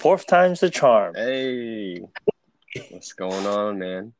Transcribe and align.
Fourth 0.00 0.26
time's 0.26 0.60
the 0.60 0.70
charm. 0.70 1.14
Hey, 1.14 2.00
what's 2.88 3.12
going 3.12 3.46
on, 3.46 3.78
man? 3.78 4.12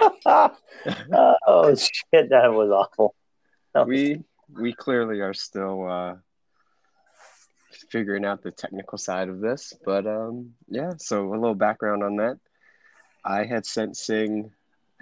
oh 0.26 1.74
shit, 1.74 2.30
that 2.30 2.50
was 2.52 2.70
awful. 2.70 3.14
That 3.74 3.86
was- 3.86 3.94
We 3.94 4.24
we 4.58 4.72
clearly 4.72 5.20
are 5.20 5.34
still 5.34 5.86
uh, 5.86 6.14
figuring 7.90 8.24
out 8.24 8.42
the 8.42 8.52
technical 8.52 8.96
side 8.96 9.28
of 9.28 9.40
this, 9.40 9.74
but 9.84 10.06
um, 10.06 10.54
yeah. 10.66 10.94
So 10.96 11.28
a 11.28 11.36
little 11.36 11.54
background 11.54 12.02
on 12.02 12.16
that. 12.16 12.38
I 13.22 13.44
had 13.44 13.66
sent 13.66 13.98
Sing, 13.98 14.50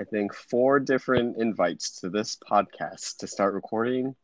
I 0.00 0.02
think, 0.02 0.34
four 0.34 0.80
different 0.80 1.36
invites 1.36 2.00
to 2.00 2.11
this 2.11 2.36
podcast 2.50 3.18
to 3.18 3.29
start 3.29 3.54
recording, 3.54 4.16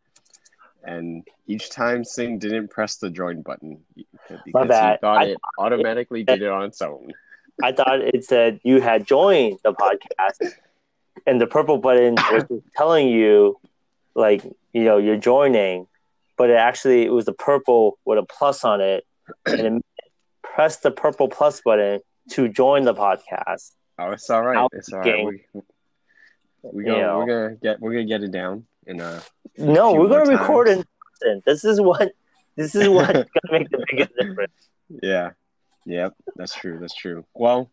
and 0.85 1.27
each 1.47 1.71
time 1.71 2.05
Sing 2.05 2.39
didn't 2.39 2.69
press 2.69 2.97
the 2.97 3.11
join 3.11 3.43
button 3.43 3.83
because 3.95 4.41
he 4.45 4.53
thought 4.53 5.03
I- 5.03 5.25
it 5.27 5.39
automatically 5.59 6.23
did 6.25 6.43
it 6.43 6.49
on 6.49 6.65
its 6.65 6.81
own. 6.83 7.13
I 7.63 7.73
thought 7.73 8.01
it 8.01 8.25
said 8.25 8.61
you 8.65 8.81
had 8.81 9.07
joined 9.07 9.59
the 9.63 9.73
podcast, 9.75 10.53
and 11.27 11.41
the 11.41 11.47
purple 11.47 11.79
button 11.79 12.15
was 12.15 12.45
telling 12.77 13.09
you, 13.09 13.59
like, 14.15 14.43
you 14.73 14.85
know, 14.85 14.97
you're 14.99 15.19
joining, 15.19 15.87
but 16.39 16.51
it 16.51 16.57
actually 16.57 17.05
it 17.05 17.13
was 17.13 17.27
the 17.27 17.33
purple 17.35 17.99
with 18.05 18.19
a 18.19 18.23
plus 18.25 18.65
on 18.65 18.81
it, 18.81 19.05
and 19.47 19.61
it 19.79 19.85
press 20.43 20.79
the 20.79 20.91
purple 20.91 21.29
plus 21.29 21.61
button 21.61 22.01
to 22.31 22.49
join 22.49 22.85
the 22.85 22.95
podcast. 22.95 23.73
Oh, 23.99 24.11
it's 24.13 24.29
all 24.31 24.43
right. 24.43 24.67
It's 24.73 24.93
all 24.93 25.03
game. 25.03 25.27
We, 25.27 25.43
we 26.73 26.85
You 26.85 26.91
go, 26.93 27.01
know. 27.01 27.19
we're 27.19 27.27
gonna 27.27 27.57
get 27.57 27.81
we're 27.81 27.93
gonna 27.93 28.05
get 28.07 28.23
it 28.23 28.33
down 28.33 28.65
in 28.87 29.01
uh 29.01 29.21
No, 29.57 29.95
we're 29.95 30.09
gonna 30.09 30.31
record 30.31 30.69
in 30.69 30.85
person. 31.21 31.43
This 31.47 31.65
is 31.65 31.81
what 31.81 32.13
this 32.57 32.75
is 32.75 32.89
what's 32.89 33.13
gonna 33.13 33.27
make 33.51 33.71
the 33.71 33.85
biggest 33.91 34.11
difference. 34.19 34.53
Yeah. 35.03 35.31
Yep. 35.87 36.15
That's 36.37 36.55
true. 36.55 36.79
That's 36.81 36.95
true. 36.95 37.25
Well, 37.35 37.71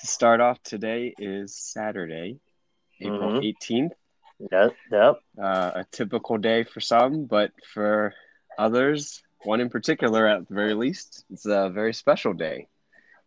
to 0.00 0.06
start 0.06 0.40
off, 0.40 0.62
today 0.62 1.14
is 1.18 1.56
Saturday, 1.56 2.38
April 3.00 3.32
Mhm. 3.32 3.44
18th. 3.44 3.92
Yep, 4.50 4.74
yep. 4.90 5.16
Uh, 5.40 5.70
a 5.74 5.86
typical 5.92 6.38
day 6.38 6.64
for 6.64 6.80
some, 6.80 7.24
but 7.24 7.52
for 7.72 8.12
others, 8.58 9.22
one 9.44 9.60
in 9.60 9.70
particular 9.70 10.26
at 10.26 10.48
the 10.48 10.54
very 10.54 10.74
least, 10.74 11.24
it's 11.30 11.46
a 11.46 11.70
very 11.70 11.94
special 11.94 12.32
day. 12.32 12.66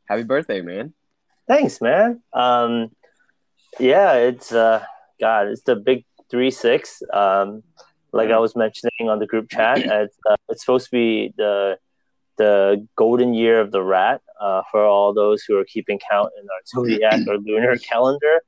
Happy 0.10 0.24
birthday, 0.24 0.62
man. 0.62 0.94
Thanks, 1.48 1.82
man. 1.82 2.22
Um, 2.34 2.92
yeah, 3.80 4.14
it's 4.16 4.52
uh, 4.52 4.84
God, 5.20 5.48
it's 5.48 5.64
the 5.64 5.76
big 5.78 6.04
three 6.30 6.52
six. 6.52 7.02
Um, 7.14 7.64
like 8.14 8.30
I 8.30 8.40
was 8.40 8.56
mentioning 8.56 9.10
on 9.10 9.20
the 9.20 9.28
group 9.28 9.50
chat, 9.50 9.78
it's 9.80 10.18
uh, 10.30 10.36
it's 10.50 10.62
supposed 10.62 10.86
to 10.86 10.92
be 10.92 11.34
the 11.38 11.78
the 12.38 12.88
golden 12.96 13.34
year 13.34 13.60
of 13.60 13.72
the 13.72 13.82
rat 13.82 14.22
uh, 14.40 14.62
for 14.72 14.86
all 14.86 15.14
those 15.14 15.44
who 15.44 15.58
are 15.58 15.66
keeping 15.66 16.00
count 16.10 16.30
in 16.40 16.48
our 16.48 16.62
zodiac 16.68 17.28
or 17.28 17.38
lunar 17.38 17.78
calendar. 17.90 18.42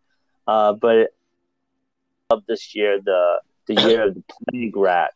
Uh, 0.47 0.73
but 0.73 1.09
of 2.29 2.45
this 2.47 2.75
year, 2.75 2.99
the 3.03 3.41
the 3.67 3.75
year 3.75 4.07
of 4.07 4.15
the 4.15 4.23
plague 4.51 4.75
rat. 4.75 5.11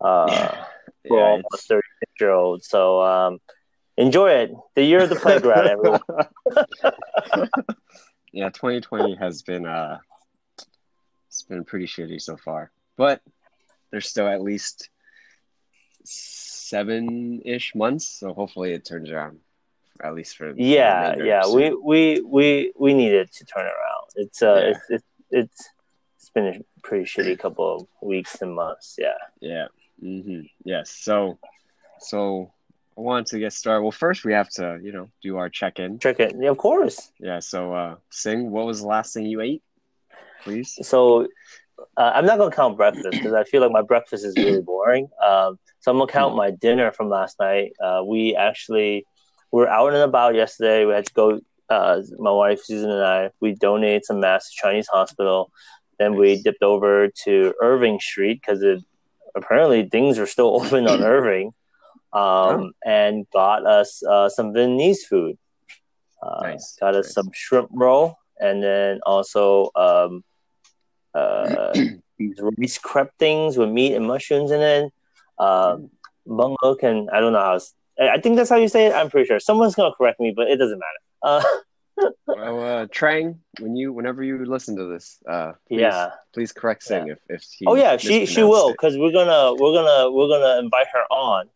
Uh, 0.00 0.64
for 1.08 1.18
Yeah, 1.18 1.24
all 1.24 1.42
thirty 1.56 1.88
six 2.00 2.12
year 2.20 2.30
olds. 2.30 2.68
So 2.68 3.02
um, 3.02 3.40
enjoy 3.96 4.30
it. 4.30 4.52
The 4.74 4.84
year 4.84 5.02
of 5.02 5.10
the 5.10 5.16
plague 5.16 5.44
rat, 5.44 5.66
everyone. 5.66 6.00
yeah, 8.32 8.48
2020 8.50 9.16
has 9.16 9.42
been 9.42 9.66
uh 9.66 9.98
it's 11.40 11.48
been 11.48 11.64
pretty 11.64 11.86
shitty 11.86 12.20
so 12.20 12.36
far. 12.36 12.70
But 12.96 13.22
there's 13.90 14.08
still 14.08 14.28
at 14.28 14.42
least 14.42 14.90
seven 16.04 17.40
ish 17.44 17.74
months, 17.74 18.06
so 18.06 18.34
hopefully 18.34 18.72
it 18.72 18.84
turns 18.84 19.10
around. 19.10 19.38
At 20.02 20.14
least 20.14 20.36
for 20.36 20.52
Yeah, 20.56 21.16
yeah, 21.16 21.42
we 21.52 21.74
we 21.74 22.20
we 22.20 22.72
we 22.78 22.94
needed 22.94 23.32
to 23.32 23.44
turn 23.44 23.64
around. 23.66 24.06
It's 24.16 24.42
uh, 24.42 24.54
Yeah. 24.54 24.70
it's, 24.70 24.80
it's 24.90 25.04
it's 25.30 25.68
it's 26.16 26.30
been 26.30 26.46
a 26.46 26.60
pretty 26.82 27.04
shitty 27.04 27.38
couple 27.38 27.76
of 27.76 27.86
weeks 28.02 28.40
and 28.42 28.54
months. 28.54 28.96
Yeah, 28.98 29.14
Yeah. 29.40 29.66
mm-hmm. 30.02 30.42
Yes. 30.64 30.90
So 30.90 31.38
so 31.98 32.52
I 32.96 33.00
wanted 33.00 33.26
to 33.28 33.38
get 33.38 33.52
started. 33.52 33.82
Well 33.82 33.92
first 33.92 34.24
we 34.24 34.32
have 34.32 34.48
to, 34.50 34.78
you 34.82 34.92
know, 34.92 35.08
do 35.22 35.36
our 35.36 35.48
check 35.50 35.78
in. 35.78 35.98
check 35.98 36.18
it. 36.20 36.34
Yeah, 36.38 36.50
of 36.50 36.58
course. 36.58 37.12
Yeah, 37.18 37.40
so 37.40 37.74
uh 37.74 37.96
Sing, 38.10 38.50
what 38.50 38.66
was 38.66 38.80
the 38.80 38.86
last 38.88 39.12
thing 39.14 39.26
you 39.26 39.40
ate? 39.42 39.62
Please? 40.44 40.78
So 40.82 41.26
uh, 41.96 42.12
I'm 42.14 42.26
not 42.26 42.38
gonna 42.38 42.50
count 42.54 42.76
breakfast 42.76 43.18
because 43.18 43.32
I 43.34 43.44
feel 43.44 43.60
like 43.62 43.72
my 43.72 43.82
breakfast 43.82 44.24
is 44.24 44.36
really 44.36 44.60
boring. 44.62 45.08
Um, 45.24 45.58
so 45.80 45.90
I'm 45.90 45.98
gonna 45.98 46.10
count 46.12 46.36
my 46.36 46.50
dinner 46.50 46.92
from 46.92 47.08
last 47.08 47.38
night. 47.40 47.72
Uh, 47.82 48.02
we 48.04 48.34
actually 48.36 49.04
were 49.50 49.68
out 49.68 49.88
and 49.94 50.02
about 50.02 50.34
yesterday. 50.34 50.84
We 50.84 50.92
had 50.92 51.06
to 51.06 51.12
go. 51.14 51.40
Uh, 51.68 52.02
my 52.18 52.32
wife 52.32 52.60
Susan 52.64 52.90
and 52.90 53.04
I 53.04 53.30
we 53.40 53.54
donated 53.54 54.04
some 54.04 54.18
masks 54.20 54.54
to 54.54 54.60
Chinese 54.62 54.88
hospital. 54.88 55.50
Then 55.98 56.16
we 56.16 56.42
dipped 56.42 56.62
over 56.62 57.08
to 57.24 57.54
Irving 57.62 58.00
Street 58.00 58.40
because 58.40 58.62
it 58.62 58.82
apparently 59.36 59.88
things 59.88 60.18
are 60.18 60.26
still 60.26 60.46
open 60.60 60.88
on 60.88 61.02
Irving, 61.14 61.52
um, 62.12 62.72
and 62.84 63.26
got 63.32 63.66
us 63.66 64.02
uh, 64.02 64.28
some 64.28 64.52
Vietnamese 64.52 65.02
food. 65.08 65.38
Uh, 66.22 66.40
Nice, 66.42 66.76
Got 66.80 66.96
us 66.96 67.06
nice. 67.06 67.14
some 67.14 67.30
shrimp 67.32 67.70
roll, 67.72 68.16
and 68.40 68.62
then 68.62 69.00
also 69.06 69.70
um, 69.76 70.22
uh, 71.14 71.72
these 72.18 72.36
rice 72.58 72.78
crepe 72.78 73.10
things 73.18 73.56
with 73.56 73.68
meat 73.70 73.94
and 73.94 74.06
mushrooms 74.06 74.50
in 74.50 74.60
it. 74.60 74.92
Um, 75.38 75.90
bung 76.26 76.56
hook, 76.62 76.82
and 76.82 77.08
I 77.10 77.20
don't 77.20 77.32
know 77.32 77.40
how. 77.40 77.58
I 78.00 78.20
think 78.20 78.36
that's 78.36 78.50
how 78.50 78.56
you 78.56 78.68
say 78.68 78.86
it. 78.86 78.94
I'm 78.94 79.10
pretty 79.10 79.26
sure. 79.26 79.40
Someone's 79.40 79.74
gonna 79.74 79.94
correct 79.94 80.20
me, 80.20 80.32
but 80.34 80.48
it 80.48 80.56
doesn't 80.56 80.78
matter. 80.78 81.00
Uh, 81.22 81.42
Well, 82.26 82.62
uh, 82.62 82.86
Trang, 82.86 83.36
when 83.60 83.76
you, 83.76 83.92
whenever 83.92 84.22
you 84.24 84.42
listen 84.46 84.74
to 84.76 84.86
this, 84.86 85.18
uh, 85.28 85.52
please, 85.68 85.80
Yeah. 85.80 86.12
please 86.32 86.50
correct 86.50 86.82
Sing 86.84 87.08
if, 87.08 87.18
if 87.28 87.42
he. 87.58 87.66
oh 87.66 87.74
yeah, 87.74 87.98
she 87.98 88.24
she 88.24 88.42
will 88.42 88.72
because 88.72 88.96
we're 88.96 89.12
gonna 89.12 89.54
we're 89.54 89.74
gonna 89.74 90.10
we're 90.10 90.28
gonna 90.28 90.58
invite 90.60 90.86
her 90.94 91.02
on, 91.10 91.50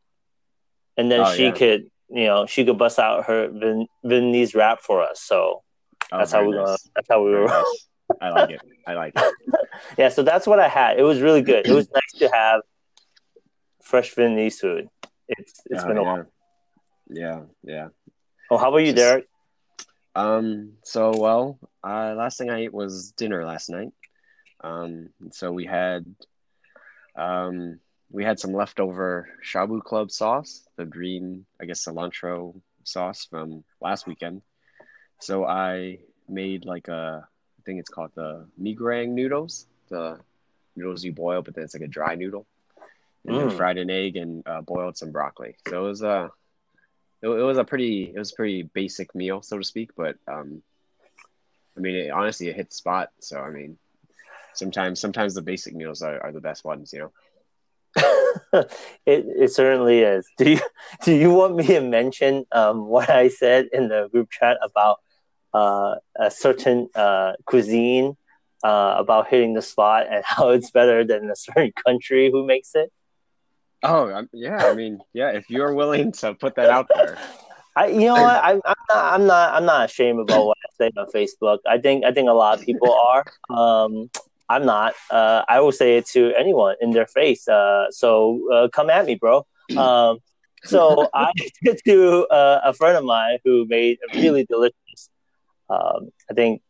and 0.98 1.10
then 1.10 1.20
Oh, 1.20 1.32
she 1.32 1.44
yeah. 1.44 1.52
could 1.52 1.90
you 2.10 2.26
know 2.26 2.44
she 2.44 2.62
could 2.66 2.76
bust 2.76 2.98
out 2.98 3.24
her 3.24 3.48
Vin, 3.48 3.86
Vietnamese 4.04 4.54
rap 4.54 4.80
for 4.82 5.02
us. 5.02 5.22
So 5.22 5.62
Oh, 6.12 6.18
that's 6.18 6.32
how 6.32 6.44
we're 6.46 6.56
gonna 6.56 6.76
that's 6.94 7.08
how 7.08 7.24
we 7.24 7.30
were. 7.30 7.48
I 8.20 8.30
like 8.30 8.50
it. 8.50 8.60
I 8.86 8.94
like 8.94 9.12
it. 9.16 9.34
yeah, 9.98 10.08
so 10.08 10.22
that's 10.22 10.46
what 10.46 10.60
I 10.60 10.68
had. 10.68 10.98
It 10.98 11.02
was 11.02 11.20
really 11.20 11.42
good. 11.42 11.66
It 11.66 11.72
was 11.72 11.88
nice 11.92 12.12
to 12.18 12.28
have 12.28 12.60
fresh 13.82 14.14
Vietnamese 14.14 14.58
food. 14.58 14.88
It's 15.28 15.60
it's 15.70 15.82
Oh, 15.84 15.88
been 15.88 15.98
a 15.98 16.02
yeah. 16.02 16.06
while. 16.12 16.26
Yeah, 17.08 17.40
yeah. 17.62 17.88
Oh, 18.50 18.56
how 18.58 18.68
about 18.68 18.78
you, 18.78 18.92
Just- 18.92 18.96
Derek? 18.96 19.26
Um. 20.14 20.74
So 20.84 21.16
well, 21.16 21.58
uh, 21.82 22.14
last 22.16 22.38
thing 22.38 22.50
I 22.50 22.60
ate 22.60 22.72
was 22.74 23.12
dinner 23.12 23.44
last 23.44 23.68
night. 23.70 23.92
Um. 24.62 25.08
So 25.32 25.50
we 25.50 25.64
had, 25.66 26.04
um, 27.16 27.80
we 28.10 28.22
had 28.24 28.38
some 28.38 28.52
leftover 28.52 29.28
Shabu 29.44 29.82
Club 29.82 30.10
sauce, 30.10 30.62
the 30.76 30.84
green, 30.84 31.46
I 31.60 31.64
guess, 31.64 31.84
cilantro 31.84 32.60
sauce 32.84 33.26
from 33.28 33.64
last 33.80 34.06
weekend. 34.06 34.42
So 35.20 35.44
I 35.44 35.98
made 36.28 36.64
like 36.64 36.88
a, 36.88 37.26
think 37.64 37.80
it's 37.80 37.90
called 37.90 38.12
the 38.14 38.46
mi 38.58 38.76
goreng 38.76 39.10
noodles, 39.10 39.66
the 39.90 40.20
noodles 40.76 41.04
you 41.04 41.12
boil, 41.12 41.42
but 41.42 41.54
then 41.54 41.64
it's 41.64 41.74
like 41.74 41.82
a 41.82 41.88
dry 41.88 42.14
noodle, 42.14 42.46
and 43.26 43.38
then 43.38 43.48
Mm. 43.48 43.56
fried 43.56 43.78
an 43.78 43.90
egg 43.90 44.16
and 44.16 44.46
uh, 44.46 44.60
boiled 44.60 44.96
some 44.96 45.10
broccoli. 45.12 45.56
So 45.68 45.84
it 45.84 45.88
was 45.88 46.02
a 46.02 46.30
it, 47.22 47.28
it 47.28 47.42
was 47.42 47.58
a 47.58 47.64
pretty 47.64 48.12
it 48.14 48.18
was 48.18 48.32
a 48.32 48.36
pretty 48.36 48.62
basic 48.62 49.14
meal 49.14 49.40
so 49.42 49.58
to 49.58 49.64
speak 49.64 49.90
but 49.96 50.16
um 50.28 50.62
i 51.76 51.80
mean 51.80 51.94
it, 51.94 52.10
honestly 52.10 52.48
it 52.48 52.56
hit 52.56 52.68
the 52.68 52.74
spot 52.74 53.10
so 53.20 53.40
i 53.40 53.50
mean 53.50 53.78
sometimes 54.54 55.00
sometimes 55.00 55.34
the 55.34 55.42
basic 55.42 55.74
meals 55.74 56.02
are, 56.02 56.22
are 56.22 56.32
the 56.32 56.40
best 56.40 56.64
ones 56.64 56.92
you 56.92 56.98
know 57.00 57.12
it 59.06 59.24
it 59.26 59.52
certainly 59.52 60.00
is. 60.00 60.26
Do 60.38 60.50
you 60.50 60.60
do 61.04 61.14
you 61.14 61.32
want 61.32 61.54
me 61.54 61.66
to 61.68 61.80
mention 61.80 62.44
um, 62.50 62.86
what 62.86 63.08
I 63.08 63.28
said 63.28 63.68
in 63.72 63.88
the 63.88 64.08
group 64.10 64.30
chat 64.30 64.58
about 64.62 64.98
uh, 65.54 65.94
a 66.18 66.30
certain 66.30 66.88
uh, 66.94 67.32
cuisine 67.46 68.16
uh, 68.62 68.96
about 68.98 69.28
hitting 69.28 69.54
the 69.54 69.62
spot 69.62 70.06
and 70.10 70.22
how 70.26 70.50
it's 70.50 70.70
better 70.70 71.04
than 71.04 71.30
a 71.30 71.36
certain 71.36 71.72
country 71.86 72.30
who 72.30 72.46
makes 72.46 72.74
it? 72.74 72.92
oh 73.86 74.26
yeah 74.32 74.64
i 74.64 74.74
mean 74.74 74.98
yeah 75.12 75.28
if 75.32 75.50
you're 75.50 75.74
willing 75.74 76.10
to 76.10 76.32
put 76.32 76.54
that 76.54 76.70
out 76.70 76.88
there 76.94 77.18
I 77.76 77.88
you 77.88 78.06
know 78.06 78.14
what 78.14 78.44
I, 78.44 78.52
I'm 78.52 78.60
not 78.88 79.14
I'm 79.14 79.26
not 79.26 79.54
I'm 79.54 79.64
not 79.64 79.90
ashamed 79.90 80.20
about 80.20 80.46
what 80.46 80.56
I 80.64 80.68
say 80.78 80.90
on 80.96 81.06
Facebook. 81.10 81.58
I 81.66 81.78
think 81.78 82.04
I 82.04 82.12
think 82.12 82.28
a 82.28 82.32
lot 82.32 82.58
of 82.58 82.64
people 82.64 82.92
are. 83.08 83.24
Um, 83.50 84.10
I'm 84.48 84.64
not. 84.64 84.94
Uh, 85.10 85.42
I 85.48 85.60
will 85.60 85.72
say 85.72 85.96
it 85.96 86.06
to 86.08 86.32
anyone 86.38 86.76
in 86.80 86.92
their 86.92 87.06
face. 87.06 87.48
Uh, 87.48 87.86
so 87.90 88.40
uh, 88.52 88.68
come 88.68 88.90
at 88.90 89.06
me, 89.06 89.16
bro. 89.16 89.46
Um, 89.76 90.18
so 90.64 91.08
I 91.14 91.32
did 91.64 91.80
to 91.86 92.26
uh, 92.26 92.60
a 92.64 92.72
friend 92.74 92.96
of 92.96 93.04
mine 93.04 93.38
who 93.44 93.66
made 93.66 93.98
a 94.08 94.18
really 94.18 94.44
delicious. 94.44 94.76
Um, 95.70 96.10
I 96.30 96.34
think 96.34 96.62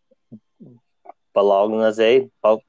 bolognese. 1.35 2.31
Bo- 2.43 2.61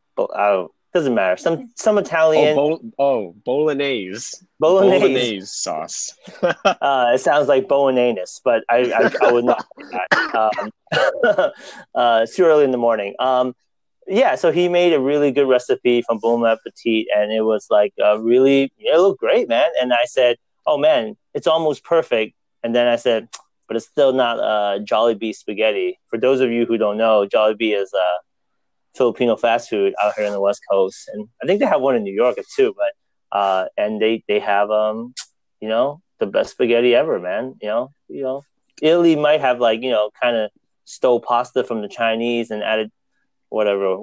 doesn't 0.93 1.13
matter. 1.13 1.35
Some 1.35 1.71
some 1.75 1.97
Oh, 1.97 2.01
Italian 2.01 2.55
bol- 2.55 2.79
oh, 2.97 3.35
bolognese. 3.45 4.37
bolognese. 4.59 4.99
Bolognese 4.99 5.45
sauce. 5.45 6.13
Uh, 6.41 7.11
it 7.13 7.19
sounds 7.19 7.47
like 7.49 7.67
bolognese, 7.67 8.39
but 8.45 8.63
I 8.69 8.91
I, 8.93 9.11
I 9.27 9.31
would 9.31 9.43
not. 9.45 9.65
that. 9.91 10.07
Um, 10.33 10.71
uh, 11.95 12.19
it's 12.23 12.35
too 12.35 12.45
early 12.45 12.63
in 12.63 12.71
the 12.71 12.77
morning. 12.77 13.13
Um, 13.19 13.53
yeah, 14.07 14.35
so 14.35 14.51
he 14.51 14.69
made 14.69 14.93
a 14.93 14.99
really 14.99 15.31
good 15.31 15.47
recipe 15.47 16.01
from 16.03 16.19
Bon 16.19 16.45
Appetit, 16.45 17.07
and 17.15 17.31
it 17.33 17.41
was 17.41 17.67
like 17.69 17.93
uh, 18.01 18.19
really 18.19 18.71
it 18.77 18.97
looked 18.97 19.19
great, 19.19 19.49
man. 19.49 19.67
And 19.81 19.91
I 19.93 20.05
said, 20.05 20.37
"Oh 20.65 20.77
man, 20.77 21.17
it's 21.33 21.47
almost 21.47 21.83
perfect." 21.83 22.35
And 22.63 22.73
then 22.75 22.87
I 22.87 22.95
said, 22.95 23.27
"But 23.67 23.77
it's 23.77 23.87
still 23.87 24.13
not 24.13 24.39
uh, 24.39 24.79
Jollibee 24.83 25.35
spaghetti." 25.35 25.99
For 26.09 26.19
those 26.19 26.41
of 26.41 26.51
you 26.51 26.65
who 26.65 26.77
don't 26.77 26.97
know, 26.97 27.27
Jollibee 27.27 27.75
is 27.75 27.93
a 27.93 28.07
Filipino 28.95 29.35
fast 29.35 29.69
food 29.69 29.93
out 30.01 30.13
here 30.15 30.25
on 30.25 30.31
the 30.31 30.41
West 30.41 30.61
Coast, 30.69 31.09
and 31.13 31.27
I 31.41 31.45
think 31.45 31.59
they 31.59 31.65
have 31.65 31.81
one 31.81 31.95
in 31.95 32.03
New 32.03 32.13
York 32.13 32.37
too. 32.55 32.73
But 32.75 33.37
uh, 33.37 33.65
and 33.77 34.01
they 34.01 34.23
they 34.27 34.39
have 34.39 34.71
um, 34.71 35.13
you 35.59 35.69
know, 35.69 36.01
the 36.19 36.25
best 36.25 36.51
spaghetti 36.51 36.95
ever, 36.95 37.19
man. 37.19 37.55
You 37.61 37.67
know, 37.67 37.93
you 38.07 38.23
know, 38.23 38.43
Italy 38.81 39.15
might 39.15 39.41
have 39.41 39.59
like 39.59 39.81
you 39.81 39.91
know, 39.91 40.11
kind 40.21 40.35
of 40.35 40.51
stole 40.85 41.19
pasta 41.19 41.63
from 41.63 41.81
the 41.81 41.87
Chinese 41.87 42.51
and 42.51 42.63
added 42.63 42.91
whatever 43.49 43.97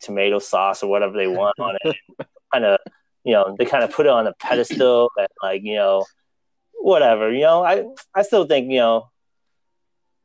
tomato 0.00 0.38
sauce 0.38 0.82
or 0.82 0.90
whatever 0.90 1.16
they 1.16 1.28
want 1.28 1.58
on 1.58 1.76
it. 1.84 1.96
kind 2.52 2.64
of, 2.64 2.78
you 3.24 3.32
know, 3.32 3.54
they 3.58 3.64
kind 3.64 3.84
of 3.84 3.92
put 3.92 4.06
it 4.06 4.12
on 4.12 4.26
a 4.26 4.32
pedestal 4.34 5.10
and 5.16 5.28
like 5.42 5.62
you 5.62 5.74
know, 5.74 6.04
whatever. 6.82 7.32
You 7.32 7.42
know, 7.42 7.64
I 7.64 7.84
I 8.14 8.22
still 8.22 8.46
think 8.46 8.70
you 8.70 8.78
know, 8.78 9.10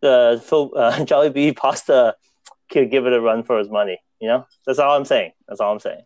the 0.02 0.42
Phil, 0.46 0.72
uh, 0.76 0.92
Jollibee 1.00 1.56
pasta 1.56 2.16
could 2.72 2.92
give 2.92 3.06
it 3.06 3.14
a 3.14 3.22
run 3.22 3.44
for 3.44 3.58
his 3.60 3.70
money. 3.70 4.00
You 4.20 4.28
know, 4.30 4.48
that's 4.66 4.80
all 4.80 4.96
I'm 4.98 5.06
saying. 5.06 5.32
That's 5.48 5.60
all 5.60 5.72
I'm 5.72 5.80
saying. 5.80 6.02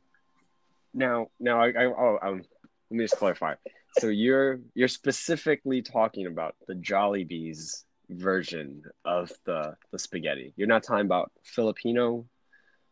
Now, 0.94 1.28
now, 1.40 1.62
I, 1.62 1.68
I 1.70 1.86
oh, 1.86 2.20
um, 2.22 2.44
let 2.90 2.98
me 2.98 3.04
just 3.06 3.18
clarify. 3.18 3.56
So 4.00 4.08
you're 4.08 4.60
you're 4.74 4.88
specifically 4.88 5.82
talking 5.82 6.26
about 6.28 6.56
the 6.68 6.76
Jollibee's 6.76 7.86
version 8.10 8.84
of 9.06 9.32
the 9.46 9.76
the 9.92 10.00
spaghetti. 10.00 10.54
You're 10.58 10.68
not 10.68 10.84
talking 10.84 11.06
about 11.06 11.32
Filipino 11.44 12.26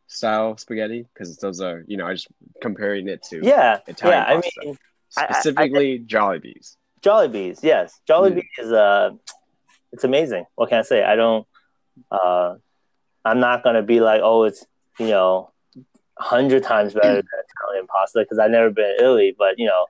style 0.08 0.58
spaghetti 0.58 1.06
because 1.14 1.38
those 1.38 1.62
are 1.62 1.84
you 1.88 1.98
know 1.98 2.06
I 2.08 2.14
just 2.14 2.28
comparing 2.62 3.08
it 3.10 3.22
to 3.30 3.42
Yeah, 3.46 3.80
Italian 3.88 4.20
yeah. 4.22 4.26
I 4.30 4.36
pasta. 4.36 4.52
mean, 4.66 4.78
I- 5.18 5.22
I- 5.22 5.24
I- 5.28 5.32
specifically 5.34 6.00
Jollibee's. 6.00 6.78
Jollibee's, 7.02 7.64
yes. 7.64 8.00
Jollibee 8.10 8.44
is 8.58 8.72
uh 8.72 9.12
it's 9.92 10.04
amazing. 10.04 10.46
What 10.56 10.70
can 10.70 10.80
I 10.80 10.84
say? 10.84 11.04
I 11.04 11.16
don't 11.16 11.48
uh 12.12 12.56
I'm 13.26 13.40
not 13.40 13.64
gonna 13.64 13.84
be 13.84 14.00
like, 14.00 14.22
oh 14.24 14.44
it's 14.44 14.66
you 15.00 15.08
know 15.08 15.52
a 16.20 16.24
hundred 16.24 16.64
times 16.64 16.94
better 16.94 17.16
than 17.16 17.24
Italian 17.62 17.88
pasta 17.88 18.20
because 18.20 18.40
I've 18.40 18.52
never 18.52 18.70
been 18.70 18.98
to 18.98 19.04
Italy, 19.04 19.36
but 19.38 19.58
you 19.58 19.68
know, 19.68 19.86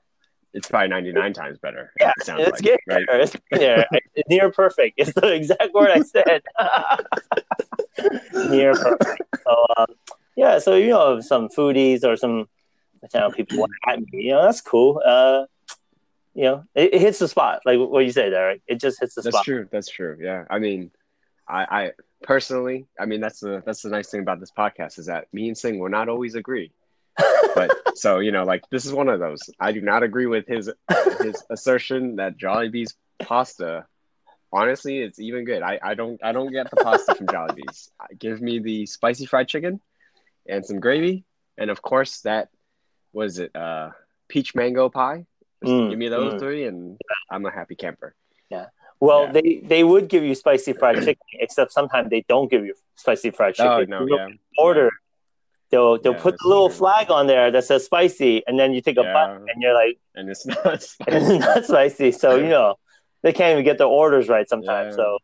It's 0.53 0.67
probably 0.67 0.89
ninety 0.89 1.11
nine 1.11 1.33
times 1.33 1.57
better. 1.57 1.91
yeah, 1.99 2.11
it 2.17 2.25
sounds 2.25 2.41
it's 2.41 2.51
like, 2.51 2.61
getting 2.61 2.79
right? 2.87 3.05
there. 3.07 3.19
It's 3.21 3.35
getting 3.51 3.59
there. 3.67 3.85
It's 4.15 4.29
near 4.29 4.51
perfect. 4.51 4.95
It's 4.97 5.13
the 5.13 5.33
exact 5.33 5.73
word 5.73 5.89
I 5.91 6.01
said. 6.01 6.41
near 8.51 8.73
perfect. 8.73 9.23
So 9.43 9.65
um, 9.77 9.87
yeah, 10.35 10.59
so 10.59 10.75
you 10.75 10.89
know 10.89 11.19
some 11.21 11.49
foodies 11.49 12.03
or 12.03 12.15
some 12.15 12.47
Italian 13.03 13.31
people 13.33 13.57
want 13.59 13.71
at 13.87 13.99
me, 13.99 14.07
you 14.11 14.31
know, 14.31 14.43
that's 14.43 14.61
cool. 14.61 15.01
Uh 15.05 15.45
you 16.39 16.45
know, 16.45 16.63
it, 16.73 16.93
it 16.93 17.01
hits 17.01 17.19
the 17.19 17.27
spot, 17.27 17.59
like 17.65 17.77
what 17.77 18.05
you 18.05 18.13
say, 18.13 18.29
Derek. 18.29 18.61
It 18.65 18.79
just 18.79 19.01
hits 19.01 19.13
the 19.13 19.21
That's 19.21 19.35
spot. 19.35 19.39
That's 19.39 19.45
true. 19.45 19.67
That's 19.69 19.89
true. 19.89 20.17
Yeah. 20.21 20.45
I 20.49 20.59
mean, 20.59 20.89
I, 21.49 21.65
I 21.69 21.91
personally, 22.23 22.87
I 22.97 23.07
mean, 23.07 23.19
that's 23.19 23.41
the 23.41 23.61
that's 23.65 23.81
the 23.81 23.89
nice 23.89 24.09
thing 24.09 24.21
about 24.21 24.39
this 24.39 24.51
podcast 24.57 24.99
is 24.99 25.07
that 25.07 25.27
me 25.33 25.49
and 25.49 25.57
Sing 25.57 25.79
will 25.79 25.89
not 25.89 26.07
always 26.07 26.35
agree. 26.35 26.71
But 27.55 27.75
so 27.95 28.19
you 28.19 28.31
know, 28.31 28.45
like 28.45 28.63
this 28.71 28.85
is 28.85 28.93
one 28.93 29.09
of 29.09 29.19
those. 29.19 29.41
I 29.59 29.73
do 29.73 29.81
not 29.81 30.01
agree 30.01 30.27
with 30.27 30.47
his 30.47 30.71
his 31.19 31.43
assertion 31.49 32.15
that 32.15 32.37
Jollibee's 32.37 32.95
pasta. 33.21 33.85
Honestly, 34.53 34.99
it's 34.99 35.19
even 35.19 35.43
good. 35.43 35.61
I, 35.61 35.77
I 35.83 35.93
don't 35.93 36.23
I 36.23 36.31
don't 36.31 36.53
get 36.53 36.69
the 36.69 36.77
pasta 36.77 37.15
from 37.15 37.27
Jollibee's. 37.27 37.91
Give 38.17 38.41
me 38.41 38.59
the 38.59 38.85
spicy 38.85 39.25
fried 39.25 39.49
chicken 39.49 39.81
and 40.47 40.65
some 40.65 40.79
gravy, 40.79 41.25
and 41.57 41.69
of 41.69 41.81
course 41.81 42.21
that 42.21 42.47
was 43.11 43.39
it. 43.39 43.53
Uh, 43.53 43.89
peach 44.29 44.55
mango 44.55 44.87
pie. 44.87 45.25
Just 45.63 45.73
Mm, 45.73 45.89
give 45.89 45.99
me 45.99 46.07
those 46.07 46.33
mm. 46.33 46.39
three, 46.39 46.65
and 46.65 46.97
I'm 47.29 47.45
a 47.45 47.51
happy 47.51 47.75
camper. 47.75 48.15
Yeah. 48.49 48.67
Well, 48.99 49.25
Yeah. 49.27 49.31
they 49.33 49.61
they 49.63 49.83
would 49.83 50.07
give 50.07 50.23
you 50.23 50.35
spicy 50.35 50.73
fried 50.73 50.97
chicken, 50.97 51.27
except 51.33 51.71
sometimes 51.73 52.09
they 52.09 52.23
don't 52.27 52.49
give 52.49 52.65
you 52.65 52.73
spicy 52.95 53.31
fried 53.31 53.55
chicken. 53.55 53.93
Oh 53.93 53.99
no, 53.99 54.05
You 54.05 54.15
yeah. 54.17 54.29
Order. 54.57 54.89
They'll 55.71 55.97
they'll 56.01 56.13
Yeah, 56.13 56.19
put 56.19 56.31
that's 56.31 56.43
the 56.43 56.49
little 56.49 56.69
true. 56.69 56.77
flag 56.77 57.11
on 57.11 57.27
there 57.27 57.51
that 57.51 57.63
says 57.65 57.85
spicy, 57.85 58.43
and 58.47 58.59
then 58.59 58.73
you 58.73 58.81
take 58.81 58.97
a 58.97 59.03
Yeah. 59.03 59.13
bite, 59.13 59.29
and 59.53 59.61
you're 59.61 59.73
like, 59.73 59.99
and 60.15 60.29
it's 60.29 60.45
not 60.45 60.85
it's 61.07 61.39
not 61.45 61.65
spicy. 61.65 62.11
So 62.11 62.35
you 62.35 62.49
know, 62.49 62.75
they 63.21 63.33
can't 63.33 63.51
even 63.53 63.65
get 63.65 63.77
their 63.77 63.87
orders 63.87 64.27
right 64.29 64.47
sometimes. 64.49 64.95
Yeah. 64.95 65.03
So 65.03 65.17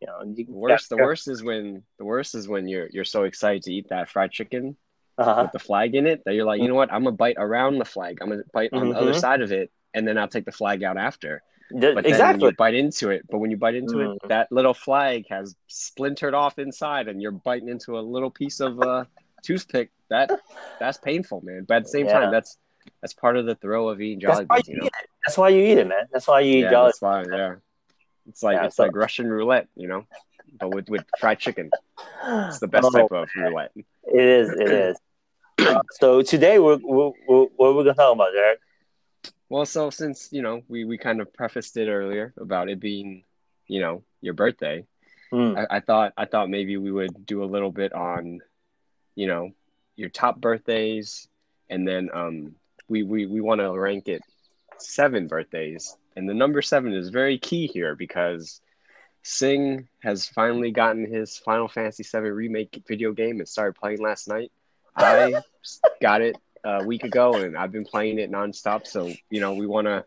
you 0.00 0.06
know, 0.06 0.34
you 0.36 0.44
the 0.46 0.52
worst. 0.52 0.88
The 0.90 0.96
worst 0.98 1.28
is 1.28 1.42
when 1.42 1.82
the 1.98 2.04
worst 2.04 2.34
is 2.34 2.46
when 2.48 2.68
you're 2.68 2.88
you're 2.92 3.04
so 3.04 3.24
excited 3.24 3.62
to 3.64 3.72
eat 3.72 3.88
that 3.88 4.08
fried 4.08 4.30
chicken 4.32 4.76
Uh-huh. 5.28 5.42
with 5.44 5.52
the 5.52 5.58
flag 5.58 5.94
in 5.94 6.06
it 6.06 6.22
that 6.24 6.34
you're 6.34 6.44
like, 6.44 6.60
you 6.60 6.68
know 6.68 6.74
what? 6.74 6.92
I'm 6.92 7.04
gonna 7.04 7.16
bite 7.16 7.36
around 7.38 7.78
the 7.78 7.84
flag. 7.84 8.18
I'm 8.20 8.28
gonna 8.30 8.42
bite 8.52 8.72
on 8.72 8.90
the 8.90 8.96
other 8.98 9.12
Mhm. 9.12 9.20
side 9.20 9.40
of 9.42 9.52
it, 9.52 9.70
and 9.94 10.06
then 10.06 10.18
I'll 10.18 10.28
take 10.28 10.44
the 10.44 10.52
flag 10.52 10.82
out 10.82 10.96
after. 10.96 11.42
Th- 11.70 11.94
But 11.94 12.04
exactly. 12.06 12.48
you 12.50 12.54
bite 12.56 12.74
into 12.74 13.08
it, 13.10 13.22
but 13.30 13.38
when 13.38 13.50
you 13.50 13.56
bite 13.56 13.74
into 13.74 13.94
Mm. 13.96 14.16
it, 14.16 14.28
that 14.28 14.52
little 14.52 14.74
flag 14.74 15.24
has 15.30 15.54
splintered 15.68 16.34
off 16.34 16.58
inside, 16.58 17.08
and 17.08 17.22
you're 17.22 17.32
biting 17.32 17.68
into 17.68 17.98
a 17.98 18.00
little 18.02 18.30
piece 18.30 18.60
of 18.60 18.80
uh, 18.80 19.04
toothpick. 19.42 19.90
That 20.10 20.30
that's 20.78 20.98
painful, 20.98 21.40
man. 21.42 21.64
But 21.66 21.76
at 21.78 21.82
the 21.84 21.88
same 21.88 22.06
Yeah. 22.06 22.20
time, 22.20 22.30
that's 22.30 22.58
that's 23.00 23.14
part 23.14 23.36
of 23.36 23.46
the 23.46 23.54
thrill 23.54 23.88
of 23.88 24.00
eating 24.00 24.18
That's 24.26 24.40
why 24.48 24.56
you 24.58 24.62
You 24.66 24.76
know? 24.80 24.86
eat 24.86 24.92
it. 25.02 25.08
That's 25.24 25.38
why 25.38 25.48
you 25.50 25.60
eat 25.62 25.78
it, 25.78 25.86
man. 25.86 26.08
That's 26.12 26.26
why 26.28 26.40
you 26.40 26.56
eat 26.58 26.60
yeah, 26.64 26.70
Jolly. 26.70 26.88
that's 26.88 27.00
why. 27.02 27.24
Yeah, 27.30 27.54
it's 28.28 28.42
like 28.42 28.56
Yeah, 28.56 28.66
it's 28.66 28.76
so- 28.76 28.82
like 28.82 28.94
Russian 28.96 29.30
roulette, 29.30 29.68
you 29.76 29.88
know, 29.88 30.04
but 30.60 30.74
with 30.74 30.90
with 30.90 31.04
fried 31.18 31.38
chicken. 31.38 31.70
It's 32.24 32.58
the 32.58 32.68
best 32.68 32.84
Oh, 32.86 32.90
type 32.90 33.10
of 33.12 33.28
roulette. 33.36 33.70
It 33.76 33.84
is. 34.20 34.50
It 34.50 34.70
is. 34.72 34.96
So 35.92 36.22
today 36.22 36.58
we're, 36.58 36.78
we're, 36.82 37.12
we're 37.28 37.44
what 37.56 37.68
are 37.68 37.74
gonna 37.84 37.94
talk 37.94 38.14
about, 38.14 38.32
Derek? 38.32 38.60
Well, 39.48 39.66
so 39.66 39.90
since 39.90 40.28
you 40.32 40.42
know 40.42 40.62
we 40.68 40.84
we 40.84 40.98
kind 40.98 41.20
of 41.20 41.32
prefaced 41.32 41.76
it 41.76 41.88
earlier 41.88 42.32
about 42.38 42.68
it 42.68 42.80
being, 42.80 43.24
you 43.66 43.80
know, 43.80 44.02
your 44.20 44.34
birthday, 44.34 44.86
Mm. 45.32 45.56
I, 45.56 45.76
I 45.76 45.80
thought 45.80 46.12
I 46.16 46.26
thought 46.26 46.50
maybe 46.50 46.76
we 46.76 46.92
would 46.92 47.24
do 47.26 47.42
a 47.42 47.46
little 47.46 47.70
bit 47.72 47.92
on, 47.94 48.40
you 49.14 49.26
know, 49.26 49.50
your 49.96 50.10
top 50.10 50.40
birthdays, 50.40 51.26
and 51.70 51.88
then 51.88 52.10
um 52.12 52.54
we 52.88 53.02
we 53.02 53.26
we 53.26 53.40
want 53.40 53.60
to 53.60 53.72
rank 53.72 54.08
it 54.08 54.22
seven 54.78 55.26
birthdays, 55.28 55.96
and 56.16 56.28
the 56.28 56.34
number 56.34 56.60
seven 56.60 56.92
is 56.92 57.08
very 57.08 57.38
key 57.38 57.66
here 57.66 57.96
because 57.96 58.60
Sing 59.22 59.88
has 60.02 60.26
finally 60.28 60.70
gotten 60.70 61.06
his 61.10 61.38
Final 61.38 61.68
Fantasy 61.68 62.02
VII 62.02 62.30
remake 62.30 62.82
video 62.86 63.12
game 63.12 63.38
and 63.38 63.48
started 63.48 63.74
playing 63.74 64.02
last 64.02 64.28
night. 64.28 64.52
I 64.96 65.34
got 66.02 66.20
it 66.22 66.36
a 66.64 66.82
week 66.84 67.04
ago, 67.04 67.36
and 67.36 67.56
I've 67.56 67.72
been 67.72 67.84
playing 67.84 68.18
it 68.18 68.30
nonstop. 68.30 68.86
So 68.86 69.12
you 69.30 69.40
know, 69.40 69.52
we 69.54 69.66
wanna 69.66 70.04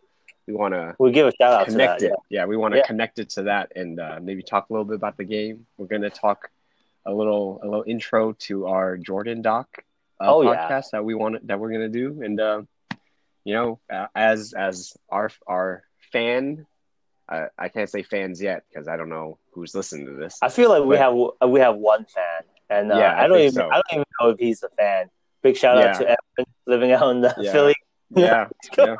we 0.48 0.54
wanna 0.54 0.96
We'll 1.00 1.12
give 1.12 1.27
a 1.27 1.32
shout 1.42 1.54
out 1.54 1.65
to 1.65 1.72
connect 1.72 2.01
that. 2.01 2.08
it. 2.08 2.13
Yeah, 2.30 2.46
we 2.46 2.58
want 2.58 2.74
to 2.74 2.80
Yeah. 2.80 2.86
connect 2.88 3.20
it 3.20 3.30
to 3.32 3.44
that 3.44 3.72
and 3.75 4.00
uh, 4.00 4.20
maybe 4.22 4.44
talk 4.44 4.70
a 4.70 4.74
little 4.74 4.86
bit 4.86 4.96
about 4.96 5.18
the 5.18 5.24
game. 5.25 5.65
We're 5.77 5.88
gonna 5.88 6.10
talk 6.10 6.50
a 7.06 7.13
little 7.13 7.60
a 7.63 7.65
little 7.65 7.84
intro 7.88 8.34
to 8.34 8.68
our 8.68 8.98
Jordan 8.98 9.42
doc 9.42 9.68
uh, 10.20 10.34
Oh, 10.34 10.42
yeah. 10.42 10.68
podcast 10.70 10.92
that 10.92 11.04
we 11.04 11.13
want 11.13 11.46
that 11.48 11.60
we're 11.60 11.72
gonna 11.72 11.89
do, 11.89 12.22
and 12.24 12.39
uh, 12.39 12.62
you 13.44 13.54
know, 13.54 13.80
as 14.15 14.54
as 14.54 14.96
our 15.10 15.30
our 15.48 15.84
fan. 16.12 16.65
Uh, 17.27 17.48
I 17.58 17.70
can't 17.70 17.89
say 17.89 18.04
fans 18.04 18.39
yet 18.39 18.65
because 18.70 18.88
I 18.88 18.98
don't 18.98 19.10
know 19.10 19.39
who's 19.54 19.74
listening 19.74 20.06
to 20.06 20.13
this. 20.13 20.38
I 20.44 20.50
feel 20.50 20.70
like 20.70 20.84
we 20.84 20.96
have 20.98 21.15
we 21.50 21.60
have 21.60 21.75
one 21.75 22.06
fan, 22.06 22.44
and 22.70 22.92
uh, 22.92 22.96
Yeah, 22.98 23.14
I 23.18 23.24
I, 23.24 23.28
don't 23.28 23.40
even 23.40 23.54
so. 23.54 23.70
I 23.70 23.76
don't 23.76 23.94
even 23.94 24.06
know 24.20 24.30
if 24.30 24.40
he's 24.40 24.64
a 24.64 24.70
fan. 24.78 25.10
Big 25.44 25.58
shout 25.58 25.78
out 25.78 25.94
to 26.00 26.04
Evan 26.06 26.52
living 26.66 26.92
out 26.92 27.10
in 27.12 27.22
the 27.22 27.34
Yeah. 27.40 27.52
Philly. 27.52 27.76
yeah, 28.10 28.48
yeah. 28.78 28.96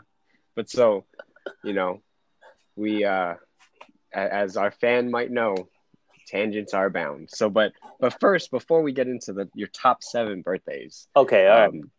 But 0.56 0.70
so, 0.70 1.06
you 1.64 1.74
know, 1.74 2.02
we 2.76 3.04
uh 3.04 3.36
as 4.14 4.56
our 4.58 4.72
fan 4.72 5.10
might 5.12 5.32
know, 5.32 5.56
tangents 6.28 6.74
are 6.74 6.90
bound. 6.90 7.30
So 7.32 7.50
but 7.50 7.74
but 8.00 8.20
first, 8.20 8.52
before 8.52 8.82
we 8.82 8.92
get 8.94 9.08
into 9.08 9.34
the 9.34 9.50
your 9.56 9.68
top 9.70 10.04
seven 10.04 10.42
birthdays, 10.42 11.08
Okay, 11.16 11.48
all 11.48 11.56
right. 11.58 11.70
um, 11.70 11.92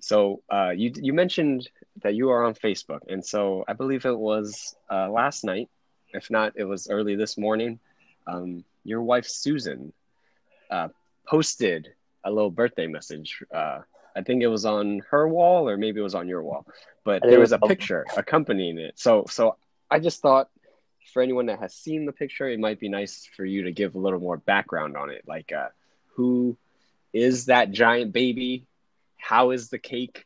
so 0.00 0.42
uh 0.52 0.70
you 0.70 0.92
you 0.96 1.12
mentioned 1.12 1.68
that 2.02 2.14
you 2.14 2.30
are 2.30 2.44
on 2.44 2.54
Facebook, 2.54 3.00
and 3.08 3.24
so 3.24 3.64
I 3.68 3.72
believe 3.72 4.04
it 4.06 4.18
was 4.18 4.74
uh 4.90 5.08
last 5.10 5.44
night, 5.44 5.68
if 6.12 6.30
not 6.30 6.52
it 6.56 6.64
was 6.64 6.88
early 6.90 7.16
this 7.16 7.36
morning, 7.38 7.78
um 8.26 8.64
your 8.84 9.02
wife 9.02 9.26
Susan 9.26 9.92
uh 10.70 10.88
posted 11.26 11.88
a 12.24 12.30
little 12.30 12.50
birthday 12.50 12.86
message. 12.86 13.42
Uh 13.52 13.80
I 14.16 14.22
think 14.22 14.42
it 14.42 14.48
was 14.48 14.64
on 14.64 15.02
her 15.10 15.28
wall 15.28 15.68
or 15.68 15.76
maybe 15.76 16.00
it 16.00 16.02
was 16.02 16.14
on 16.14 16.28
your 16.28 16.42
wall. 16.42 16.66
But 17.04 17.22
there 17.22 17.38
was 17.40 17.52
a 17.52 17.58
picture 17.58 18.04
accompanying 18.16 18.78
it. 18.78 18.98
So 18.98 19.24
so 19.28 19.56
I 19.90 19.98
just 20.00 20.20
thought 20.20 20.48
for 21.12 21.22
anyone 21.22 21.46
that 21.46 21.60
has 21.60 21.74
seen 21.74 22.04
the 22.04 22.12
picture, 22.12 22.48
it 22.48 22.60
might 22.60 22.78
be 22.78 22.88
nice 22.88 23.26
for 23.36 23.44
you 23.44 23.64
to 23.64 23.72
give 23.72 23.94
a 23.94 23.98
little 23.98 24.20
more 24.20 24.36
background 24.36 24.96
on 24.96 25.10
it. 25.10 25.24
Like 25.26 25.52
uh 25.52 25.68
who 26.16 26.56
is 27.12 27.46
that 27.46 27.70
giant 27.70 28.12
baby? 28.12 28.66
how 29.18 29.50
is 29.50 29.68
the 29.68 29.78
cake 29.78 30.24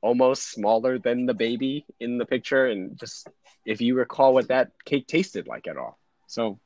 almost 0.00 0.50
smaller 0.50 0.98
than 0.98 1.26
the 1.26 1.34
baby 1.34 1.86
in 2.00 2.18
the 2.18 2.26
picture? 2.26 2.66
And 2.66 2.98
just 2.98 3.28
if 3.64 3.80
you 3.80 3.94
recall 3.94 4.34
what 4.34 4.48
that 4.48 4.72
cake 4.84 5.06
tasted 5.06 5.46
like 5.46 5.68
at 5.68 5.76
all. 5.76 5.98
So, 6.26 6.58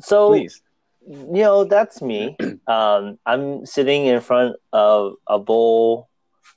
So 0.00 0.28
please. 0.28 0.62
You 1.06 1.42
know 1.42 1.64
that's 1.64 2.00
me. 2.02 2.36
Um, 2.68 3.18
I'm 3.26 3.66
sitting 3.66 4.06
in 4.06 4.20
front 4.20 4.54
of 4.72 5.14
a 5.26 5.38
bowl 5.38 6.08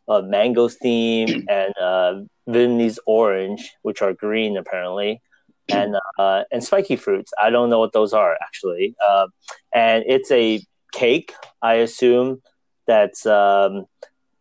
of 0.07 0.25
mangosteen 0.25 1.45
and 1.49 1.73
uh, 1.81 2.21
Vietnamese 2.47 2.99
orange, 3.07 3.71
which 3.81 4.03
are 4.03 4.13
green 4.13 4.55
apparently, 4.55 5.21
and 5.69 5.95
uh, 6.19 6.43
and 6.51 6.63
spiky 6.63 6.95
fruits. 6.95 7.31
I 7.41 7.49
don't 7.49 7.69
know 7.71 7.79
what 7.79 7.91
those 7.93 8.13
are 8.13 8.37
actually. 8.41 8.95
Uh, 9.05 9.27
and 9.73 10.03
it's 10.07 10.31
a 10.31 10.61
cake. 10.93 11.33
I 11.61 11.75
assume 11.75 12.41
that's 12.85 13.25
um, 13.25 13.85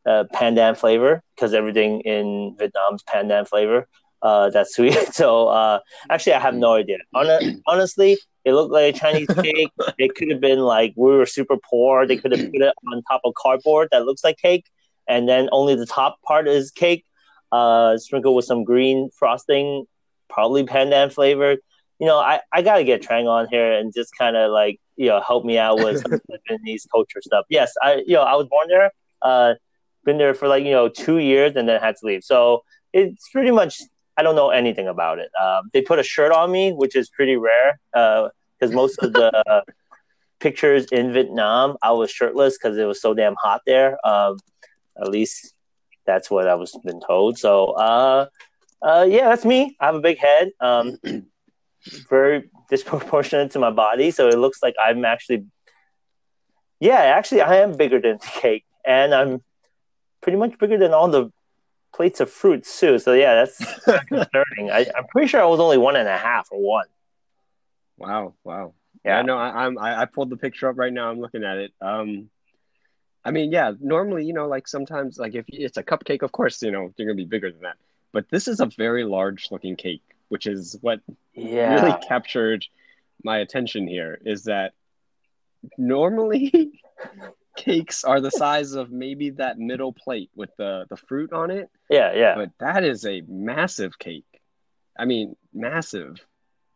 uh, 0.06 0.24
pandan 0.34 0.76
flavor 0.76 1.22
because 1.34 1.54
everything 1.54 2.02
in 2.02 2.56
Vietnam's 2.58 3.02
pandan 3.02 3.48
flavor. 3.48 3.88
Uh, 4.24 4.48
that's 4.48 4.74
sweet. 4.74 4.96
So 5.12 5.48
uh, 5.48 5.78
actually, 6.10 6.32
I 6.32 6.40
have 6.40 6.54
no 6.54 6.72
idea. 6.72 6.96
Hon- 7.14 7.62
honestly, 7.66 8.18
it 8.44 8.54
looked 8.54 8.72
like 8.72 8.94
a 8.94 8.98
Chinese 8.98 9.28
cake. 9.28 9.70
it 9.98 10.14
could 10.16 10.30
have 10.30 10.40
been 10.40 10.60
like 10.60 10.94
we 10.96 11.10
were 11.14 11.26
super 11.26 11.56
poor. 11.70 12.06
They 12.06 12.16
could 12.16 12.32
have 12.32 12.50
put 12.50 12.62
it 12.62 12.74
on 12.90 13.02
top 13.02 13.20
of 13.24 13.34
cardboard 13.34 13.88
that 13.92 14.06
looks 14.06 14.24
like 14.24 14.38
cake, 14.38 14.64
and 15.06 15.28
then 15.28 15.48
only 15.52 15.76
the 15.76 15.86
top 15.86 16.20
part 16.22 16.48
is 16.48 16.70
cake, 16.70 17.04
uh, 17.52 17.98
sprinkled 17.98 18.34
with 18.34 18.46
some 18.46 18.64
green 18.64 19.10
frosting, 19.16 19.84
probably 20.30 20.64
pandan 20.64 21.12
flavored. 21.12 21.58
You 22.00 22.06
know, 22.06 22.18
I, 22.18 22.40
I 22.52 22.62
gotta 22.62 22.84
get 22.84 23.02
Trang 23.02 23.28
on 23.28 23.46
here 23.48 23.72
and 23.72 23.92
just 23.94 24.10
kind 24.18 24.36
of 24.36 24.50
like 24.50 24.80
you 24.96 25.08
know 25.08 25.20
help 25.20 25.44
me 25.44 25.58
out 25.58 25.78
with 25.78 26.00
some 26.00 26.12
Vietnamese 26.50 26.86
culture 26.90 27.20
stuff. 27.20 27.44
Yes, 27.50 27.72
I 27.82 28.02
you 28.06 28.14
know 28.14 28.22
I 28.22 28.34
was 28.36 28.48
born 28.48 28.68
there, 28.68 28.90
uh, 29.20 29.54
been 30.04 30.16
there 30.16 30.32
for 30.34 30.48
like 30.48 30.64
you 30.64 30.72
know 30.72 30.88
two 30.88 31.18
years 31.18 31.56
and 31.56 31.68
then 31.68 31.78
had 31.80 31.96
to 31.96 32.06
leave. 32.06 32.24
So 32.24 32.64
it's 32.94 33.28
pretty 33.30 33.50
much 33.50 33.80
I 34.16 34.22
don't 34.22 34.36
know 34.36 34.50
anything 34.50 34.88
about 34.88 35.18
it. 35.18 35.30
Um, 35.40 35.70
they 35.72 35.82
put 35.82 35.98
a 35.98 36.02
shirt 36.02 36.32
on 36.32 36.50
me, 36.52 36.72
which 36.72 36.94
is 36.94 37.10
pretty 37.10 37.36
rare 37.36 37.80
because 37.92 38.72
most 38.72 38.98
of 39.02 39.12
the 39.12 39.64
pictures 40.40 40.86
in 40.92 41.12
Vietnam, 41.12 41.76
I 41.82 41.92
was 41.92 42.10
shirtless 42.10 42.56
because 42.56 42.76
it 42.78 42.84
was 42.84 43.00
so 43.00 43.14
damn 43.14 43.34
hot 43.34 43.62
there. 43.66 43.98
Um, 44.06 44.38
at 45.00 45.08
least 45.08 45.54
that's 46.06 46.30
what 46.30 46.46
I 46.46 46.54
was 46.54 46.76
been 46.84 47.00
told. 47.00 47.38
So, 47.38 47.72
uh, 47.72 48.26
uh, 48.82 49.06
yeah, 49.08 49.28
that's 49.30 49.44
me. 49.44 49.76
I 49.80 49.86
have 49.86 49.94
a 49.94 50.00
big 50.00 50.18
head, 50.18 50.50
um, 50.60 50.98
very 52.10 52.50
disproportionate 52.68 53.52
to 53.52 53.58
my 53.58 53.70
body, 53.70 54.10
so 54.10 54.28
it 54.28 54.38
looks 54.38 54.62
like 54.62 54.74
I'm 54.78 55.04
actually, 55.04 55.46
yeah, 56.80 56.98
actually, 56.98 57.40
I 57.40 57.56
am 57.56 57.72
bigger 57.72 58.00
than 58.00 58.18
the 58.20 58.26
cake, 58.26 58.64
and 58.84 59.14
I'm 59.14 59.42
pretty 60.20 60.38
much 60.38 60.58
bigger 60.58 60.78
than 60.78 60.92
all 60.92 61.08
the 61.08 61.30
plates 61.94 62.20
of 62.20 62.30
fruits 62.30 62.80
too. 62.80 62.98
So 62.98 63.12
yeah, 63.12 63.34
that's 63.34 63.58
concerning. 64.08 64.70
I, 64.72 64.86
I'm 64.96 65.06
pretty 65.08 65.28
sure 65.28 65.40
I 65.40 65.44
was 65.46 65.60
only 65.60 65.78
one 65.78 65.96
and 65.96 66.08
a 66.08 66.16
half 66.18 66.48
or 66.50 66.60
one. 66.60 66.86
Wow, 67.96 68.34
wow. 68.44 68.74
Yeah. 69.04 69.18
Yeah, 69.18 69.22
no, 69.22 69.36
I, 69.38 69.64
I'm 69.66 69.78
I, 69.78 70.02
I 70.02 70.04
pulled 70.06 70.30
the 70.30 70.36
picture 70.36 70.68
up 70.68 70.78
right 70.78 70.92
now. 70.92 71.10
I'm 71.10 71.20
looking 71.20 71.44
at 71.44 71.58
it. 71.58 71.72
Um, 71.80 72.30
I 73.24 73.30
mean, 73.30 73.52
yeah, 73.52 73.72
normally, 73.80 74.24
you 74.24 74.34
know, 74.34 74.46
like 74.48 74.68
sometimes, 74.68 75.18
like 75.18 75.34
if 75.34 75.44
it's 75.48 75.76
a 75.76 75.82
cupcake, 75.82 76.22
of 76.22 76.32
course, 76.32 76.60
you 76.62 76.70
know, 76.70 76.92
they're 76.96 77.06
gonna 77.06 77.16
be 77.16 77.24
bigger 77.24 77.50
than 77.50 77.62
that. 77.62 77.76
But 78.12 78.28
this 78.30 78.48
is 78.48 78.60
a 78.60 78.66
very 78.66 79.04
large 79.04 79.50
looking 79.50 79.76
cake, 79.76 80.02
which 80.28 80.46
is 80.46 80.76
what 80.80 81.00
Yeah, 81.34 81.74
really 81.74 81.98
captured 82.06 82.64
my 83.22 83.38
attention 83.38 83.86
here. 83.86 84.18
Is 84.24 84.44
that 84.44 84.72
normally 85.78 86.80
cakes 87.56 88.04
are 88.04 88.20
the 88.20 88.30
size 88.30 88.72
of 88.72 88.90
maybe 88.90 89.30
that 89.30 89.58
middle 89.58 89.92
plate 89.92 90.30
with 90.34 90.50
the 90.58 90.86
the 90.90 90.96
fruit 90.96 91.32
on 91.32 91.50
it, 91.50 91.68
yeah, 91.90 92.12
yeah. 92.14 92.34
but 92.34 92.50
that 92.60 92.84
is 92.84 93.04
a 93.06 93.22
massive 93.28 93.98
cake. 93.98 94.24
I 94.98 95.04
mean, 95.04 95.36
massive. 95.52 96.24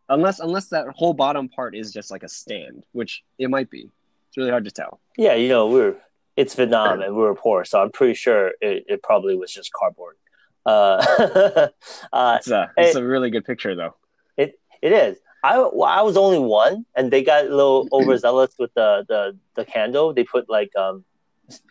Unless 0.08 0.40
unless 0.40 0.68
that 0.68 0.87
whole 0.94 1.14
bottom 1.14 1.49
part 1.49 1.76
is 1.76 1.92
just 1.92 2.11
like 2.11 2.23
a 2.23 2.28
stand, 2.28 2.85
which 2.92 3.23
it 3.38 3.50
might 3.50 3.70
be. 3.70 3.90
It's 4.28 4.37
really 4.37 4.50
hard 4.50 4.64
to 4.64 4.70
tell. 4.70 5.00
Yeah, 5.16 5.35
you 5.35 5.49
know, 5.49 5.66
we 5.66 5.80
are 5.80 5.97
it's 6.37 6.54
Vietnam 6.54 7.02
and 7.02 7.14
we 7.14 7.20
were 7.20 7.35
poor, 7.35 7.64
so 7.64 7.82
I'm 7.82 7.90
pretty 7.90 8.14
sure 8.14 8.52
it, 8.61 8.85
it 8.88 9.02
probably 9.02 9.37
was 9.37 9.52
just 9.52 9.73
cardboard. 9.73 10.16
Uh, 10.64 11.04
uh, 12.12 12.37
It's 12.38 12.50
a 12.50 12.70
it's 12.76 12.94
a 12.97 13.04
really 13.04 13.30
good 13.30 13.44
picture 13.44 13.75
though. 13.75 13.97
it 14.37 14.58
it 14.80 14.92
is. 14.92 15.18
I 15.42 15.59
well, 15.59 15.85
I 15.85 16.02
was 16.02 16.16
only 16.16 16.38
one, 16.38 16.85
and 16.97 17.11
they 17.11 17.23
got 17.23 17.47
a 17.47 17.49
little 17.49 17.88
overzealous 17.92 18.54
with 18.59 18.73
the 18.75 19.04
the 19.09 19.38
the 19.54 19.64
candle. 19.64 20.12
They 20.12 20.25
put 20.25 20.49
like 20.49 20.75
um 20.76 21.04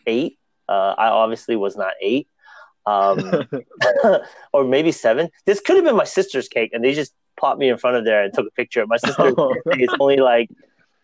eight. 0.06 0.40
Uh, 0.70 0.96
I 0.98 1.08
obviously 1.08 1.56
was 1.56 1.78
not 1.78 1.94
eight. 2.02 2.28
Um, 2.86 3.48
or 4.54 4.64
maybe 4.64 4.92
seven. 4.92 5.30
This 5.46 5.60
could 5.60 5.76
have 5.76 5.86
been 5.86 5.96
my 5.96 6.06
sister's 6.06 6.48
cake, 6.48 6.72
and 6.74 6.84
they 6.84 6.94
just 6.94 7.14
popped 7.40 7.60
me 7.60 7.70
in 7.70 7.78
front 7.78 7.98
of 7.98 8.06
there 8.06 8.24
and 8.24 8.34
took 8.34 8.48
a 8.48 8.52
picture. 8.52 8.82
Of 8.82 8.90
my 8.90 8.98
sister 8.98 9.34
is 9.74 9.94
only 10.00 10.18
like, 10.18 10.50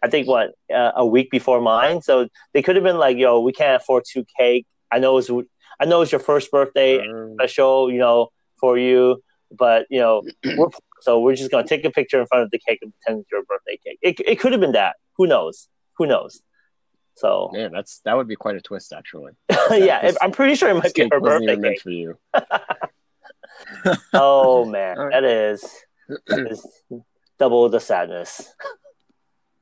I 0.01 0.10
think 0.10 0.27
what 0.27 0.51
uh, 0.74 0.91
a 0.96 1.05
week 1.05 1.29
before 1.32 1.62
mine, 1.62 2.01
so 2.01 2.27
they 2.53 2.62
could 2.62 2.75
have 2.75 2.84
been 2.84 2.98
like, 2.98 3.17
"Yo, 3.17 3.39
we 3.39 3.51
can't 3.51 3.82
afford 3.82 4.03
two 4.10 4.25
cake. 4.38 4.65
I 4.91 5.00
know 5.00 5.17
it's 5.17 5.29
I 5.79 5.86
know 5.86 6.01
it's 6.01 6.12
your 6.12 6.20
first 6.20 6.51
birthday 6.51 7.00
Um, 7.00 7.34
special, 7.34 7.91
you 7.91 8.00
know, 8.00 8.29
for 8.60 8.77
you, 8.77 9.22
but 9.51 9.86
you 9.89 10.00
know, 10.00 10.24
we're 10.58 10.70
so 11.03 11.19
we're 11.19 11.36
just 11.36 11.51
gonna 11.51 11.67
take 11.67 11.83
a 11.83 11.91
picture 11.91 12.19
in 12.22 12.27
front 12.27 12.43
of 12.45 12.51
the 12.51 12.60
cake 12.60 12.79
and 12.81 12.93
pretend 12.93 13.22
it's 13.22 13.31
your 13.31 13.43
birthday 13.43 13.77
cake. 13.83 14.00
It 14.01 14.19
it 14.25 14.39
could 14.39 14.53
have 14.53 14.62
been 14.62 14.72
that. 14.72 14.95
Who 15.17 15.27
knows? 15.27 15.67
Who 15.98 16.05
knows? 16.05 16.41
So 17.15 17.50
man, 17.53 17.72
that's 17.74 18.00
that 18.05 18.15
would 18.15 18.27
be 18.27 18.38
quite 18.38 18.55
a 18.55 18.62
twist 18.62 18.93
actually. 18.93 19.33
yeah, 19.72 20.01
this- 20.01 20.17
I'm 20.22 20.31
pretty 20.31 20.55
sure 20.55 20.69
it 20.69 20.75
might 20.75 20.93
be 20.93 21.10
her 21.12 21.19
birthday 21.19 21.57
cake. 21.57 21.81
for 21.81 21.89
you. 21.91 22.17
Oh 24.13 24.65
man, 24.65 24.98
right. 24.98 25.12
that 25.12 25.24
is, 25.24 25.63
is 26.27 26.65
double 27.38 27.67
the 27.69 27.79
sadness. 27.79 28.53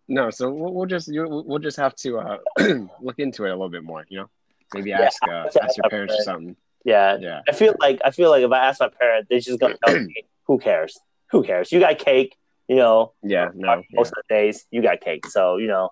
No, 0.07 0.29
so 0.29 0.51
we'll, 0.51 0.73
we'll 0.73 0.85
just 0.85 1.09
we'll 1.11 1.59
just 1.59 1.77
have 1.77 1.95
to 1.97 2.19
uh, 2.19 2.37
look 3.01 3.19
into 3.19 3.45
it 3.45 3.49
a 3.49 3.53
little 3.53 3.69
bit 3.69 3.83
more. 3.83 4.05
You 4.09 4.19
know, 4.19 4.29
maybe 4.73 4.89
Yeah, 4.91 5.01
ask 5.01 5.23
uh, 5.23 5.47
ask 5.61 5.77
your 5.77 5.89
parents 5.89 6.15
or 6.19 6.23
something. 6.23 6.55
Yeah, 6.83 7.17
Yeah, 7.19 7.41
I 7.47 7.51
feel 7.53 7.75
like 7.79 8.01
I 8.03 8.11
feel 8.11 8.29
like 8.29 8.43
if 8.43 8.51
I 8.51 8.67
ask 8.67 8.79
my 8.79 8.89
parents, 8.89 9.27
they're 9.29 9.39
just 9.39 9.59
gonna 9.59 9.77
tell 9.85 9.99
me, 9.99 10.15
"Who 10.47 10.57
cares? 10.59 10.97
Who 11.31 11.43
cares? 11.43 11.71
You 11.71 11.79
got 11.79 11.97
cake, 11.99 12.35
you 12.67 12.75
know." 12.75 13.13
yeah, 13.23 13.49
no, 13.55 13.75
yeah. 13.75 13.81
most 13.93 14.09
of 14.09 14.23
the 14.27 14.35
days 14.35 14.65
you 14.71 14.81
got 14.81 15.01
cake 15.01 15.25
so 15.27 15.57
you 15.57 15.67
know 15.67 15.89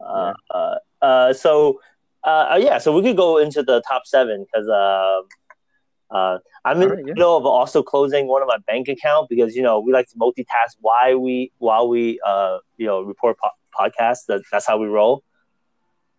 uh, 0.00 0.32
uh, 0.50 0.74
uh, 1.02 1.32
so 1.32 1.80
uh, 2.24 2.52
uh, 2.52 2.58
yeah 2.60 2.78
so 2.78 2.94
we 2.94 3.02
could 3.02 3.16
go 3.16 3.38
into 3.38 3.62
the 3.62 3.82
top 3.88 4.02
seven 4.06 4.44
because 4.44 4.68
uh, 4.68 5.20
uh, 6.10 6.38
i'm 6.64 6.76
in 6.82 6.82
All 6.82 6.88
the 6.88 6.96
right, 6.96 7.04
yeah. 7.06 7.14
middle 7.14 7.36
of 7.36 7.46
also 7.46 7.82
closing 7.82 8.26
one 8.28 8.42
of 8.42 8.48
my 8.48 8.58
bank 8.66 8.88
account 8.88 9.28
because 9.28 9.54
you 9.56 9.62
know 9.62 9.80
we 9.80 9.92
like 9.92 10.08
to 10.08 10.16
multitask 10.16 10.76
why 10.80 11.14
we 11.14 11.52
while 11.58 11.88
we 11.88 12.20
uh, 12.26 12.58
you 12.76 12.86
know 12.86 13.00
report 13.02 13.36
po- 13.42 13.58
podcasts 13.78 14.26
that, 14.28 14.42
that's 14.52 14.66
how 14.66 14.76
we 14.78 14.86
roll 14.86 15.22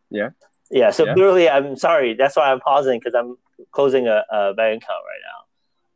Yeah. 0.09 0.29
yeah 0.71 0.91
so 0.91 1.03
Yeah. 1.05 1.13
literally 1.13 1.49
i'm 1.49 1.75
sorry 1.75 2.13
that's 2.13 2.35
why 2.35 2.51
i'm 2.51 2.59
pausing 2.59 2.99
because 2.99 3.15
i'm 3.15 3.37
closing 3.71 4.07
a, 4.07 4.23
a 4.31 4.53
bank 4.53 4.83
account 4.83 5.03
right 5.11 5.23
now 5.31 5.36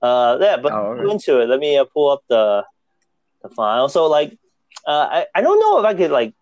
uh, 0.01 0.38
yeah 0.41 0.58
but 0.58 0.74
Oh, 0.74 0.91
right. 0.93 1.10
into 1.12 1.39
it 1.41 1.48
let 1.48 1.60
me 1.60 1.77
uh, 1.77 1.86
pull 1.93 2.10
up 2.10 2.22
the 2.29 2.63
the 3.43 3.50
file 3.50 3.89
so 3.89 4.08
like 4.08 4.38
uh, 4.88 5.08
I, 5.12 5.25
I 5.36 5.41
don't 5.41 5.60
know 5.60 5.79
if 5.79 5.86
I 5.86 5.93
could 5.93 6.10
like. 6.12 6.34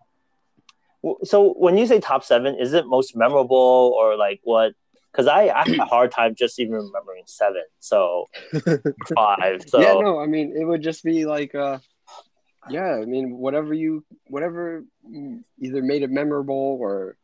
w- 1.04 1.20
So 1.26 1.54
when 1.54 1.78
you 1.78 1.86
say 1.86 2.00
top 2.00 2.24
seven, 2.24 2.56
is 2.56 2.74
it 2.74 2.86
most 2.88 3.16
memorable 3.16 3.94
or 4.00 4.16
like 4.16 4.40
what? 4.44 4.74
Because 5.12 5.28
I, 5.28 5.50
I 5.50 5.66
have 5.68 5.80
a 5.80 5.86
hard 5.96 6.12
time 6.12 6.36
just 6.36 6.60
even 6.60 6.74
remembering 6.74 7.24
seven. 7.26 7.64
So 7.80 8.30
five. 9.16 9.64
So 9.68 9.82
yeah, 9.82 10.00
no, 10.02 10.20
I 10.20 10.26
mean 10.28 10.54
it 10.56 10.64
would 10.64 10.82
just 10.82 11.04
be 11.04 11.26
like, 11.26 11.54
uh, 11.54 11.80
yeah, 12.70 12.96
I 13.02 13.06
mean 13.06 13.32
whatever 13.38 13.74
you 13.74 14.06
whatever 14.28 14.84
either 15.62 15.82
made 15.82 16.04
it 16.04 16.12
memorable 16.12 16.78
or, 16.80 17.18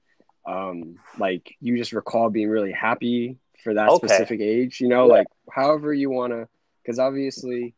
um, 0.47 0.97
like 1.17 1.55
you 1.61 1.77
just 1.77 1.93
recall 1.93 2.29
being 2.29 2.49
really 2.49 2.71
happy 2.73 3.37
for 3.65 3.73
that 3.73 3.89
Okay. 3.89 4.07
specific 4.07 4.39
age. 4.39 4.79
You 4.79 4.87
know, 4.87 5.07
Yeah. 5.07 5.13
like 5.19 5.27
however 5.51 5.93
you 5.93 6.09
wanna, 6.09 6.47
because 6.81 6.99
obviously, 6.99 7.73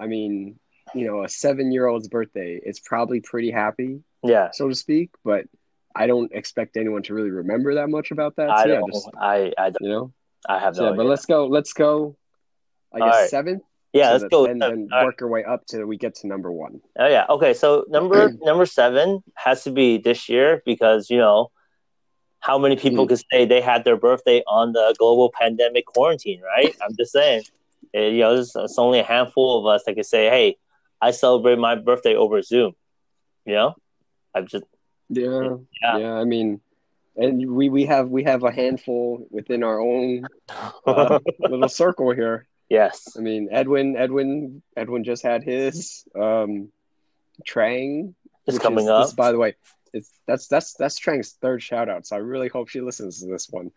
I 0.00 0.06
mean, 0.08 0.58
you 0.94 1.06
know, 1.06 1.22
a 1.22 1.28
seven 1.28 1.70
year 1.70 1.86
old's 1.86 2.08
birthday, 2.08 2.58
it's 2.64 2.80
probably 2.80 3.20
pretty 3.20 3.52
happy, 3.52 4.02
yeah, 4.24 4.50
so 4.52 4.68
to 4.68 4.74
speak, 4.74 5.10
but. 5.24 5.44
I 5.92 6.06
don't 6.06 6.30
expect 6.32 6.76
anyone 6.76 7.02
to 7.02 7.14
really 7.14 7.32
remember 7.32 7.74
that 7.74 7.88
much 7.90 8.12
about 8.12 8.36
that. 8.36 8.48
I 8.48 8.64
yeah, 8.66 8.78
don't. 8.78 8.92
just 8.94 9.10
I 9.20 9.52
I, 9.58 9.70
don't, 9.70 9.82
you 9.82 9.88
know. 9.88 10.12
I 10.48 10.60
have 10.60 10.76
So, 10.76 10.84
no. 10.84 10.90
yeah, 10.90 10.96
but 10.96 11.06
let's 11.06 11.26
go. 11.26 11.48
Let's 11.48 11.72
go. 11.72 12.16
I 12.94 12.98
guess 13.00 13.14
right. 13.22 13.28
seven. 13.28 13.60
yeah, 13.92 14.06
so 14.06 14.12
let's 14.12 14.24
go. 14.30 14.44
And 14.46 14.62
then 14.62 14.88
All 14.92 14.98
right. 14.98 15.04
work 15.06 15.20
our 15.20 15.26
way 15.28 15.42
up 15.42 15.66
till 15.66 15.84
we 15.86 15.96
get 15.96 16.14
to 16.22 16.28
number 16.28 16.52
one. 16.52 16.80
Oh 16.96 17.08
yeah. 17.08 17.26
Okay. 17.28 17.52
So 17.54 17.84
number 17.88 18.30
number 18.40 18.66
seven 18.66 19.24
has 19.34 19.64
to 19.64 19.72
be 19.72 19.98
this 19.98 20.28
year 20.28 20.62
because 20.64 21.10
you 21.10 21.18
know 21.18 21.50
how 22.40 22.58
many 22.58 22.76
people 22.76 23.04
Mm. 23.04 23.08
could 23.10 23.22
say 23.32 23.44
they 23.44 23.60
had 23.60 23.84
their 23.84 23.96
birthday 23.96 24.42
on 24.46 24.72
the 24.72 24.94
global 24.98 25.30
pandemic 25.40 25.84
quarantine, 25.86 26.40
right? 26.42 26.74
I'm 26.82 26.94
just 26.96 27.12
saying. 27.12 27.42
Eh, 27.94 28.08
you 28.08 28.20
know, 28.20 28.34
it's, 28.36 28.54
it's 28.56 28.78
only 28.78 28.98
a 29.00 29.02
handful 29.04 29.58
of 29.58 29.66
us 29.66 29.82
that 29.84 29.94
could 29.94 30.06
say, 30.06 30.28
"Hey, 30.30 30.56
I 31.00 31.10
celebrate 31.10 31.58
my 31.58 31.74
birthday 31.74 32.14
over 32.14 32.40
Zoom." 32.42 32.74
You 33.44 33.54
know, 33.54 33.74
I'm 34.34 34.46
just 34.46 34.64
Yeah, 35.08 35.56
Yeah. 35.82 35.96
yeah. 35.98 36.12
I 36.14 36.24
mean, 36.24 36.60
and 37.16 37.50
we 37.58 37.68
we 37.68 37.84
have 37.86 38.08
we 38.10 38.22
have 38.24 38.42
a 38.44 38.52
handful 38.52 39.26
within 39.30 39.62
our 39.64 39.80
own 39.80 40.26
uh, 40.86 41.18
little 41.40 41.68
circle 41.68 42.10
here. 42.12 42.46
yes. 42.68 43.16
I 43.18 43.20
mean, 43.20 43.48
Edwin, 43.50 43.96
Edwin, 43.96 44.62
Edwin 44.76 45.02
just 45.04 45.22
had 45.24 45.42
his. 45.42 46.04
Um, 46.14 46.70
Trang 47.46 48.14
It's 48.46 48.54
which 48.54 48.62
coming 48.62 48.84
is- 48.84 48.90
up. 48.90 49.04
This, 49.06 49.14
by 49.14 49.32
the 49.32 49.38
way, 49.38 49.56
it's 49.92 50.10
that's 50.26 50.46
that's 50.48 50.74
that's 50.74 50.98
Trang's 50.98 51.32
third 51.40 51.62
shout 51.62 51.88
out. 51.88 52.06
So 52.06 52.16
I 52.16 52.20
really 52.20 52.48
hope 52.48 52.68
she 52.68 52.80
listens 52.80 53.20
to 53.20 53.26
this 53.26 53.48
one. 53.50 53.70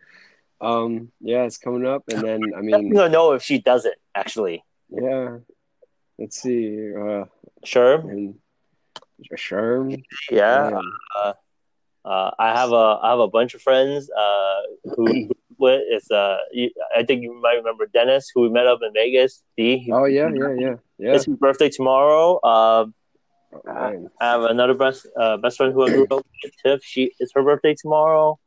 Um, 0.60 1.10
yeah, 1.20 1.42
it's 1.44 1.58
coming 1.58 1.86
up, 1.86 2.04
and 2.08 2.22
then 2.22 2.40
I 2.56 2.60
mean, 2.60 2.92
gonna 2.92 3.08
know 3.08 3.32
if 3.32 3.42
she 3.42 3.58
does 3.58 3.84
it. 3.84 3.94
Actually, 4.14 4.64
yeah. 4.88 5.38
Let's 6.18 6.40
see. 6.40 6.92
Uh, 6.94 7.24
sure. 7.64 7.94
and 7.94 8.36
Sherm. 9.36 10.02
Yeah. 10.30 10.80
Uh, 11.16 11.32
uh, 12.04 12.30
I 12.38 12.58
have 12.58 12.72
a 12.72 12.98
I 13.02 13.10
have 13.10 13.18
a 13.18 13.28
bunch 13.28 13.54
of 13.54 13.62
friends 13.62 14.10
uh, 14.10 14.60
who 14.94 15.28
with 15.58 15.82
it's 15.86 16.10
uh 16.10 16.36
you, 16.52 16.70
I 16.96 17.04
think 17.04 17.22
you 17.22 17.40
might 17.40 17.54
remember 17.54 17.86
Dennis 17.86 18.30
who 18.34 18.42
we 18.42 18.50
met 18.50 18.66
up 18.66 18.80
in 18.82 18.92
Vegas. 18.92 19.42
D. 19.56 19.90
Oh 19.92 20.04
yeah, 20.04 20.30
yeah, 20.34 20.54
yeah, 20.58 20.74
yeah. 20.98 21.14
It's 21.14 21.24
his 21.24 21.36
birthday 21.36 21.68
tomorrow. 21.68 22.42
Um, 22.44 22.94
Oh. 23.66 24.10
I 24.20 24.24
have 24.24 24.42
another 24.42 24.74
best 24.74 25.06
uh, 25.18 25.36
best 25.36 25.56
friend 25.56 25.72
who 25.72 25.86
I 25.86 25.90
grew 25.90 26.04
up 26.04 26.26
with, 26.42 26.52
Tiff. 26.64 26.82
She 26.84 27.12
it's 27.18 27.32
her 27.34 27.42
birthday 27.42 27.74
tomorrow, 27.74 28.38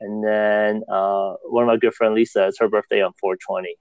and 0.00 0.24
then 0.24 0.82
uh, 0.88 1.34
one 1.44 1.64
of 1.64 1.68
my 1.68 1.76
good 1.76 1.94
friend 1.94 2.14
Lisa. 2.14 2.46
It's 2.46 2.58
her 2.60 2.68
birthday 2.68 3.02
on 3.02 3.12
four 3.20 3.36
twenty. 3.36 3.76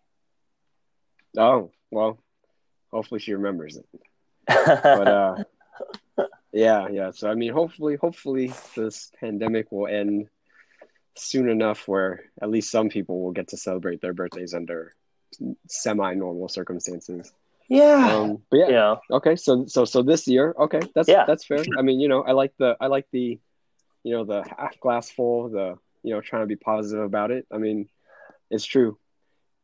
Oh 1.37 1.71
well, 1.91 2.19
hopefully 2.91 3.19
she 3.19 3.33
remembers 3.33 3.77
it. 3.77 3.85
But 4.47 5.07
uh, 5.07 5.43
yeah, 6.51 6.87
yeah. 6.89 7.11
So 7.11 7.29
I 7.29 7.35
mean, 7.35 7.53
hopefully, 7.53 7.95
hopefully 7.95 8.53
this 8.75 9.11
pandemic 9.19 9.71
will 9.71 9.87
end 9.87 10.29
soon 11.17 11.49
enough 11.49 11.87
where 11.87 12.23
at 12.41 12.49
least 12.49 12.71
some 12.71 12.89
people 12.89 13.21
will 13.21 13.31
get 13.31 13.49
to 13.49 13.57
celebrate 13.57 14.01
their 14.01 14.13
birthdays 14.13 14.53
under 14.53 14.93
semi-normal 15.67 16.49
circumstances. 16.49 17.31
Yeah, 17.69 18.15
Um, 18.15 18.43
but 18.49 18.57
yeah, 18.57 18.69
yeah, 18.69 18.95
okay. 19.11 19.35
So 19.35 19.65
so 19.67 19.85
so 19.85 20.01
this 20.03 20.27
year, 20.27 20.53
okay, 20.59 20.81
that's 20.93 21.09
Yeah. 21.09 21.25
that's 21.25 21.45
fair. 21.45 21.63
I 21.77 21.81
mean, 21.81 21.99
you 21.99 22.07
know, 22.07 22.21
I 22.23 22.31
like 22.31 22.53
the 22.57 22.77
I 22.79 22.87
like 22.87 23.07
the, 23.11 23.39
you 24.03 24.11
know, 24.13 24.23
the 24.23 24.43
half 24.57 24.79
glass 24.79 25.09
full, 25.09 25.49
the 25.49 25.77
you 26.03 26.13
know, 26.13 26.21
trying 26.21 26.43
to 26.43 26.47
be 26.47 26.55
positive 26.55 27.03
about 27.03 27.31
it. 27.31 27.47
I 27.51 27.57
mean, 27.57 27.89
it's 28.51 28.65
true. 28.65 28.97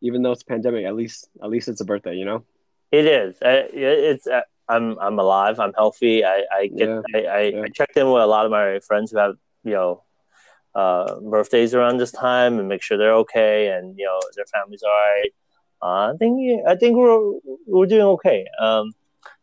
Even 0.01 0.23
though 0.23 0.31
it's 0.31 0.41
a 0.41 0.45
pandemic, 0.45 0.85
at 0.85 0.95
least 0.95 1.29
at 1.43 1.49
least 1.49 1.67
it's 1.67 1.81
a 1.81 1.85
birthday, 1.85 2.15
you 2.15 2.25
know. 2.25 2.43
it 2.91 3.05
is. 3.05 3.37
It's 3.41 4.27
uh, 4.27 4.41
I'm 4.67 4.97
I'm 4.99 5.19
alive. 5.19 5.59
I'm 5.59 5.73
healthy. 5.73 6.25
I 6.25 6.43
I 6.51 6.67
get 6.67 6.89
Yeah, 6.89 7.01
I, 7.15 7.19
I, 7.19 7.41
yeah. 7.41 7.61
I 7.63 7.67
checked 7.69 7.97
in 7.97 8.09
with 8.11 8.23
a 8.23 8.25
lot 8.25 8.45
of 8.45 8.51
my 8.51 8.79
friends 8.79 9.11
who 9.11 9.17
have 9.17 9.35
you 9.63 9.73
know 9.73 10.03
uh, 10.73 11.19
birthdays 11.19 11.75
around 11.75 11.97
this 11.97 12.11
time 12.11 12.57
and 12.57 12.67
make 12.67 12.81
sure 12.81 12.97
they're 12.97 13.15
okay 13.25 13.67
and 13.67 13.97
you 13.97 14.05
know 14.05 14.19
their 14.35 14.45
families 14.45 14.81
all 14.83 14.89
right. 14.89 15.31
Uh, 15.81 16.13
I 16.13 16.17
think 16.17 16.61
I 16.67 16.75
think 16.75 16.95
we're 16.97 17.39
we're 17.67 17.85
doing 17.87 18.01
okay. 18.17 18.45
Um, 18.59 18.93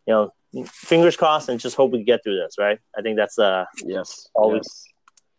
you 0.07 0.12
know, 0.14 0.64
fingers 0.66 1.16
crossed 1.16 1.49
and 1.49 1.59
just 1.61 1.76
hope 1.76 1.90
we 1.92 2.02
get 2.04 2.23
through 2.23 2.37
this. 2.38 2.57
Right. 2.59 2.78
I 2.97 3.02
think 3.02 3.16
that's 3.16 3.38
uh 3.38 3.64
Yes. 3.85 4.28
Always- 4.35 4.62
yes. 4.64 4.85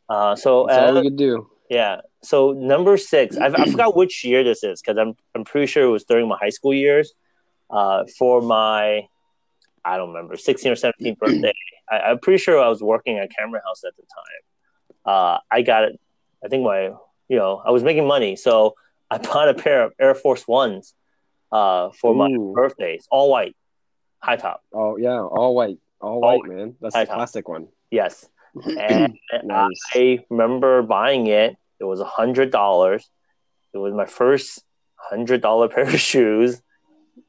uh 0.10 0.36
so 0.36 0.65
That's 0.68 0.79
all 0.91 0.98
uh, 0.98 1.01
we 1.01 1.08
could 1.10 1.18
do. 1.18 1.50
yeah. 1.70 2.01
So 2.22 2.51
number 2.51 2.98
six, 2.98 3.38
I, 3.38 3.46
I 3.48 3.65
forgot 3.72 3.96
which 3.96 4.25
year 4.25 4.44
this 4.44 4.63
is 4.63 4.82
because 4.82 4.98
I'm 4.98 5.15
I'm 5.36 5.46
pretty 5.46 5.68
sure 5.68 5.84
it 5.84 5.89
was 5.89 6.03
during 6.03 6.27
my 6.27 6.38
high 6.39 6.50
school 6.50 6.74
years. 6.74 7.13
Uh, 7.72 8.03
for 8.18 8.41
my, 8.41 9.08
I 9.86 9.98
don't 9.98 10.10
remember, 10.10 10.36
16 10.36 10.72
or 10.72 10.75
17 10.75 11.13
birthday. 11.20 11.53
I, 11.88 12.00
I'm 12.00 12.18
pretty 12.20 12.39
sure 12.41 12.60
I 12.60 12.68
was 12.68 12.82
working 12.82 13.20
at 13.20 13.29
Camera 13.38 13.62
House 13.63 13.84
at 13.88 13.96
the 13.96 14.01
time. 14.01 14.41
Uh, 15.06 15.38
I 15.51 15.62
got 15.62 15.84
it. 15.84 16.00
I 16.44 16.48
think 16.48 16.63
my, 16.63 16.86
you 17.27 17.38
know, 17.38 17.62
I 17.63 17.70
was 17.70 17.84
making 17.84 18.08
money, 18.08 18.36
so 18.36 18.74
I 19.12 19.18
bought 19.18 19.50
a 19.50 19.54
pair 19.54 19.84
of 19.84 19.94
Air 20.00 20.13
Force 20.16 20.48
Ones 20.48 20.94
uh, 21.51 21.89
for 22.00 22.13
my 22.13 22.28
Ooh. 22.30 22.54
birthdays, 22.56 23.08
all 23.10 23.30
white, 23.30 23.56
high 24.20 24.36
top. 24.38 24.62
Oh 24.74 24.98
yeah, 24.98 25.20
all 25.22 25.56
white, 25.56 25.78
all 26.00 26.24
All 26.24 26.39
white, 26.39 26.50
man. 26.50 26.75
That's 26.82 26.96
know. 26.96 27.06
classic 27.06 27.48
one. 27.48 27.68
Yes, 27.92 28.28
and 28.78 29.16
Nice. 29.44 29.79
I 29.96 30.20
remember 30.29 30.81
buying 30.83 31.27
it. 31.27 31.55
It 31.79 31.86
was 31.86 32.00
a 32.01 32.05
hundred 32.05 32.51
dollars. 32.51 33.10
It 33.74 33.77
was 33.77 33.94
my 33.94 34.05
first 34.05 34.64
hundred 34.96 35.42
dollar 35.42 35.68
pair 35.74 35.83
of 35.88 36.00
shoes. 36.00 36.62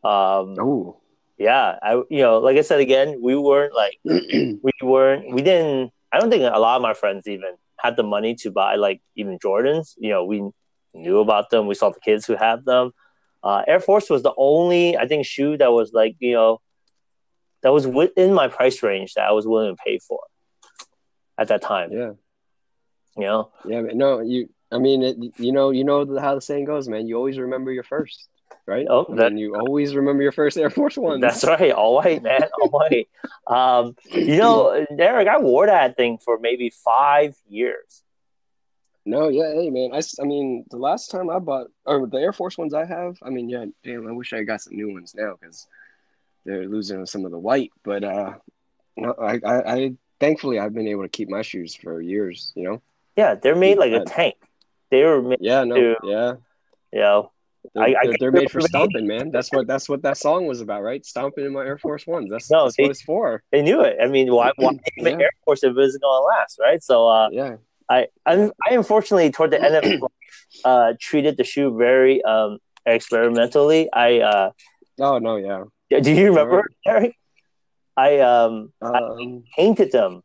Um, 0.05 0.57
Oh. 0.59 1.01
yeah, 1.39 1.79
I 1.83 1.95
you 2.11 2.21
know, 2.23 2.39
like 2.39 2.57
I 2.57 2.63
said 2.63 2.81
again, 2.81 3.21
we 3.23 3.37
weren't 3.37 3.75
like 3.75 3.99
we 4.05 4.73
weren't 4.83 5.33
we 5.33 5.41
didn't. 5.43 5.93
I 6.13 6.19
don't 6.19 6.29
think 6.31 6.43
a 6.43 6.59
lot 6.59 6.77
of 6.77 6.83
my 6.83 6.93
friends 6.95 7.27
even 7.29 7.55
had 7.79 7.97
the 7.97 8.03
money 8.03 8.35
to 8.43 8.51
buy 8.51 8.75
like 8.77 9.01
even 9.17 9.39
Jordans. 9.39 9.95
You 9.97 10.11
know, 10.11 10.25
we 10.25 10.43
knew 10.95 11.21
about 11.21 11.51
them. 11.51 11.67
We 11.67 11.75
saw 11.75 11.91
the 11.91 12.01
kids 12.01 12.27
who 12.27 12.37
have 12.37 12.65
them. 12.65 12.93
Uh, 13.43 13.63
Air 13.67 13.81
Force 13.81 14.11
was 14.11 14.23
the 14.23 14.35
only 14.37 14.97
I 14.97 15.07
think 15.07 15.25
shoe 15.27 15.57
that 15.57 15.73
was 15.73 15.93
like 15.93 16.17
you 16.19 16.35
know 16.35 16.61
that 17.63 17.73
was 17.73 17.87
within 17.87 18.33
my 18.35 18.49
price 18.49 18.83
range 18.83 19.15
that 19.15 19.25
I 19.27 19.33
was 19.33 19.47
willing 19.47 19.75
to 19.75 19.83
pay 19.85 19.99
for 19.99 20.21
at 21.39 21.49
that 21.49 21.63
time. 21.63 21.91
yeah, 21.93 22.13
You 23.17 23.23
know, 23.25 23.51
yeah. 23.67 23.81
No, 23.93 24.21
you. 24.21 24.49
I 24.73 24.79
mean, 24.79 25.03
it, 25.03 25.17
you 25.39 25.51
know, 25.53 25.71
you 25.71 25.83
know 25.85 26.07
how 26.21 26.35
the 26.37 26.41
saying 26.41 26.65
goes, 26.67 26.89
man. 26.89 27.09
You 27.09 27.17
always 27.17 27.39
remember 27.39 27.73
your 27.73 27.83
first, 27.83 28.29
right? 28.67 28.87
Oh, 28.89 29.05
I 29.11 29.17
that- 29.17 29.33
mean, 29.33 29.39
you 29.39 29.57
always 29.57 29.95
remember 29.97 30.23
your 30.23 30.31
first 30.33 30.57
Air 30.57 30.71
Force 30.71 30.97
One. 30.97 31.19
That's 31.21 31.43
right, 31.45 31.73
all 31.73 31.97
white, 31.97 32.23
man, 32.23 32.43
all 32.61 32.69
white. 32.71 33.09
Um, 33.49 33.97
you 34.13 34.37
know, 34.37 34.87
Derek, 34.97 35.27
I 35.29 35.39
wore 35.39 35.67
that 35.67 35.97
thing 35.97 36.19
for 36.25 36.39
maybe 36.39 36.71
five 36.71 37.35
years. 37.49 38.03
No, 39.07 39.29
yeah, 39.29 39.53
hey 39.55 39.71
man. 39.71 39.91
I, 39.95 40.01
I 40.21 40.25
mean, 40.27 40.65
the 40.71 40.77
last 40.77 41.11
time 41.11 41.31
I 41.31 41.39
bought, 41.39 41.69
or 41.87 42.07
the 42.07 42.19
Air 42.19 42.33
Force 42.33 42.59
ones 42.59 42.75
I 42.75 42.85
have, 42.85 43.17
I 43.23 43.31
mean, 43.31 43.49
yeah, 43.49 43.65
damn, 43.83 44.07
I 44.07 44.13
wish 44.13 44.33
I 44.33 44.43
got 44.43 44.61
some 44.61 44.77
new 44.77 44.93
ones 44.93 45.15
now 45.17 45.37
because 45.41 45.67
they're 46.45 46.69
losing 46.69 47.05
some 47.07 47.25
of 47.25 47.31
the 47.31 47.39
white. 47.39 47.71
But 47.83 48.05
uh, 48.05 48.35
no, 48.97 49.15
I, 49.21 49.41
I, 49.45 49.73
I, 49.75 49.93
thankfully, 50.21 50.59
I've 50.59 50.75
been 50.75 50.89
able 50.89 51.03
to 51.03 51.09
keep 51.09 51.29
my 51.31 51.43
shoes 51.43 51.75
for 51.75 52.01
years. 52.01 52.53
You 52.55 52.65
know. 52.65 52.83
Yeah, 53.17 53.35
they're 53.37 53.57
made 53.57 53.79
like 53.79 53.93
a 53.93 54.05
tank. 54.05 54.35
They 54.91 55.03
were 55.05 55.23
made, 55.23 55.39
Yeah, 55.41 55.65
no, 55.65 55.75
Dude. 55.77 55.97
yeah. 56.05 56.33
you 56.93 57.01
know, 57.01 57.31
They're, 57.75 57.85
I- 57.85 57.95
they're, 58.05 58.17
they're 58.21 58.33
made 58.33 58.51
for 58.51 58.61
stomping, 58.61 59.07
man. 59.07 59.31
That's 59.31 59.51
what 59.53 59.67
that's 59.67 59.89
what 59.89 60.03
that 60.03 60.17
song 60.19 60.47
was 60.47 60.61
about, 60.61 60.83
right? 60.83 61.05
Stomping 61.07 61.45
in 61.47 61.53
my 61.53 61.65
Air 61.65 61.79
Force 61.79 62.07
Ones. 62.07 62.29
That's, 62.31 62.51
No, 62.51 62.65
that's 62.65 62.77
they- 62.77 62.83
what 62.85 62.91
it's 62.91 63.03
for. 63.03 63.43
they 63.51 63.63
knew 63.63 63.81
it. 63.83 63.97
I 64.03 64.07
mean, 64.09 64.33
why, 64.33 64.53
why 64.57 64.73
Yeah. 64.97 65.11
Air 65.19 65.31
Force 65.45 65.63
if 65.65 65.71
it 65.71 65.77
wasn't 65.77 66.03
going 66.03 66.21
to 66.21 66.25
last, 66.25 66.59
right? 66.61 66.83
So, 66.83 67.07
uh, 67.09 67.29
Yeah. 67.33 67.57
I, 67.91 68.07
I, 68.25 68.51
I 68.67 68.75
unfortunately 68.75 69.31
toward 69.33 69.51
the 69.51 69.61
end 69.63 69.75
of 69.75 69.85
life, 69.85 70.13
uh, 70.65 70.93
treated 71.01 71.37
the 71.37 71.45
shoe 71.45 71.77
very 71.77 72.23
um, 72.25 72.59
experimentally. 72.87 73.93
I, 73.93 74.21
uh, 74.21 74.51
Oh 75.01 75.19
no, 75.19 75.37
yeah. 75.37 75.65
do 76.01 76.13
you 76.13 76.27
remember, 76.29 76.63
Derek? 76.87 77.17
I 77.97 78.21
um, 78.21 78.73
Um, 78.81 79.45
painted 79.57 79.91
them 79.93 80.23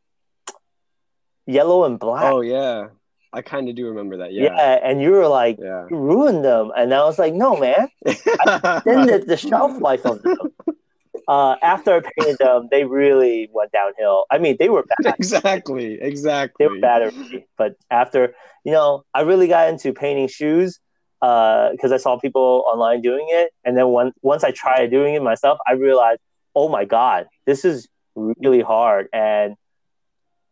yellow 1.47 1.85
and 1.85 1.97
black. 1.99 2.31
oh 2.31 2.41
yeah. 2.41 2.87
I 3.33 3.41
kind 3.41 3.67
of 3.67 3.75
do 3.75 3.87
remember 3.89 4.17
that. 4.17 4.31
yeah. 4.31 4.43
Yeah. 4.55 4.79
and 4.81 5.01
you 5.01 5.11
were 5.11 5.27
like, 5.27 5.57
Yeah. 5.59 5.87
you 5.89 5.97
ruined 5.97 6.45
them, 6.45 6.71
and 6.77 6.93
I 6.93 7.03
was 7.03 7.19
like, 7.19 7.33
no, 7.33 7.57
man. 7.57 7.89
then 8.05 9.07
the, 9.07 9.23
the 9.27 9.35
shelf 9.37 9.81
life 9.81 10.05
of 10.05 10.21
them. 10.21 10.37
Uh, 11.27 11.55
after 11.61 11.95
I 11.95 12.01
painted 12.17 12.37
them, 12.37 12.67
they 12.71 12.83
really 12.85 13.49
went 13.51 13.71
downhill. 13.71 14.25
I 14.29 14.37
mean, 14.37 14.57
they 14.59 14.69
were 14.69 14.83
bad. 14.83 15.15
exactly. 15.19 15.99
Exactly. 16.01 16.65
They 16.65 16.71
were 16.71 16.79
bad 16.79 17.01
already. 17.01 17.47
But 17.57 17.75
after, 17.89 18.35
you 18.63 18.71
know, 18.71 19.03
I 19.13 19.21
really 19.21 19.47
got 19.47 19.69
into 19.69 19.93
painting 19.93 20.27
shoes 20.27 20.79
because 21.19 21.91
I 21.91 21.97
saw 21.97 22.19
people 22.19 22.63
online 22.67 23.01
doing 23.01 23.25
it, 23.29 23.51
and 23.63 23.75
then 23.77 23.91
when, 23.91 24.11
once 24.21 24.43
I 24.43 24.51
tried 24.51 24.91
doing 24.91 25.15
it 25.15 25.23
myself, 25.23 25.57
I 25.67 25.73
realized, 25.73 26.19
oh 26.53 26.69
my 26.69 26.85
god, 26.85 27.27
this 27.45 27.65
is 27.65 27.87
really 28.15 28.61
hard, 28.61 29.07
and 29.11 29.55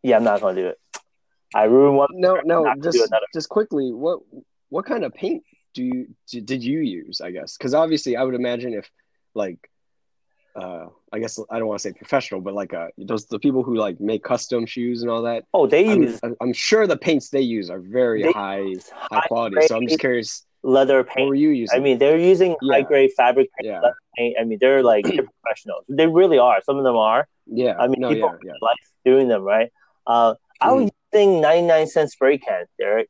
yeah, 0.01 0.17
I'm 0.17 0.23
not 0.23 0.41
gonna 0.41 0.59
do 0.59 0.67
it. 0.67 0.77
I 1.53 1.65
ruined 1.65 1.97
one. 1.97 2.09
No, 2.13 2.41
no. 2.43 2.63
Not 2.63 2.81
to 2.81 2.91
do 2.91 2.97
Just 2.97 3.13
just 3.33 3.49
quickly, 3.49 3.91
what 3.91 4.19
what 4.69 4.85
kind 4.85 5.03
of 5.05 5.13
paint 5.13 5.43
do 5.73 5.83
you 5.83 6.07
did 6.27 6.63
you 6.63 6.79
use? 6.79 7.21
I 7.21 7.31
guess 7.31 7.57
because 7.57 7.73
obviously, 7.73 8.15
I 8.15 8.23
would 8.23 8.35
imagine 8.35 8.73
if 8.73 8.89
like. 9.35 9.69
Uh, 10.55 10.87
I 11.11 11.19
guess 11.19 11.39
I 11.49 11.57
don't 11.57 11.67
want 11.67 11.79
to 11.81 11.89
say 11.89 11.93
professional, 11.93 12.39
but 12.41 12.53
like 12.53 12.73
uh, 12.73 12.87
those 12.97 13.25
the 13.25 13.39
people 13.39 13.63
who 13.63 13.75
like 13.75 13.99
make 13.99 14.23
custom 14.23 14.65
shoes 14.65 15.01
and 15.01 15.09
all 15.09 15.23
that. 15.23 15.45
Oh, 15.53 15.65
they 15.65 15.89
I'm, 15.91 16.03
use 16.03 16.19
I'm 16.41 16.53
sure 16.53 16.85
the 16.85 16.97
paints 16.97 17.29
they 17.29 17.41
use 17.41 17.69
are 17.71 17.79
very 17.79 18.23
high 18.31 18.63
high 18.93 19.19
high 19.19 19.27
quality. 19.27 19.57
So 19.67 19.75
I'm 19.75 19.87
just 19.87 19.99
curious, 19.99 20.45
leather 20.61 21.03
paint. 21.03 21.21
what 21.21 21.29
were 21.29 21.35
you 21.35 21.49
using? 21.49 21.75
I 21.75 21.81
mean, 21.81 21.97
they're 21.97 22.19
using 22.19 22.55
Yeah. 22.61 22.73
high 22.75 22.81
grade 22.83 23.11
fabric 23.17 23.49
paint, 23.57 23.65
yeah, 23.73 23.81
paint. 24.15 24.37
I 24.39 24.43
mean, 24.43 24.59
they're 24.61 24.83
like 24.83 25.05
they're 25.05 25.25
professionals. 25.43 25.85
They 25.89 26.05
really 26.07 26.37
are. 26.37 26.61
Some 26.63 26.77
of 26.77 26.83
them 26.83 26.97
are. 26.97 27.27
yeah. 27.47 27.75
I 27.79 27.87
mean, 27.87 27.99
no, 27.99 28.09
people 28.09 28.29
yeah, 28.43 28.51
yeah. 28.53 28.59
like 28.61 28.77
doing 29.05 29.27
them, 29.29 29.41
right? 29.41 29.71
Uh, 30.05 30.35
I 30.61 30.71
was 30.71 30.91
using 31.13 31.41
99 31.41 31.87
cent 31.87 32.11
spray 32.11 32.37
cans, 32.37 32.69
Derek. 32.79 33.09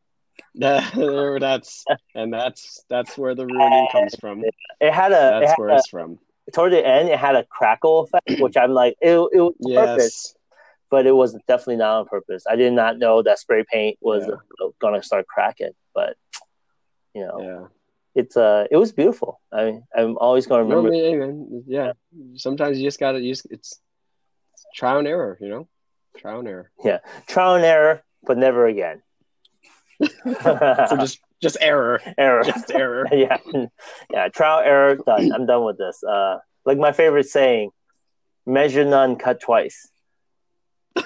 That, 0.56 0.94
that's 1.42 1.84
and 2.16 2.34
that's 2.34 2.84
that's 2.90 3.18
where 3.18 3.36
the 3.36 3.46
ruining 3.46 3.88
comes 3.92 4.16
from. 4.20 4.44
It 4.82 4.92
had 4.94 5.12
a, 5.12 5.40
That's 5.40 5.58
where 5.60 5.70
a 5.70 5.76
it's 5.78 5.88
from. 5.90 6.20
Toward 6.52 6.74
the 6.74 6.86
end, 6.86 7.10
it 7.10 7.18
had 7.20 7.36
a 7.36 7.46
crackle 7.46 8.02
effect, 8.02 8.26
which 8.40 8.58
I'm 8.58 8.72
like, 8.72 8.96
it, 9.02 9.12
it 9.32 9.40
was 9.40 9.54
perfect. 9.74 9.98
Yes. 10.00 10.36
but 10.92 11.06
it 11.08 11.12
was 11.16 11.34
definitely 11.48 11.78
not 11.78 12.00
on 12.02 12.06
purpose. 12.06 12.44
I 12.50 12.56
did 12.56 12.74
not 12.74 12.98
know 13.00 13.22
that 13.24 13.40
spray 13.40 13.64
paint 13.72 13.98
was 14.02 14.26
Yeah. 14.28 14.68
gonna 14.82 15.02
start 15.02 15.26
cracking, 15.28 15.72
but 15.96 16.16
you 17.16 17.26
know, 17.26 17.42
Yeah. 17.42 17.68
it's 18.22 18.36
uh, 18.38 18.66
it 18.70 18.78
was 18.78 18.92
beautiful. 18.92 19.40
I 19.52 19.82
I'm 19.96 20.18
always 20.18 20.46
gonna 20.48 20.64
No, 20.66 20.80
I 20.80 20.84
remember. 20.84 20.92
mean, 20.92 21.20
man. 21.20 21.64
Yeah. 21.68 21.94
Sometimes 22.36 22.78
you 22.80 22.86
just 22.86 23.00
gotta 23.00 23.20
use 23.22 23.46
it's, 23.50 23.80
it's 24.54 24.66
trial 24.76 25.00
and 25.00 25.08
error. 25.08 25.38
You 25.42 25.50
know, 25.50 25.68
trial 26.18 26.40
and 26.40 26.48
error. 26.48 26.72
Yeah, 26.84 27.00
trial 27.28 27.56
and 27.56 27.66
error, 27.66 28.04
but 28.24 28.38
never 28.38 28.68
again. 28.68 29.02
So 30.44 30.98
just 31.00 31.20
just 31.44 31.58
error, 31.62 32.02
error. 32.18 32.44
just 32.44 32.72
error. 32.72 33.06
yeah, 33.12 33.38
yeah. 34.12 34.30
Trial 34.30 34.62
error. 34.66 34.96
Done. 34.96 35.32
I'm 35.32 35.46
done 35.46 35.64
with 35.64 35.78
this. 35.78 36.04
Uh, 36.04 36.40
like 36.66 36.78
my 36.80 36.92
favorite 36.92 37.28
saying: 37.28 37.70
"Measure 38.48 38.86
none, 38.86 39.18
cut 39.18 39.40
twice." 39.42 39.88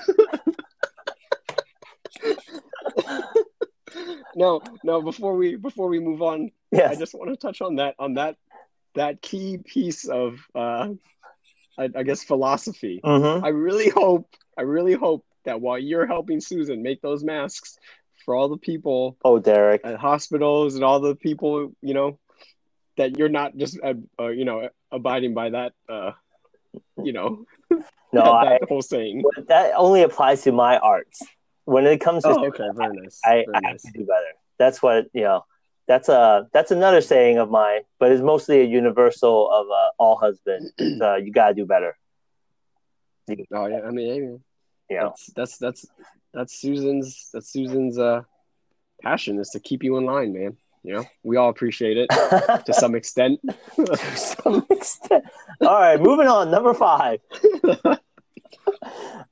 No, 4.36 4.62
no. 4.84 5.02
Before 5.02 5.36
we 5.36 5.56
before 5.56 5.88
we 5.88 6.00
move 6.00 6.21
on, 6.21 6.52
I 6.71 6.93
just 6.93 7.15
want 7.15 7.32
to 7.32 7.36
touch 7.38 7.62
on 7.62 7.78
that 7.78 7.95
on 7.97 8.13
that 8.15 8.36
that 8.93 9.21
key 9.21 9.58
piece 9.58 10.08
of 10.08 10.38
uh, 10.54 10.89
I, 11.78 11.89
I 11.95 12.04
guess 12.04 12.23
philosophy. 12.23 13.02
hmm 13.04 13.43
I 13.43 13.50
really 13.50 13.89
hope 13.89 14.30
I 14.58 14.62
really 14.62 14.93
hope 14.93 15.26
that 15.45 15.60
while 15.62 15.80
you're 15.80 16.06
helping 16.06 16.39
Susan 16.39 16.84
make 16.84 17.02
those 17.02 17.23
masks 17.23 17.78
for 18.28 18.36
all 18.36 18.50
the 18.50 18.58
people 18.58 19.18
Oh, 19.24 19.40
Derek. 19.40 19.82
at 19.86 19.96
hospitals 19.96 20.76
and 20.76 20.84
all 20.84 21.00
the 21.00 21.16
people, 21.16 21.72
you 21.82 21.94
know, 21.94 22.20
that 22.98 23.18
you're 23.18 23.30
not 23.30 23.56
just 23.56 23.80
uh, 23.82 23.94
uh, 24.20 24.28
you 24.28 24.44
know 24.44 24.70
abiding 24.92 25.34
by 25.34 25.50
that 25.52 25.72
uh, 25.88 26.12
you 27.02 27.13
know 27.13 27.46
No, 27.72 27.80
that, 28.13 28.26
I, 28.26 28.46
that 28.60 28.68
whole 28.68 28.82
saying. 28.82 29.24
that 29.48 29.74
only 29.76 30.04
applies 30.04 30.42
to 30.44 30.52
my 30.52 30.78
arts. 30.78 31.22
When 31.66 31.86
it 31.86 32.00
comes 32.00 32.24
to 32.24 32.30
Oh, 32.30 32.46
okay, 32.48 32.66
very 32.76 32.96
nice. 32.98 33.20
I, 33.24 33.46
very 33.46 33.48
I 33.54 33.68
have 33.70 33.78
to 33.78 33.92
do 33.94 34.06
better. 34.06 34.32
That's 34.60 34.82
what 34.84 35.08
you 35.13 35.24
know. 35.24 35.46
That's 35.88 36.10
a 36.10 36.48
that's 36.52 36.72
another 36.72 37.00
saying 37.00 37.38
of 37.38 37.50
mine, 37.50 37.82
but 38.00 38.12
it's 38.12 38.22
mostly 38.22 38.60
a 38.60 38.66
universal 38.66 39.50
of 39.50 39.68
uh, 39.70 39.90
all 39.98 40.18
husbands. 40.18 40.72
uh, 41.02 41.16
you 41.16 41.32
gotta 41.32 41.54
do 41.54 41.66
better. 41.66 41.98
Oh 43.54 43.68
yeah, 43.68 43.82
I 43.88 43.92
mean, 43.92 44.08
yeah. 44.08 44.96
You 44.96 44.98
know, 45.04 45.10
that's 45.10 45.28
that's 45.36 45.58
that's 45.58 45.86
that's 46.34 46.60
Susan's 46.60 47.30
that's 47.34 47.52
Susan's 47.52 47.98
uh 47.98 48.24
passion 49.02 49.40
is 49.40 49.50
to 49.50 49.60
keep 49.60 49.84
you 49.84 49.98
in 49.98 50.06
line, 50.06 50.34
man. 50.34 50.58
You 50.84 50.96
know, 50.96 51.06
we 51.24 51.36
all 51.38 51.50
appreciate 51.50 51.98
it 51.98 52.08
to 52.66 52.74
some 52.74 52.96
extent. 52.96 53.40
to 53.76 53.98
some 54.16 54.66
extent. 54.70 55.26
All 55.62 55.80
right, 55.80 56.00
moving 56.00 56.28
on. 56.28 56.52
Number 56.52 56.74
five. 56.74 57.20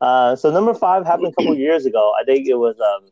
Uh, 0.02 0.36
so 0.36 0.52
number 0.52 0.74
five 0.74 1.06
happened 1.06 1.28
a 1.28 1.32
couple 1.32 1.56
years 1.56 1.86
ago. 1.86 2.14
I 2.20 2.24
think 2.26 2.48
it 2.48 2.56
was. 2.56 2.76
Um, 2.80 3.10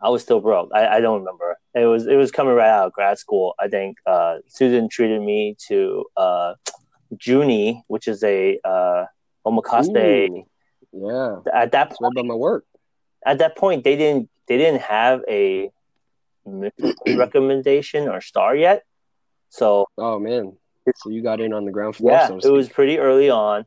I 0.00 0.08
was 0.08 0.22
still 0.22 0.40
broke. 0.40 0.70
I, 0.74 0.86
I 0.86 1.00
don't 1.00 1.20
remember. 1.20 1.58
It 1.74 1.86
was 1.86 2.06
it 2.06 2.16
was 2.16 2.30
coming 2.30 2.54
right 2.54 2.68
out 2.68 2.86
of 2.86 2.92
grad 2.92 3.18
school. 3.18 3.54
I 3.58 3.68
think 3.68 3.96
uh, 4.06 4.38
Susan 4.48 4.88
treated 4.88 5.22
me 5.22 5.56
to 5.68 6.04
uh, 6.16 6.54
Juni, 7.14 7.82
which 7.86 8.08
is 8.08 8.22
a 8.24 8.58
uh, 8.64 9.04
omakase. 9.46 9.88
Ooh, 10.30 10.46
yeah, 10.94 11.36
At 11.52 11.72
that 11.72 11.90
point, 11.92 12.14
by 12.14 12.22
my 12.22 12.34
work. 12.34 12.64
at 13.26 13.38
that 13.38 13.56
point, 13.56 13.84
they 13.84 13.96
didn't 13.96 14.28
they 14.48 14.56
didn't 14.58 14.82
have 14.82 15.22
a 15.28 15.70
recommendation 17.06 18.08
or 18.08 18.20
star 18.20 18.54
yet. 18.56 18.82
So 19.48 19.86
Oh 19.98 20.18
man, 20.18 20.56
so 20.96 21.10
you 21.10 21.22
got 21.22 21.40
in 21.40 21.52
on 21.52 21.64
the 21.64 21.72
ground 21.72 21.96
floor. 21.96 22.18
yeah, 22.18 22.28
so 22.28 22.38
it 22.42 22.50
was 22.50 22.68
pretty 22.68 22.98
early 22.98 23.30
on. 23.30 23.64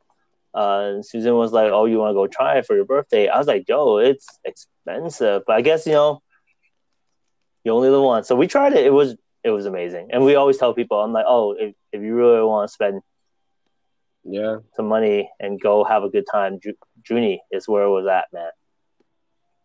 Uh, 0.54 1.02
Susan 1.02 1.36
was 1.36 1.52
like, 1.52 1.72
"Oh, 1.72 1.86
you 1.86 2.00
want 2.00 2.12
to 2.12 2.16
go 2.16 2.28
try 2.28 2.58
it 2.58 2.66
for 2.66 2.76
your 2.76 2.86
birthday?" 2.86 3.28
I 3.28 3.38
was 3.38 3.48
like, 3.48 3.68
"Yo, 3.68 3.98
it's 3.98 4.26
expensive," 4.44 5.44
but 5.46 5.56
I 5.56 5.62
guess 5.62 5.86
you 5.86 5.94
know, 5.94 6.22
you 7.64 7.72
only 7.72 7.90
live 7.90 8.02
once. 8.04 8.28
So 8.28 8.36
we 8.36 8.48
tried 8.48 8.74
it. 8.74 8.86
It 8.86 8.94
was 8.94 9.16
it 9.44 9.52
was 9.52 9.66
amazing, 9.66 10.10
and 10.12 10.24
we 10.24 10.36
always 10.36 10.58
tell 10.58 10.74
people, 10.74 11.00
"I'm 11.02 11.14
like, 11.14 11.26
oh, 11.28 11.54
if 11.58 11.76
if 11.92 12.02
you 12.02 12.16
really 12.16 12.42
want 12.44 12.68
to 12.68 12.74
spend 12.74 13.02
Yeah, 14.24 14.58
some 14.76 14.88
money 14.88 15.30
and 15.40 15.60
go 15.60 15.84
have 15.84 16.04
a 16.04 16.10
good 16.10 16.26
time, 16.32 16.60
Ju- 17.08 17.16
Juni 17.16 17.40
is 17.52 17.68
where 17.68 17.84
it 17.84 17.90
was 17.90 18.08
at, 18.08 18.26
man." 18.34 18.52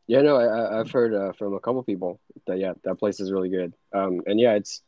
yeah. 0.06 0.22
No, 0.22 0.36
I, 0.36 0.80
I've 0.80 0.90
heard 0.90 1.14
uh, 1.14 1.32
from 1.32 1.54
a 1.54 1.60
couple 1.60 1.82
people 1.82 2.20
that 2.46 2.58
yeah, 2.58 2.74
that 2.84 2.96
place 2.96 3.20
is 3.20 3.32
really 3.32 3.48
good. 3.48 3.74
Um, 3.92 4.22
and 4.26 4.38
yeah, 4.38 4.54
it's 4.54 4.82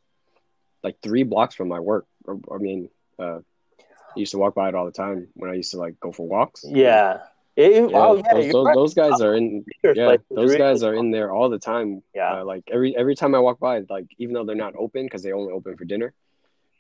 like 0.83 0.97
three 1.03 1.23
blocks 1.23 1.55
from 1.55 1.69
my 1.69 1.81
work. 1.81 2.07
I 2.29 2.59
mean, 2.59 2.89
uh, 3.19 3.39
I 3.81 4.19
used 4.19 4.33
to 4.33 4.39
walk 4.39 4.55
by 4.55 4.69
it 4.69 4.75
all 4.75 4.85
the 4.85 4.93
time 4.93 5.29
when 5.35 5.51
I 5.51 5.55
used 5.55 5.73
to 5.73 5.79
like 5.79 5.99
go 6.01 6.13
for 6.13 6.27
walks. 6.27 6.65
Yeah. 6.67 7.21
It, 7.57 7.89
Yeah, 7.91 7.97
oh, 7.97 8.17
yeah, 8.17 8.23
those, 8.33 8.53
those, 8.53 8.67
right. 8.67 8.75
those 8.75 8.95
guys 8.95 9.21
are 9.21 9.35
in. 9.35 9.65
Yeah, 9.85 10.17
those 10.29 10.57
guys 10.57 10.83
are 10.83 10.95
in 10.95 11.13
there 11.13 11.33
all 11.33 11.49
the 11.49 11.59
time. 11.59 12.03
Yeah. 12.15 12.41
Uh, 12.41 12.45
like 12.45 12.65
every 12.71 12.97
every 12.97 13.15
time 13.15 13.35
I 13.35 13.39
walk 13.39 13.61
by, 13.61 13.83
like 13.89 14.07
even 14.19 14.35
though 14.35 14.45
they're 14.45 14.57
not 14.57 14.75
open 14.77 15.05
because 15.05 15.23
they 15.23 15.33
only 15.33 15.53
open 15.53 15.77
for 15.77 15.85
dinner. 15.85 16.13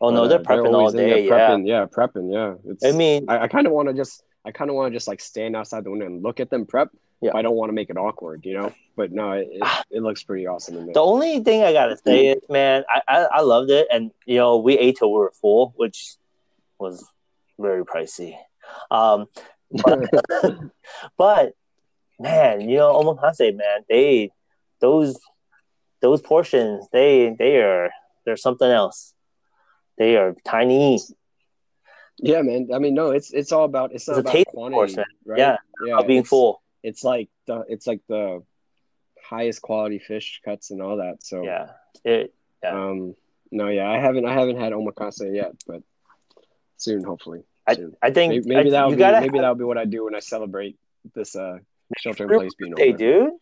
Oh 0.01 0.11
no, 0.11 0.25
uh, 0.25 0.29
they're 0.29 0.41
prepping 0.41 0.75
all 0.75 0.89
in 0.89 0.97
there 0.97 1.15
day. 1.15 1.27
Yeah. 1.27 1.31
prepping, 1.31 1.67
yeah, 1.67 1.87
prepping. 1.87 2.33
Yeah, 2.33 2.55
it's. 2.71 2.85
I 2.85 2.91
mean, 2.91 3.27
I, 3.29 3.41
I 3.41 3.49
kind 3.49 3.67
of 3.67 3.73
want 3.73 3.89
to 3.89 3.95
just, 3.95 4.25
I 4.45 4.51
kind 4.53 4.71
of 4.71 4.77
want 4.77 4.93
to 4.93 4.97
just 4.97 5.09
like 5.09 5.21
stand 5.21 5.57
outside 5.57 5.85
the 5.85 5.91
window 5.91 6.07
and 6.07 6.23
look 6.23 6.41
at 6.41 6.51
them 6.51 6.67
prep. 6.67 6.91
Yeah. 7.21 7.33
I 7.35 7.43
don't 7.43 7.55
want 7.55 7.71
to 7.71 7.73
make 7.73 7.89
it 7.89 7.97
awkward, 7.97 8.45
you 8.45 8.55
know. 8.55 8.75
But 8.97 9.11
no, 9.11 9.33
it, 9.33 9.49
it, 9.51 9.85
it 9.91 10.03
looks 10.03 10.23
pretty 10.23 10.47
awesome 10.47 10.77
in 10.77 10.87
there. 10.87 10.95
The 10.95 11.01
only 11.01 11.41
thing 11.41 11.63
I 11.63 11.73
gotta 11.73 11.97
say 11.97 12.29
is, 12.29 12.43
man, 12.51 12.85
I, 12.89 13.01
I, 13.09 13.19
I 13.33 13.41
loved 13.41 13.71
it, 13.71 13.89
and 13.91 14.11
you 14.27 14.37
know, 14.37 14.59
we 14.59 14.77
ate 14.79 14.99
till 14.99 15.13
we 15.13 15.19
were 15.19 15.33
full, 15.41 15.73
which 15.77 16.17
was 16.79 17.05
very 17.59 17.85
pricey. 17.85 18.37
Um, 18.91 19.27
but, 19.71 20.11
but 21.17 21.53
man, 22.19 22.69
you 22.69 22.77
know, 22.77 22.93
omakase, 22.93 23.57
man, 23.57 23.85
they 23.89 24.31
those 24.81 25.19
those 26.03 26.21
portions, 26.21 26.87
they 26.93 27.35
they 27.39 27.57
are 27.57 27.91
they're 28.25 28.37
something 28.37 28.71
else. 28.71 29.15
They 29.97 30.17
are 30.17 30.35
tiny. 30.45 31.01
Yeah, 32.18 32.42
man. 32.42 32.68
I 32.72 32.79
mean, 32.79 32.94
no, 32.94 33.11
it's 33.11 33.33
it's 33.33 33.53
all 33.53 33.64
about 33.64 33.92
it's, 33.92 34.09
It's 34.09 34.16
a 34.16 34.20
about 34.20 34.33
taste 34.33 34.48
quantity, 34.48 34.94
course, 34.94 34.96
right? 35.24 35.38
Yeah, 35.38 35.57
yeah. 35.85 35.94
About 35.94 36.07
being 36.07 36.20
it's, 36.20 36.29
full. 36.29 36.62
It's 36.83 37.05
like 37.05 37.29
the 37.46 37.64
it's 37.68 37.87
like 37.87 38.00
the 38.09 38.42
highest 39.22 39.62
quality 39.62 39.98
fish 39.98 40.40
cuts 40.44 40.70
and 40.70 40.83
all 40.83 40.98
that. 40.98 41.24
So 41.24 41.42
Yeah. 41.44 41.70
It, 42.05 42.35
Yeah. 42.62 42.74
Um, 42.74 43.16
no, 43.50 43.68
yeah, 43.68 43.88
I 43.88 43.98
haven't 43.98 44.27
I 44.27 44.33
haven't 44.33 44.59
had 44.59 44.72
omakase 44.72 45.35
yet, 45.35 45.53
but 45.66 45.83
soon, 46.77 47.05
hopefully. 47.05 47.44
I, 47.66 47.74
Soon. 47.77 47.96
I 48.03 48.11
think 48.11 48.33
Maybe, 48.33 48.48
maybe 48.48 48.68
I, 48.68 48.72
that'll 48.72 48.90
be 48.90 48.96
maybe 48.96 49.14
have 49.14 49.33
that'll 49.33 49.55
be 49.55 49.64
what 49.64 49.79
I 49.79 49.87
do 49.87 50.05
when 50.05 50.14
I 50.14 50.18
celebrate 50.18 50.77
this 51.14 51.35
uh 51.35 51.59
shelter 51.96 52.24
in 52.24 52.38
place 52.38 52.55
being 52.55 52.74
over. 52.74 52.96
do. 52.96 53.40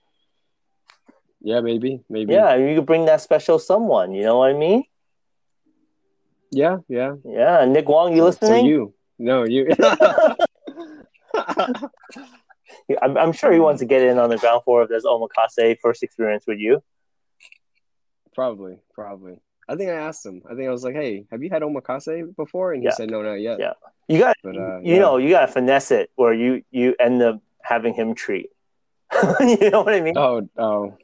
Yeah, 1.40 1.60
maybe, 1.60 2.04
maybe. 2.08 2.34
Yeah, 2.34 2.54
you 2.54 2.76
could 2.76 2.86
bring 2.86 3.06
that 3.06 3.20
special 3.20 3.58
someone. 3.58 4.14
You 4.14 4.22
know 4.22 4.38
what 4.38 4.50
I 4.50 4.52
mean? 4.52 4.84
Yeah, 6.52 6.78
yeah. 6.88 7.14
Yeah, 7.24 7.64
Nick 7.64 7.88
Wong, 7.88 8.12
you 8.14 8.20
So 8.22 8.26
listening? 8.26 8.66
you, 8.66 8.94
no, 9.18 9.42
you. 9.44 9.66
I'm, 13.02 13.16
I'm 13.16 13.32
sure 13.32 13.52
he 13.52 13.58
wants 13.58 13.80
to 13.80 13.86
get 13.86 14.02
in 14.02 14.18
on 14.18 14.28
the 14.30 14.38
ground 14.38 14.62
floor 14.64 14.82
of 14.82 14.88
this 14.88 15.04
omakase 15.04 15.78
first 15.80 16.02
experience 16.02 16.44
with 16.46 16.58
you. 16.58 16.82
probably, 18.34 18.78
probably. 18.94 19.38
I 19.68 19.76
think 19.76 19.90
I 19.90 19.94
asked 19.94 20.24
him. 20.26 20.42
I 20.50 20.54
think 20.54 20.68
I 20.68 20.70
was 20.70 20.84
like, 20.84 20.94
"Hey, 20.94 21.24
have 21.30 21.42
you 21.42 21.48
had 21.50 21.62
omakase 21.62 22.34
before?" 22.36 22.72
And 22.72 22.82
he 22.82 22.86
Yeah. 22.88 22.94
said, 22.94 23.10
"No, 23.10 23.22
not 23.22 23.34
yet." 23.34 23.58
Yeah. 23.60 23.72
You 24.08 24.18
got, 24.18 24.36
But 24.42 24.56
uh, 24.56 24.78
you 24.80 24.94
yeah. 24.94 24.98
know, 25.00 25.16
you 25.16 25.30
got 25.30 25.46
to 25.46 25.52
finesse 25.52 25.90
it 25.90 26.10
where 26.16 26.34
you 26.34 26.62
you 26.70 26.94
end 26.98 27.22
up 27.22 27.40
having 27.62 27.94
him 27.94 28.14
treat. 28.14 28.50
you 29.40 29.70
know 29.70 29.82
what 29.82 29.94
I 29.94 30.00
mean? 30.00 30.16
Oh, 30.16 30.48
oh, 30.58 30.98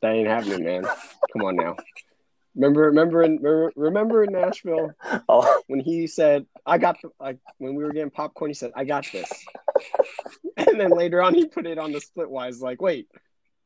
that 0.00 0.12
ain't 0.12 0.28
happening, 0.28 0.64
man. 0.64 0.84
Come 1.32 1.42
on 1.44 1.56
now. 1.56 1.76
Remember, 2.56 2.82
remember, 2.82 3.22
in, 3.22 3.36
remember, 3.36 3.72
remember 3.76 4.24
in 4.24 4.32
Nashville 4.32 4.92
Oh, 5.28 5.62
when 5.68 5.80
he 5.80 6.06
said, 6.06 6.46
"I 6.66 6.78
got," 6.78 6.96
like 7.20 7.38
when 7.58 7.74
we 7.74 7.84
were 7.84 7.92
getting 7.92 8.10
popcorn, 8.10 8.50
he 8.50 8.54
said, 8.54 8.72
"I 8.74 8.84
got 8.84 9.06
this," 9.12 9.30
and 10.56 10.80
then 10.80 10.90
later 10.90 11.22
on 11.22 11.34
he 11.34 11.46
put 11.46 11.66
it 11.66 11.78
on 11.78 11.92
the 11.92 12.00
Splitwise. 12.00 12.60
Like, 12.60 12.82
wait, 12.82 13.08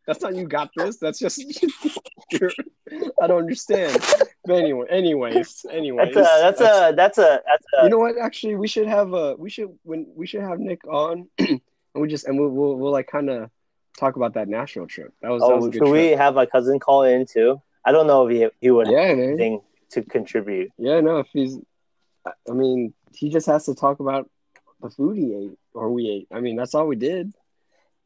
that's 0.07 0.21
not 0.21 0.35
you 0.35 0.47
got 0.47 0.71
this. 0.77 0.99
That's 0.99 1.19
just 1.19 1.41
I 3.23 3.27
don't 3.27 3.39
understand. 3.39 3.99
But 4.45 4.55
anyway, 4.55 4.87
anyways, 4.91 5.65
anyways, 5.71 6.15
that's 6.15 6.27
a 6.27 6.41
that's 6.43 6.61
a 6.61 6.93
that's 6.95 7.19
a 7.19 7.41
that's 7.47 7.67
a 7.81 7.85
you 7.85 7.89
know 7.89 7.99
what? 7.99 8.19
Actually, 8.19 8.57
we 8.57 8.69
should 8.69 8.87
have 8.87 9.15
a 9.15 9.35
we 9.37 9.49
should 9.49 9.71
when 9.83 10.07
we 10.15 10.27
should 10.27 10.43
have 10.43 10.59
Nick 10.59 10.87
on, 10.87 11.29
and 11.39 11.61
we 11.95 12.09
just 12.09 12.27
and 12.27 12.39
we'll 12.39 12.51
we'll, 12.51 12.75
we'll 12.77 12.93
like 12.93 13.07
kind 13.07 13.31
of 13.31 13.51
talk 13.99 14.17
about 14.17 14.35
that 14.35 14.49
Nashville 14.49 14.87
trip. 14.87 15.15
That 15.23 15.31
was 15.31 15.41
that 15.41 15.47
oh, 15.47 15.57
was 15.57 15.65
oh. 15.65 15.69
a 15.69 15.71
good 15.71 15.79
Should 15.79 15.93
we 15.93 16.09
have 16.11 16.35
my 16.35 16.45
cousin 16.47 16.79
call 16.79 17.05
in 17.05 17.25
too? 17.25 17.63
I 17.85 17.93
don't 17.93 18.07
know 18.07 18.27
if 18.27 18.33
he 18.35 18.49
he 18.61 18.71
would 18.71 18.87
have 18.87 18.95
Yeah, 18.95 19.15
man. 19.15 19.29
anything 19.31 19.61
to 19.91 20.03
contribute. 20.03 20.71
Yeah, 20.79 21.01
no, 21.01 21.19
if 21.19 21.29
he's, 21.33 21.59
I- 22.27 22.33
I 22.49 22.53
mean, 22.53 22.95
he 23.13 23.29
just 23.31 23.47
has 23.47 23.67
to 23.67 23.75
talk 23.75 24.01
about 24.01 24.29
the 24.81 24.91
food 24.91 25.17
he 25.17 25.35
ate 25.35 25.59
or 25.75 25.91
we 25.91 26.09
ate. 26.09 26.29
I 26.37 26.41
mean, 26.41 26.57
that's 26.57 26.75
all 26.75 26.87
we 26.87 26.97
did. 26.97 27.33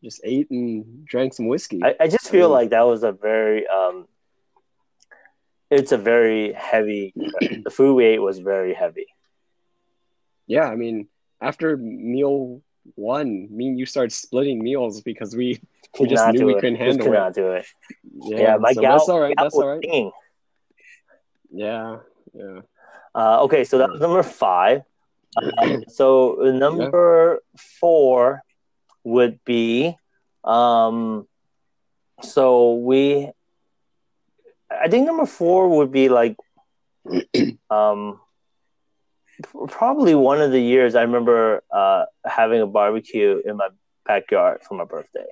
Just 0.03 0.21
ate 0.25 0.51
and 0.51 1.05
drank 1.07 1.35
some 1.35 1.49
whiskey. 1.49 1.81
I, 1.83 1.95
I 2.01 2.09
just 2.09 2.29
feel 2.31 2.49
Mm. 2.49 2.53
like 2.53 2.71
that 2.71 2.83
was 2.87 3.03
a 3.03 3.12
very 3.12 3.67
um. 3.67 4.07
It's 5.71 5.93
a 5.93 5.99
very 5.99 6.53
heavy. 6.53 7.12
the 7.64 7.71
food 7.71 7.95
we 7.95 8.05
ate 8.07 8.23
was 8.23 8.38
very 8.38 8.75
heavy. 8.75 9.07
yeah, 10.47 10.64
I 10.64 10.77
mean, 10.77 11.09
after 11.41 11.77
meal 11.77 12.62
one, 12.96 13.48
me 13.51 13.68
and 13.68 13.79
you 13.79 13.87
started 13.87 14.12
splitting 14.12 14.62
meals 14.62 15.01
because 15.03 15.35
we 15.37 15.61
we 15.98 16.07
Could 16.07 16.11
just 16.11 16.27
knew 16.29 16.46
we 16.46 16.55
it. 16.55 16.61
couldn't 16.61 16.77
Just 16.85 17.01
handle 17.01 17.07
could 17.07 17.14
it. 17.14 17.18
not 17.18 17.35
do 17.35 17.53
it. 17.53 17.66
Yeah, 18.22 18.38
Yeah, 18.38 18.57
my 18.57 18.72
so 18.72 18.81
gal. 18.81 18.92
that's 18.98 19.09
all 19.09 19.20
right. 19.20 19.35
That's 19.37 19.55
all 19.55 19.68
right. 19.68 19.81
singing. 19.83 20.11
Yeah, 21.51 21.98
yeah. 22.35 22.61
Uh, 23.14 23.42
okay, 23.44 23.64
so 23.64 23.79
that 23.79 23.90
was 23.90 24.01
number 24.01 24.22
five. 24.22 24.83
Uh, 25.37 25.79
so 25.88 26.35
number 26.55 27.40
four 27.81 28.42
would 29.05 29.42
be, 29.44 29.96
um, 30.44 31.27
so 32.22 32.74
we, 32.74 33.31
I 34.70 34.88
think 34.88 35.07
number 35.07 35.27
four 35.27 35.68
would 35.79 35.90
be 35.90 36.09
like, 36.09 36.37
um, 37.70 38.20
probably 39.68 40.14
one 40.14 40.40
of 40.40 40.53
the 40.53 40.61
years 40.61 40.94
I 40.94 41.03
remember 41.03 41.62
uh, 41.70 42.05
having 42.24 42.61
a 42.61 42.66
barbecue 42.66 43.40
in 43.44 43.57
my 43.57 43.68
backyard 44.07 44.62
for 44.66 44.74
my 44.74 44.85
birthday. 44.85 45.27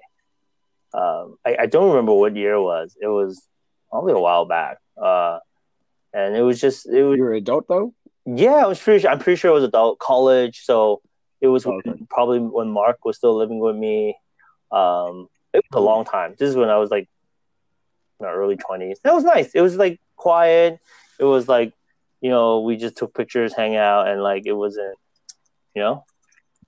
Um, 0.95 1.37
I, 1.45 1.57
I 1.61 1.67
don't 1.67 1.91
remember 1.91 2.15
what 2.15 2.37
year 2.37 2.55
it 2.55 2.63
was. 2.63 2.97
It 3.01 3.09
was 3.09 3.43
probably 3.91 4.13
a 4.13 4.19
while 4.19 4.45
back. 4.47 4.79
Uh, 5.01 5.41
and 6.13 6.35
it 6.37 6.43
was 6.43 6.61
just 6.61 6.87
it 6.87 7.03
was 7.03 7.19
You're 7.19 7.33
an 7.33 7.39
adult 7.39 7.67
though. 7.69 7.93
yeah, 8.25 8.55
I 8.55 8.67
was 8.67 8.81
pretty 8.81 9.01
sure. 9.01 9.11
I'm 9.11 9.19
pretty 9.19 9.37
sure 9.37 9.51
it 9.51 9.55
was 9.55 9.65
adult 9.65 9.99
college, 9.99 10.63
so 10.65 11.03
it 11.41 11.49
was 11.49 11.67
okay. 11.67 11.93
probably 12.09 12.39
when 12.39 12.71
Mark 12.71 13.05
was 13.05 13.17
still 13.19 13.37
living 13.37 13.59
with 13.59 13.77
me. 13.77 14.17
Um, 14.71 15.29
it 15.53 15.63
was 15.71 15.75
a 15.75 15.81
long 15.81 16.05
time. 16.05 16.35
This 16.39 16.49
is 16.49 16.57
when 16.57 16.71
I 16.71 16.79
was 16.79 16.91
like 16.91 17.09
my 18.21 18.29
early 18.29 18.57
twenties. 18.57 18.99
That 19.05 19.15
was 19.15 19.25
nice. 19.25 19.51
It 19.55 19.61
was 19.61 19.77
like 19.77 20.01
quiet. 20.17 20.81
It 21.19 21.25
was 21.25 21.49
like 21.49 21.75
you 22.27 22.33
know 22.35 22.61
we 22.69 22.77
just 22.77 22.97
took 22.97 23.15
pictures, 23.15 23.55
hang 23.55 23.77
out, 23.77 24.09
and 24.09 24.21
like 24.31 24.43
it 24.47 24.57
wasn't 24.65 24.97
you 25.77 25.83
know, 25.83 26.05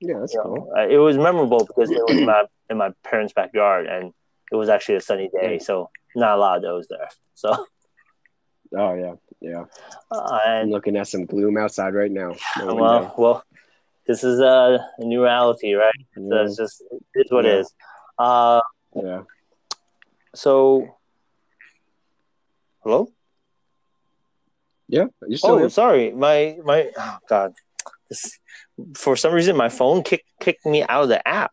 Yeah, 0.01 0.19
that's 0.21 0.35
you 0.35 0.41
cool. 0.43 0.71
know, 0.77 0.89
it 0.95 0.99
was 0.99 1.17
memorable 1.17 1.65
because 1.65 1.91
it 1.91 2.05
was 2.09 2.19
my 2.31 2.45
in 2.71 2.77
my 2.79 2.91
parents' 3.03 3.33
backyard 3.41 3.87
and 3.87 4.13
it 4.53 4.57
was 4.57 4.69
actually 4.69 4.97
a 4.97 5.01
sunny 5.01 5.29
day, 5.41 5.59
so 5.59 5.91
not 6.15 6.37
a 6.37 6.41
lot 6.41 6.57
of 6.59 6.63
those 6.63 6.87
there. 6.89 7.09
So 7.35 7.49
Oh 8.77 8.95
yeah, 8.95 9.15
yeah. 9.41 9.65
uh, 10.13 10.41
I'm 10.45 10.71
looking 10.71 10.97
at 10.97 11.09
some 11.09 11.25
gloom 11.27 11.57
outside 11.57 11.95
right 11.95 12.11
now. 12.11 12.33
No 12.59 12.75
well, 12.85 13.15
well, 13.19 13.45
this 14.07 14.23
is 14.23 14.41
uh, 14.41 14.79
a 14.99 15.05
new 15.05 15.23
reality, 15.25 15.73
right? 15.73 15.95
day. 16.15 16.23
So 16.31 16.37
it's 16.45 16.57
just 16.57 16.85
it 17.15 17.27
is 17.27 17.31
what 17.33 17.47
it 17.47 17.55
Yeah. 17.55 17.61
is. 17.61 17.75
Uh, 18.19 18.61
yeah. 18.95 19.23
so 20.35 20.99
hello. 22.83 23.09
Yeah, 24.89 25.05
you 25.27 25.37
still 25.37 25.53
Oh, 25.53 25.59
here? 25.59 25.69
sorry. 25.69 26.13
My 26.13 26.59
my. 26.65 26.91
Oh 26.97 27.19
God. 27.29 27.55
This, 28.09 28.39
for 28.95 29.17
some 29.17 29.35
reason, 29.35 29.57
my 29.57 29.69
phone 29.69 30.03
kicked 30.03 30.29
kicked 30.41 30.65
me 30.65 30.83
out 30.83 31.03
of 31.05 31.09
the 31.11 31.27
app. 31.29 31.53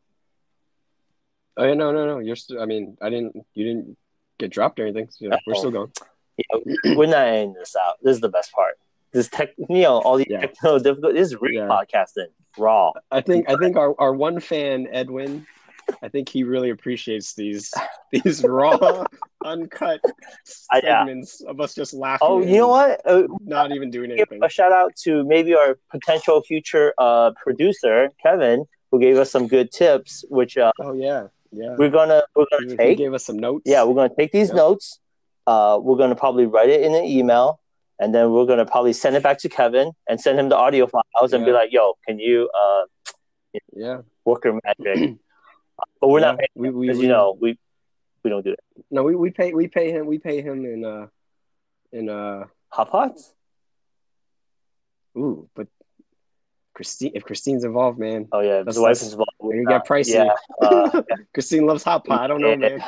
Oh 1.57 1.65
yeah, 1.65 1.73
no, 1.73 1.91
no, 1.91 2.05
no. 2.05 2.19
You're 2.19 2.35
still. 2.37 2.61
I 2.61 2.65
mean, 2.65 2.97
I 3.01 3.09
didn't. 3.09 3.35
You 3.53 3.65
didn't 3.65 3.97
get 4.39 4.51
dropped 4.51 4.79
or 4.79 4.83
anything. 4.83 5.09
So 5.09 5.25
yeah, 5.25 5.37
we're 5.45 5.55
still 5.55 5.69
oh. 5.69 5.71
going. 5.71 5.91
Yeah, 6.37 6.95
we're 6.95 7.07
not 7.07 7.27
ending 7.27 7.53
this 7.53 7.75
out. 7.75 7.95
This 8.01 8.15
is 8.15 8.21
the 8.21 8.29
best 8.29 8.51
part. 8.53 8.75
This 9.11 9.29
tech, 9.29 9.49
you 9.57 9.81
know, 9.81 9.99
all 9.99 10.17
these 10.17 10.27
Yeah. 10.29 10.41
technical 10.41 10.79
difficulties. 10.79 11.19
This 11.19 11.27
is 11.31 11.41
real 11.41 11.63
podcasting, 11.67 12.27
raw. 12.57 12.91
I 13.11 13.21
think. 13.21 13.49
I 13.49 13.55
think 13.55 13.77
our, 13.77 13.95
our 13.99 14.13
one 14.13 14.39
fan 14.39 14.87
Edwin. 14.91 15.47
I 16.01 16.09
think 16.09 16.29
he 16.29 16.43
really 16.43 16.69
appreciates 16.69 17.33
these 17.35 17.73
these 18.11 18.43
raw, 18.43 19.03
uncut 19.45 20.01
Uh, 20.05 20.09
yeah. 20.83 20.99
segments 20.99 21.41
of 21.41 21.59
us 21.61 21.73
just 21.75 21.93
laughing. 21.93 22.27
Oh, 22.27 22.41
you 22.41 22.57
know 22.57 22.67
what? 22.69 23.01
Uh, 23.05 23.23
Not 23.41 23.71
even 23.71 23.89
doing 23.91 24.11
anything. 24.11 24.39
a 24.43 24.49
shout 24.49 24.71
out 24.71 24.95
to 25.03 25.23
maybe 25.23 25.53
our 25.55 25.77
potential 25.91 26.41
future 26.41 26.93
uh, 26.97 27.31
producer 27.43 28.09
Kevin, 28.21 28.65
who 28.91 28.99
gave 28.99 29.17
us 29.17 29.31
some 29.31 29.47
good 29.47 29.71
tips, 29.71 30.25
which 30.29 30.57
uh, 30.57 30.71
Oh 30.79 30.93
yeah, 30.93 31.27
yeah. 31.51 31.75
we're 31.77 31.89
gonna 31.91 32.23
we're 32.35 32.45
gonna 32.51 32.71
he 32.71 32.75
take. 32.77 32.97
gave 32.97 33.13
us 33.13 33.23
some 33.25 33.37
notes. 33.37 33.63
Yeah, 33.65 33.83
we're 33.83 33.95
gonna 33.95 34.13
take 34.17 34.31
these 34.31 34.49
Yep. 34.49 34.55
notes. 34.57 34.99
Uh, 35.47 35.77
we're 35.81 35.97
gonna 35.97 36.15
probably 36.15 36.45
write 36.47 36.69
it 36.69 36.81
in 36.81 36.95
an 36.95 37.03
email, 37.05 37.59
and 37.99 38.13
then 38.15 38.31
we're 38.31 38.45
gonna 38.47 38.65
probably 38.65 38.93
send 38.93 39.15
it 39.15 39.21
back 39.23 39.37
to 39.39 39.49
Kevin 39.49 39.91
and 40.09 40.19
send 40.19 40.39
him 40.39 40.49
the 40.49 40.57
audio 40.57 40.87
files 40.87 41.33
and 41.33 41.45
be 41.45 41.51
like, 41.51 41.71
"Yo, 41.71 41.93
can 42.07 42.17
you 42.19 42.49
uh, 42.59 42.83
yeah. 43.73 44.01
work 44.25 44.43
your 44.45 44.59
magic?" 44.63 45.15
but 46.01 46.07
we're 46.09 46.19
not 46.19 46.38
Yeah, 46.39 46.45
we, 46.55 46.69
we, 46.69 46.88
because 46.88 46.97
we 46.99 47.03
you 47.05 47.09
know 47.11 47.38
we 47.39 47.57
we 48.23 48.29
don't 48.29 48.43
do 48.43 48.51
that. 48.51 48.83
No, 48.91 49.03
we, 49.03 49.15
we 49.15 49.31
pay 49.31 49.53
we 49.53 49.67
pay 49.67 49.91
him 49.91 50.05
we 50.07 50.17
pay 50.19 50.41
him 50.41 50.65
in 50.65 50.83
uh 50.85 51.07
in 51.91 52.09
uh 52.09 52.45
Hot 52.69 52.89
pots? 52.91 53.33
ooh, 55.17 55.47
but 55.55 55.67
Christine 56.73 57.11
if 57.15 57.23
Christine's 57.23 57.63
involved, 57.63 57.97
man, 57.99 58.27
Oh 58.31 58.41
yeah, 58.41 58.59
if 58.59 58.65
That's- 58.65 58.75
his 58.75 58.81
wife 58.81 58.91
is 59.01 59.11
involved. 59.13 59.31
we're 59.39 59.63
get 59.63 59.69
not- 59.69 59.88
pricey. 59.88 60.13
Yeah, 60.15 60.33
uh, 60.61 61.01
Christine 61.33 61.65
loves 61.65 61.83
hot 61.83 62.03
pot. 62.05 62.19
I 62.21 62.27
don't 62.27 62.41
know, 62.41 62.49
Yeah. 62.49 62.57
man. 62.57 62.81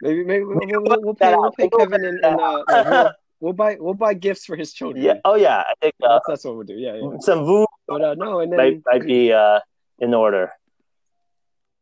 maybe 0.00 0.24
maybe 0.24 0.44
we'll, 0.44 0.58
we'll, 0.66 0.82
we'll, 0.82 1.00
we'll 1.02 1.14
pay 1.14 1.34
we'll 1.36 1.52
pay 1.52 1.68
Kevin 1.68 2.04
and, 2.06 2.24
and 2.24 2.40
uh 2.40 2.62
like, 2.66 2.86
we'll, 2.86 3.10
we'll 3.40 3.52
buy 3.52 3.76
we'll 3.78 3.94
buy 3.94 4.14
gifts 4.14 4.46
for 4.46 4.56
his 4.56 4.72
children. 4.72 5.04
yeah. 5.04 5.14
Oh 5.26 5.34
yeah, 5.34 5.58
I 5.58 5.74
think 5.82 5.94
uh, 6.02 6.08
that's, 6.14 6.24
that's 6.28 6.44
what 6.44 6.54
we'll 6.56 6.64
do. 6.64 6.74
Yeah, 6.74 6.94
yeah. 6.94 7.18
some 7.20 7.44
voodoo 7.44 7.66
But 7.86 8.02
uh 8.02 8.14
no, 8.14 8.40
and 8.40 8.50
then 8.52 8.56
might, 8.56 8.80
might 8.90 9.06
be 9.06 9.32
uh, 9.32 9.60
in 9.98 10.14
order. 10.14 10.52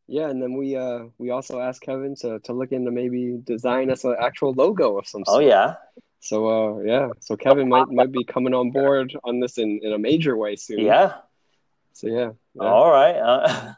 Yeah, 0.07 0.29
and 0.29 0.41
then 0.41 0.53
we 0.53 0.75
uh 0.75 1.05
we 1.17 1.29
also 1.31 1.59
asked 1.59 1.81
Kevin 1.81 2.15
to 2.21 2.39
to 2.39 2.53
look 2.53 2.71
into 2.71 2.91
maybe 2.91 3.39
design 3.43 3.89
us 3.89 4.03
an 4.03 4.15
actual 4.19 4.53
logo 4.53 4.97
of 4.97 5.07
some 5.07 5.23
sort. 5.25 5.37
Oh 5.37 5.45
yeah, 5.45 5.75
So 6.19 6.47
uh 6.47 6.79
yeah, 6.81 7.09
so 7.19 7.35
Kevin 7.35 7.69
might 7.69 7.89
might 7.89 8.11
be 8.11 8.23
coming 8.23 8.53
on 8.53 8.71
board 8.71 9.15
on 9.23 9.39
this 9.39 9.57
in, 9.57 9.79
in 9.83 9.93
a 9.93 9.97
major 9.97 10.35
way 10.37 10.55
soon. 10.55 10.79
yeah. 10.79 11.13
So 11.93 12.07
yeah. 12.07 12.31
yeah. 12.55 12.63
All 12.63 12.91
right. 12.91 13.15
Uh, 13.15 13.73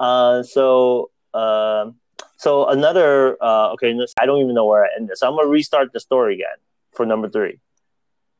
uh, 0.00 0.42
so, 0.42 1.10
um, 1.32 1.96
so 2.36 2.68
another. 2.68 3.36
Uh, 3.40 3.72
okay, 3.72 3.96
I 4.18 4.26
don't 4.26 4.42
even 4.42 4.54
know 4.54 4.66
where 4.66 4.84
I 4.84 4.88
ended. 4.96 5.16
So 5.16 5.28
I'm 5.28 5.36
gonna 5.36 5.48
restart 5.48 5.92
the 5.92 6.00
story 6.00 6.34
again 6.34 6.58
for 6.92 7.06
number 7.06 7.30
three. 7.30 7.60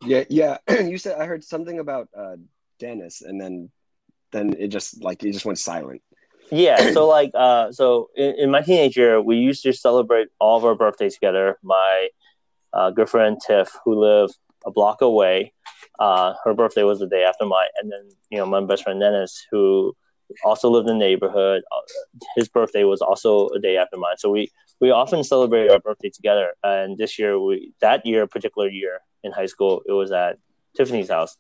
Yeah, 0.05 0.25
yeah. 0.29 0.59
you 0.69 0.99
said 0.99 1.19
I 1.19 1.27
heard 1.27 1.45
something 1.45 1.79
about 1.79 2.09
uh 2.17 2.37
Dennis 2.79 3.23
and 3.23 3.41
then 3.41 3.71
then 4.33 4.55
it 4.59 4.69
just 4.69 5.03
like 5.03 5.23
it 5.23 5.33
just 5.33 5.47
went 5.47 5.59
silent. 5.59 6.03
Yeah. 6.51 6.93
So 6.93 7.07
like, 7.19 7.31
uh, 7.35 7.73
so 7.73 8.11
in, 8.17 8.35
in 8.39 8.51
my 8.51 8.63
teenage 8.63 8.97
year, 8.97 9.21
we 9.21 9.37
used 9.37 9.63
to 9.65 9.73
celebrate 9.73 10.29
all 10.39 10.57
of 10.57 10.65
our 10.65 10.75
birthdays 10.75 11.15
together. 11.15 11.59
My 11.63 12.09
uh, 12.73 12.91
good 12.91 13.09
friend 13.09 13.39
Tiff, 13.45 13.71
who 13.85 13.99
lived 13.99 14.37
a 14.67 14.71
block 14.71 15.01
away, 15.01 15.53
uh, 15.99 16.35
her 16.45 16.55
birthday 16.55 16.83
was 16.83 16.99
the 16.99 17.07
day 17.07 17.25
after 17.25 17.45
mine, 17.47 17.69
and 17.81 17.93
then 17.93 18.09
you 18.31 18.39
know 18.39 18.47
my 18.47 18.61
best 18.65 18.83
friend 18.83 19.01
Dennis, 19.01 19.47
who 19.51 19.95
also 20.45 20.71
lived 20.71 20.89
in 20.89 20.99
the 20.99 21.05
neighborhood, 21.05 21.63
uh, 21.71 21.81
his 22.37 22.49
birthday 22.49 22.85
was 22.85 23.01
also 23.01 23.49
a 23.51 23.61
day 23.61 23.77
after 23.77 23.97
mine. 23.97 24.17
So 24.19 24.31
we 24.31 24.51
we 24.81 24.91
often 24.91 25.23
celebrate 25.23 25.71
our 25.71 25.79
birthday 25.79 26.11
together. 26.11 26.55
And 26.63 26.99
this 26.99 27.19
year, 27.19 27.39
we 27.39 27.73
that 27.81 28.05
year, 28.05 28.27
particular 28.27 28.69
year 28.69 29.01
in 29.23 29.33
high 29.33 29.47
school, 29.47 29.83
it 29.87 29.93
was 29.93 30.11
at 30.13 30.39
Tiffany's 30.77 31.11
house, 31.11 31.37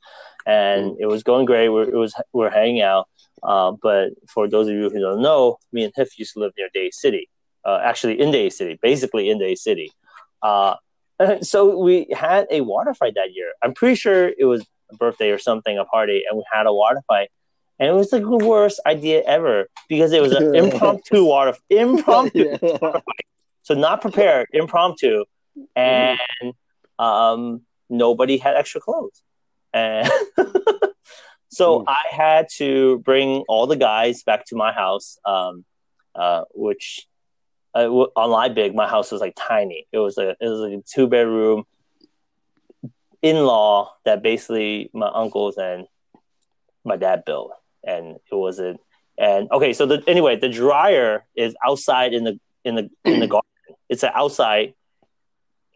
and 0.46 0.96
it 1.00 1.06
was 1.06 1.22
going 1.22 1.46
great. 1.46 1.68
We're, 1.68 1.88
it 1.88 1.94
was 1.94 2.14
we're 2.32 2.50
hanging 2.50 2.82
out. 2.82 3.08
Uh, 3.42 3.72
but 3.82 4.12
for 4.28 4.48
those 4.48 4.68
of 4.68 4.74
you 4.74 4.88
who 4.88 5.00
don't 5.00 5.20
know, 5.20 5.58
me 5.72 5.84
and 5.84 5.92
Tiff 5.94 6.18
used 6.18 6.32
to 6.34 6.40
live 6.40 6.52
near 6.56 6.68
Daly 6.72 6.90
City, 6.92 7.28
uh, 7.64 7.80
actually 7.82 8.20
in 8.20 8.30
Daly 8.30 8.50
City, 8.50 8.78
basically 8.80 9.28
in 9.28 9.38
Daly 9.38 9.56
City. 9.56 9.90
Uh, 10.42 10.76
so 11.42 11.78
we 11.78 12.06
had 12.12 12.46
a 12.50 12.62
water 12.62 12.94
fight 12.94 13.14
that 13.16 13.34
year. 13.34 13.52
I'm 13.62 13.74
pretty 13.74 13.96
sure 13.96 14.32
it 14.36 14.44
was 14.44 14.64
a 14.90 14.96
birthday 14.96 15.30
or 15.30 15.38
something, 15.38 15.78
a 15.78 15.84
party, 15.84 16.24
and 16.28 16.38
we 16.38 16.44
had 16.50 16.66
a 16.66 16.72
water 16.72 17.00
fight. 17.06 17.30
And 17.78 17.88
it 17.88 17.92
was 17.92 18.12
like 18.12 18.22
the 18.22 18.46
worst 18.46 18.80
idea 18.86 19.22
ever 19.22 19.66
because 19.88 20.12
it 20.12 20.22
was 20.22 20.32
an 20.32 20.54
impromptu 20.54 21.24
water, 21.24 21.54
impromptu, 21.68 22.56
yeah. 22.62 23.00
so 23.62 23.74
not 23.74 24.00
prepared, 24.00 24.46
impromptu, 24.52 25.24
and 25.74 26.18
um, 26.98 27.62
nobody 27.88 28.38
had 28.38 28.56
extra 28.56 28.80
clothes, 28.80 29.22
and 29.72 30.10
so 31.48 31.80
Mm. 31.80 31.84
I 31.88 32.04
had 32.10 32.48
to 32.56 32.98
bring 32.98 33.44
all 33.48 33.66
the 33.66 33.76
guys 33.76 34.22
back 34.22 34.46
to 34.46 34.56
my 34.56 34.72
house, 34.72 35.18
um, 35.24 35.64
uh, 36.14 36.44
which 36.54 37.06
uh, 37.74 37.88
on 37.88 38.30
Liebig, 38.30 38.74
my 38.74 38.88
house 38.88 39.10
was 39.10 39.20
like 39.20 39.34
tiny. 39.36 39.86
It 39.92 39.98
was 39.98 40.18
a 40.18 40.30
it 40.30 40.48
was 40.48 40.60
like 40.60 40.72
a 40.72 40.82
two 40.86 41.06
bedroom 41.06 41.64
in 43.22 43.36
law 43.36 43.94
that 44.04 44.22
basically 44.22 44.90
my 44.92 45.08
uncles 45.08 45.56
and 45.56 45.86
my 46.84 46.96
dad 46.96 47.24
built, 47.24 47.52
and 47.82 48.16
it 48.30 48.34
wasn't. 48.34 48.80
And 49.16 49.50
okay, 49.50 49.72
so 49.72 49.86
the 49.86 50.02
anyway, 50.06 50.36
the 50.36 50.48
dryer 50.48 51.24
is 51.36 51.54
outside 51.66 52.14
in 52.14 52.24
the 52.24 52.38
in 52.64 52.74
the 52.74 52.90
in 53.04 53.20
the 53.20 53.26
garden. 53.34 53.48
It's 53.88 54.02
an 54.02 54.10
outside 54.14 54.74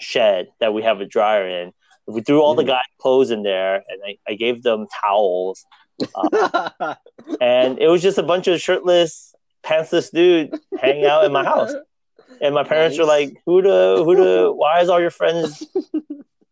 shed 0.00 0.48
that 0.60 0.72
we 0.74 0.82
have 0.82 1.00
a 1.00 1.06
dryer 1.06 1.48
in. 1.48 1.72
We 2.08 2.22
threw 2.22 2.40
all 2.42 2.54
the 2.54 2.62
Mhm. 2.64 2.68
guys' 2.68 2.94
clothes 2.98 3.30
in 3.30 3.42
there, 3.42 3.76
and 3.88 3.98
I, 4.08 4.16
I 4.26 4.34
gave 4.34 4.62
them 4.62 4.86
towels, 5.02 5.64
and 7.40 7.78
it 7.78 7.88
was 7.88 8.02
just 8.02 8.18
a 8.18 8.22
bunch 8.22 8.46
of 8.48 8.60
shirtless, 8.60 9.34
pantsless 9.62 10.10
dude 10.10 10.58
hanging 10.78 11.04
out 11.04 11.24
in 11.24 11.32
my 11.32 11.44
house. 11.44 11.74
And 12.40 12.54
my 12.54 12.64
parents 12.64 12.98
were 12.98 13.04
like, 13.04 13.36
"Who 13.46 13.62
the 13.62 14.02
who 14.04 14.16
the? 14.16 14.52
Why 14.52 14.80
is 14.80 14.88
all 14.88 15.00
your 15.00 15.10
friends 15.10 15.66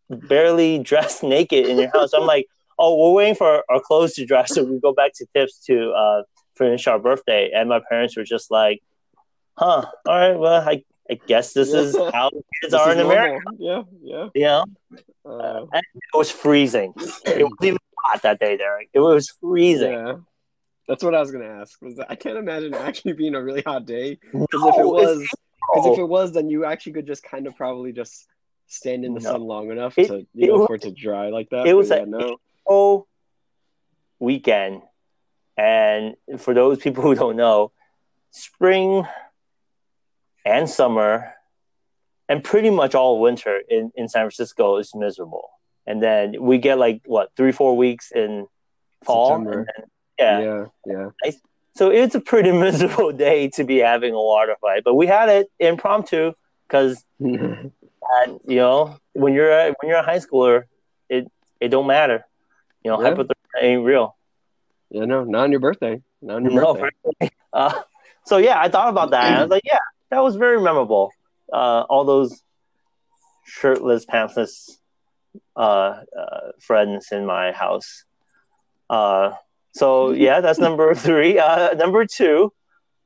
barely 0.09 0.79
dressed 0.79 1.23
naked 1.23 1.65
in 1.65 1.77
your 1.77 1.89
house?" 1.93 2.13
I'm 2.13 2.25
like, 2.25 2.45
"Oh, 2.77 2.95
we're 2.97 3.13
waiting 3.13 3.35
for 3.35 3.63
our 3.69 3.79
clothes 3.79 4.13
to 4.15 4.25
dry 4.25 4.45
so 4.45 4.63
we 4.63 4.79
go 4.79 4.93
back 4.93 5.13
to 5.15 5.25
Tiff's 5.33 5.59
to 5.65 5.91
uh, 5.91 6.23
finish 6.55 6.87
our 6.87 6.99
birthday, 6.99 7.51
and 7.53 7.69
my 7.69 7.79
parents 7.89 8.17
were 8.17 8.23
just 8.23 8.51
like, 8.51 8.81
"Huh, 9.57 9.85
all 10.07 10.15
right, 10.19 10.37
well, 10.37 10.61
I, 10.67 10.83
I 11.09 11.15
guess 11.27 11.53
this 11.53 11.71
is 11.73 11.95
how 11.95 12.29
kids 12.29 12.43
This 12.63 12.73
are 12.73 12.91
in 12.91 12.99
America." 12.99 13.43
normal. 13.57 13.57
Yeah, 13.59 13.83
You 14.03 14.13
know, 14.13 14.31
yeah. 14.35 14.63
Uh, 15.25 15.65
And 15.73 15.83
it 15.95 16.17
was 16.17 16.29
freezing. 16.31 16.93
It 17.25 17.43
wasn't 17.43 17.63
even 17.63 17.77
hot 18.05 18.21
that 18.23 18.39
day, 18.39 18.57
Derek. 18.57 18.89
It 18.93 18.99
was 18.99 19.29
freezing. 19.41 19.91
yeah. 19.93 20.15
That's 20.87 21.03
what 21.03 21.13
I 21.15 21.19
was 21.19 21.31
gonna 21.31 21.45
ask. 21.61 21.81
Was 21.81 21.95
that, 21.97 22.07
I 22.09 22.15
can't 22.15 22.37
imagine 22.37 22.73
it 22.73 22.79
actually 22.79 23.13
being 23.13 23.35
a 23.35 23.43
really 23.43 23.61
hot 23.61 23.85
day. 23.85 24.19
No, 24.33 24.47
Because 24.49 24.67
if 24.69 24.79
it 24.79 24.85
was, 24.87 25.27
because 25.73 25.85
if 25.93 25.99
it 25.99 26.07
was, 26.07 26.31
then 26.31 26.49
you 26.49 26.63
actually 26.63 26.93
could 26.93 27.05
just 27.07 27.23
kind 27.23 27.45
of 27.45 27.55
probably 27.57 27.91
just 27.91 28.25
stand 28.67 29.03
in 29.03 29.13
the 29.13 29.19
No. 29.19 29.31
sun 29.31 29.41
long 29.41 29.69
enough 29.71 29.97
It- 29.97 30.07
to 30.07 30.25
you 30.33 30.47
know 30.47 30.59
was- 30.59 30.67
for 30.67 30.75
it 30.75 30.81
to 30.83 30.91
dry 30.91 31.27
like 31.29 31.49
that. 31.49 31.67
it 31.67 31.73
was 31.73 31.89
yeah, 31.89 31.97
a- 31.97 32.05
no. 32.05 32.37
whole 32.65 33.07
weekend. 34.19 34.81
And 35.57 36.15
for 36.37 36.53
those 36.53 36.77
people 36.79 37.03
who 37.03 37.15
don't 37.15 37.35
know, 37.35 37.71
spring 38.31 39.05
and 40.47 40.69
summer 40.69 41.33
and 42.29 42.43
pretty 42.43 42.69
much 42.69 42.95
all 42.95 43.19
winter 43.19 43.61
in, 43.69 43.91
in 43.95 44.07
San 44.07 44.21
Francisco 44.23 44.77
is 44.77 44.91
miserable. 44.95 45.49
And 45.85 46.01
then 46.01 46.35
we 46.41 46.57
get 46.57 46.77
like 46.77 47.01
what 47.05 47.29
three, 47.37 47.51
four 47.51 47.75
weeks 47.77 48.11
in 48.11 48.47
fall. 49.05 49.35
And 49.35 49.47
then- 49.47 49.65
yeah. 50.19 50.39
Yeah, 50.39 50.65
yeah. 50.85 51.09
So 51.75 51.91
it's 51.91 52.15
a 52.15 52.19
pretty 52.19 52.51
miserable 52.67 53.11
day 53.11 53.49
to 53.49 53.63
be 53.63 53.77
having 53.77 54.13
a 54.13 54.17
water 54.31 54.55
fight. 54.59 54.83
But 54.83 54.95
we 54.95 55.05
had 55.05 55.29
it 55.29 55.47
impromptu 55.59 56.33
because 56.67 57.03
you 57.19 57.71
know 58.47 58.97
when 59.13 59.33
you're 59.33 59.51
a, 59.51 59.65
when 59.79 59.89
you're 59.89 59.99
a 59.99 60.03
high 60.03 60.19
schooler, 60.19 60.63
it 61.09 61.27
it 61.59 61.69
don't 61.69 61.87
matter. 61.87 62.25
You 62.83 62.91
know, 62.91 63.01
Yeah. 63.01 63.11
hypothermia 63.13 63.61
ain't 63.61 63.85
real. 63.85 64.15
yeah, 64.89 65.05
no, 65.05 65.23
not 65.23 65.43
on 65.43 65.51
your 65.51 65.59
birthday. 65.59 66.01
Not 66.21 66.37
on 66.37 66.45
your 66.45 66.53
No, 66.61 66.73
birthday. 66.73 67.29
Uh, 67.53 67.73
so 68.25 68.37
yeah, 68.37 68.59
I 68.59 68.69
thought 68.69 68.89
about 68.89 69.11
that. 69.11 69.23
I 69.37 69.41
was 69.41 69.49
like, 69.49 69.63
yeah, 69.65 69.79
that 70.11 70.23
was 70.23 70.35
very 70.35 70.61
memorable. 70.61 71.11
Uh, 71.51 71.85
all 71.89 72.05
those 72.05 72.41
shirtless, 73.45 74.05
pantsless 74.05 74.69
uh, 75.55 75.59
uh, 76.17 76.51
friends 76.59 77.07
in 77.11 77.25
my 77.25 77.51
house. 77.51 78.03
Uh, 78.89 79.33
so 79.73 80.11
yeah, 80.11 80.41
that's 80.41 80.59
number 80.59 80.93
three. 81.07 81.39
Uh, 81.39 81.73
number 81.73 82.05
two, 82.05 82.51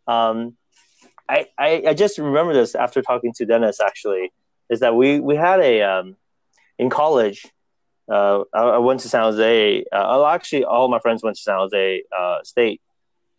um, 0.08 0.56
I, 1.28 1.48
I 1.58 1.84
I 1.90 1.94
just 1.94 2.18
remember 2.18 2.54
this 2.54 2.76
after 2.76 3.02
talking 3.02 3.34
to 3.38 3.46
Dennis. 3.46 3.80
Actually, 3.80 4.32
is 4.70 4.80
that 4.82 4.96
we 4.96 5.20
we 5.20 5.36
had 5.36 5.60
a 5.60 5.82
um, 5.82 6.18
in 6.78 6.90
college. 6.90 7.46
Uh, 8.12 8.44
I, 8.54 8.62
I 8.64 8.78
went 8.80 9.02
to 9.02 9.10
San 9.10 9.22
Jose. 9.22 9.86
Uh, 9.92 10.26
actually, 10.26 10.66
all 10.66 10.90
my 10.90 11.00
friends 11.00 11.24
went 11.24 11.38
to 11.38 11.42
San 11.42 11.58
Jose 11.58 12.04
uh, 12.18 12.40
State 12.44 12.82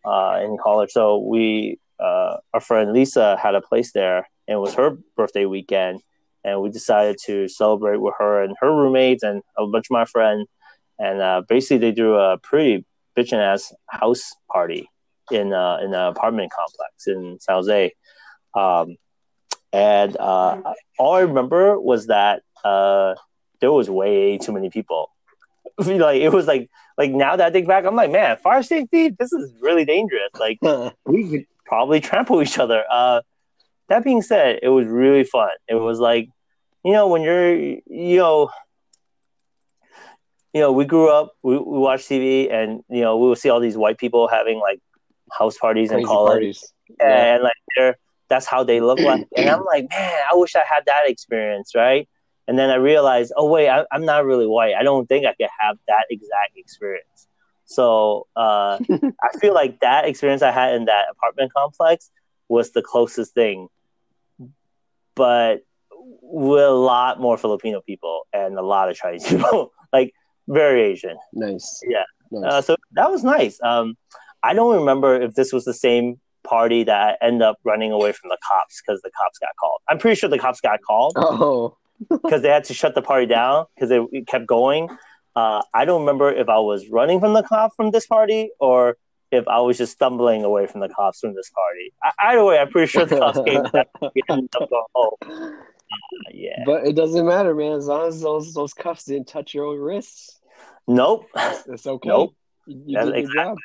uh, 0.05 0.41
in 0.43 0.57
college. 0.57 0.91
So 0.93 1.19
we, 1.19 1.79
uh, 2.03 2.39
our 2.53 2.61
friend 2.61 2.93
Lisa 2.93 3.37
had 3.37 3.55
a 3.55 3.61
place 3.61 3.93
there, 3.93 4.29
and 4.49 4.57
it 4.57 4.59
was 4.59 4.75
her 4.75 4.99
birthday 5.17 5.45
weekend, 5.45 6.01
and 6.45 6.61
we 6.61 6.71
decided 6.71 7.17
to 7.27 7.49
celebrate 7.49 7.99
with 7.99 8.15
her 8.19 8.43
and 8.43 8.57
her 8.61 8.75
roommates 8.75 9.23
and 9.23 9.43
a 9.57 9.67
bunch 9.67 9.87
of 9.87 9.93
my 9.93 10.05
friends, 10.05 10.49
and 10.99 11.21
uh, 11.21 11.43
basically 11.49 11.79
they 11.79 11.95
threw 11.95 12.17
a 12.19 12.39
pretty 12.39 12.85
bitchin' 13.17 13.39
ass 13.39 13.73
house 13.89 14.33
party 14.51 14.89
in 15.31 15.53
uh, 15.53 15.79
in 15.79 15.95
an 15.95 16.07
apartment 16.07 16.51
complex 16.51 17.07
in 17.07 17.39
San 17.41 17.57
Jose, 17.57 17.93
um, 18.55 18.97
and 19.73 20.17
uh, 20.17 20.61
all 20.99 21.15
I 21.15 21.21
remember 21.21 21.79
was 21.79 22.09
that 22.09 22.43
uh, 22.65 23.15
there 23.61 23.73
was 23.73 23.89
way 23.89 24.39
too 24.39 24.53
many 24.53 24.71
people. 24.71 25.11
like 25.79 26.21
it 26.21 26.33
was 26.33 26.47
like 26.47 26.69
like 26.99 27.13
now 27.13 27.37
that 27.37 27.47
I 27.47 27.51
think 27.51 27.69
back, 27.69 27.85
I'm 27.87 27.97
like, 27.97 28.11
man, 28.11 28.37
fire 28.37 28.63
safety, 28.63 29.09
this 29.09 29.33
is 29.33 29.55
really 29.61 29.85
dangerous. 29.85 30.31
Like 30.39 30.59
we 31.07 31.29
could 31.31 31.47
probably 31.73 32.01
trample 32.01 32.43
each 32.43 32.59
other. 32.59 32.85
Uh, 32.91 33.23
that 33.89 34.05
being 34.05 34.21
said, 34.21 34.59
it 34.63 34.69
was 34.69 34.87
really 34.87 35.25
fun. 35.25 35.49
It 35.67 35.77
was 35.77 35.99
like, 35.99 36.29
you 36.85 36.93
know, 36.93 37.09
when 37.09 37.23
you're, 37.23 37.55
you 37.57 38.19
know, 38.19 38.51
you 40.53 40.61
know, 40.61 40.71
we 40.71 40.85
grew 40.85 41.09
up, 41.09 41.33
we, 41.43 41.57
we 41.57 41.79
watched 41.79 42.11
TV, 42.11 42.53
and 42.53 42.83
you 42.91 43.01
know, 43.01 43.17
we 43.17 43.27
would 43.27 43.39
see 43.39 43.49
all 43.49 43.59
these 43.59 43.79
white 43.79 43.97
people 43.97 44.29
having 44.29 44.61
like 44.61 44.81
house 45.33 45.57
parties 45.57 45.91
in 45.91 45.99
Crazy 45.99 46.07
college, 46.07 46.33
parties. 46.33 46.73
Yeah. 47.01 47.35
and 47.35 47.43
like 47.43 47.57
they're 47.75 47.97
that's 48.29 48.45
how 48.45 48.65
they 48.65 48.81
look 48.81 48.99
like. 48.99 49.27
And 49.35 49.49
I'm 49.49 49.65
like, 49.65 49.89
man, 49.89 50.15
I 50.31 50.35
wish 50.35 50.55
I 50.55 50.65
had 50.69 50.85
that 50.87 51.05
experience, 51.07 51.73
right? 51.75 52.07
And 52.49 52.59
then 52.59 52.69
I 52.69 52.75
realized, 52.75 53.33
oh 53.35 53.47
wait, 53.49 53.71
I, 53.71 53.87
I'm 53.91 54.05
not 54.05 54.27
really 54.27 54.47
white. 54.47 54.75
I 54.75 54.83
don't 54.83 55.07
think 55.07 55.25
I 55.25 55.33
could 55.33 55.49
have 55.59 55.79
that 55.89 56.05
exact 56.11 56.53
experience. 56.57 57.29
So 57.65 58.27
uh, 58.37 58.79
I 58.91 59.39
feel 59.41 59.55
like 59.55 59.81
that 59.81 60.07
experience 60.07 60.43
I 60.43 60.51
had 60.51 60.75
in 60.75 60.87
that 60.87 61.07
apartment 61.11 61.53
complex 61.53 62.11
was 62.49 62.73
the 62.73 62.83
closest 62.83 63.35
thing, 63.35 63.69
but 65.15 65.63
with 66.23 66.65
a 66.65 66.71
lot 66.71 67.21
more 67.21 67.37
Filipino 67.37 67.81
people 67.81 68.27
and 68.33 68.59
a 68.59 68.63
lot 68.63 68.89
of 68.89 68.97
Chinese 68.97 69.25
people, 69.29 69.73
like 69.93 70.13
very 70.49 70.83
Asian. 70.83 71.17
Nice. 71.33 71.81
Yeah. 71.87 72.05
Nice. 72.31 72.53
Uh, 72.53 72.63
so 72.63 72.77
that 72.93 73.11
was 73.11 73.23
nice. 73.25 73.59
Um, 73.63 73.97
I 74.43 74.55
don't 74.55 74.75
remember 74.77 75.21
if 75.21 75.35
this 75.35 75.53
was 75.53 75.65
the 75.65 75.75
same 75.75 76.21
party 76.43 76.85
that 76.85 77.19
I 77.23 77.25
ended 77.25 77.43
up 77.43 77.59
running 77.65 77.93
away 77.93 78.13
from 78.13 78.31
the 78.31 78.39
cops 78.47 78.83
because 78.83 79.01
the 79.03 79.11
cops 79.11 79.39
got 79.39 79.51
called. 79.61 79.81
I'm 79.89 79.99
pretty 79.99 80.19
sure 80.19 80.29
the 80.29 80.39
cops 80.39 80.61
got 80.61 80.81
called 80.83 81.13
oh. 81.17 81.77
because 82.11 82.43
they 82.43 82.49
had 82.49 82.65
to 82.65 82.75
shut 82.75 82.95
the 82.95 83.03
party 83.03 83.27
down 83.27 83.67
because 83.75 83.91
it, 83.91 84.03
it 84.13 84.27
kept 84.27 84.47
going. 84.47 84.89
Uh, 85.35 85.63
I 85.73 85.85
don't 85.85 86.01
remember 86.01 86.31
if 86.31 86.49
I 86.49 86.59
was 86.59 86.89
running 86.89 87.21
from 87.21 87.33
the 87.33 87.43
cop 87.43 87.75
from 87.75 87.91
this 87.91 88.07
party 88.07 88.51
or 88.61 88.97
if 89.31 89.49
I 89.49 89.61
was 89.61 89.79
just 89.79 89.93
stumbling 89.93 90.45
away 90.45 90.67
from 90.67 90.81
the 90.81 90.89
cops 90.89 91.21
from 91.21 91.35
this 91.35 91.51
party. 91.51 91.93
I, 92.03 92.33
either 92.33 92.45
way, 92.45 92.59
I'm 92.59 92.69
pretty 92.69 92.91
sure 92.91 93.07
the 93.07 93.19
cops 93.19 93.41
came 93.47 93.63
back 93.63 93.89
and 94.01 94.11
we 94.15 94.23
ended 94.29 94.51
up 94.61 94.69
going 94.69 94.85
home. 94.95 95.15
Uh, 95.23 96.31
yeah. 96.33 96.63
But 96.67 96.87
it 96.87 96.95
doesn't 96.95 97.27
matter, 97.27 97.55
man. 97.55 97.73
As 97.73 97.87
long 97.87 98.09
as 98.09 98.21
those 98.21 98.53
those 98.55 98.75
cuffs 98.75 99.05
didn't 99.05 99.29
touch 99.29 99.55
your 99.55 99.79
wrists, 99.81 100.39
Nope. 100.87 101.29
it's 101.35 101.87
okay. 101.87 102.09
Nope. 102.09 102.35
You, 102.67 102.99
did 102.99 103.15
your 103.15 103.35
job. 103.35 103.59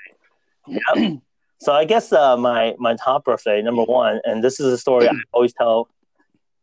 Yep. 0.68 1.20
So 1.60 1.74
I 1.74 1.86
guess 1.86 2.14
uh, 2.14 2.38
my 2.38 2.76
my 2.78 2.96
top 2.96 3.26
birthday 3.26 3.62
number 3.62 3.84
one, 3.84 4.22
and 4.24 4.44
this 4.44 4.60
is 4.60 4.72
a 4.72 4.78
story 4.78 5.08
I 5.08 5.14
always 5.34 5.54
tell 5.54 5.90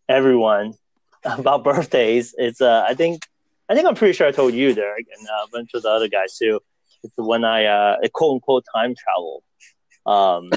everyone 0.08 0.74
about 1.24 1.64
birthdays. 1.64 2.34
It's 2.38 2.60
uh, 2.60 2.84
I 2.88 2.94
think 2.94 3.22
I 3.68 3.74
think 3.74 3.86
I'm 3.86 3.94
pretty 3.94 4.12
sure 4.12 4.26
I 4.26 4.32
told 4.32 4.54
you, 4.54 4.74
Derek, 4.74 5.06
and 5.16 5.26
uh, 5.26 5.44
a 5.44 5.48
bunch 5.50 5.70
of 5.74 5.82
the 5.82 5.88
other 5.88 6.08
guys 6.08 6.36
too. 6.36 6.60
It's 7.02 7.14
when 7.16 7.44
I 7.44 7.64
uh, 7.66 7.96
quote 8.12 8.34
unquote 8.34 8.64
time 8.74 8.94
travel. 8.94 9.42
Um, 10.06 10.50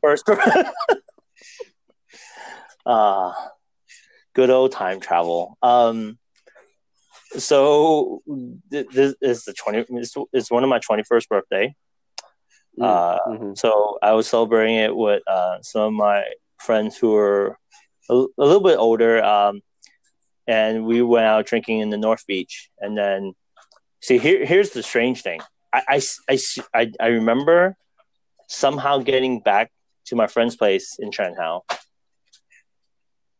first, 0.00 0.28
uh, 2.86 3.32
good 4.34 4.50
old 4.50 4.72
time 4.72 5.00
travel. 5.00 5.58
Um, 5.62 6.18
so 7.36 8.22
th- 8.70 8.86
this 8.92 9.14
is 9.20 9.44
the 9.44 9.52
twenty. 9.52 9.84
It's, 9.90 10.14
it's 10.32 10.50
one 10.50 10.62
of 10.62 10.70
my 10.70 10.78
twenty 10.78 11.02
first 11.02 11.28
birthday. 11.28 11.74
Uh, 12.80 13.18
Mhm. 13.26 13.56
so 13.56 13.98
I 14.02 14.12
was 14.12 14.26
celebrating 14.26 14.76
it 14.76 14.94
with 14.94 15.22
uh, 15.26 15.62
some 15.62 15.82
of 15.82 15.92
my 15.94 16.24
friends 16.58 16.96
who 16.98 17.12
were 17.12 17.58
a, 18.10 18.14
a 18.14 18.44
little 18.44 18.60
bit 18.60 18.76
older, 18.78 19.24
um, 19.24 19.62
and 20.46 20.84
we 20.84 21.02
went 21.02 21.26
out 21.26 21.46
drinking 21.46 21.80
in 21.80 21.90
the 21.90 21.96
North 21.96 22.26
Beach. 22.26 22.70
And 22.80 22.96
then, 22.96 23.34
see, 24.00 24.18
here 24.18 24.44
here's 24.44 24.70
the 24.70 24.82
strange 24.82 25.22
thing. 25.22 25.40
I, 25.72 26.00
I, 26.28 26.38
I, 26.74 26.92
I, 27.00 27.06
remember 27.08 27.76
somehow 28.48 28.98
getting 28.98 29.40
back 29.40 29.70
to 30.06 30.16
my 30.16 30.26
friend's 30.26 30.56
place 30.56 30.96
in 30.98 31.10
Chinatown, 31.10 31.60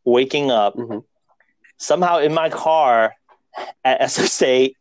waking 0.05 0.51
up 0.51 0.75
Mhm. 0.77 1.05
somehow 1.79 2.19
in 2.19 2.35
my 2.35 2.51
car 2.51 3.15
at 3.85 4.03
SO 4.11 4.25
State. 4.25 4.77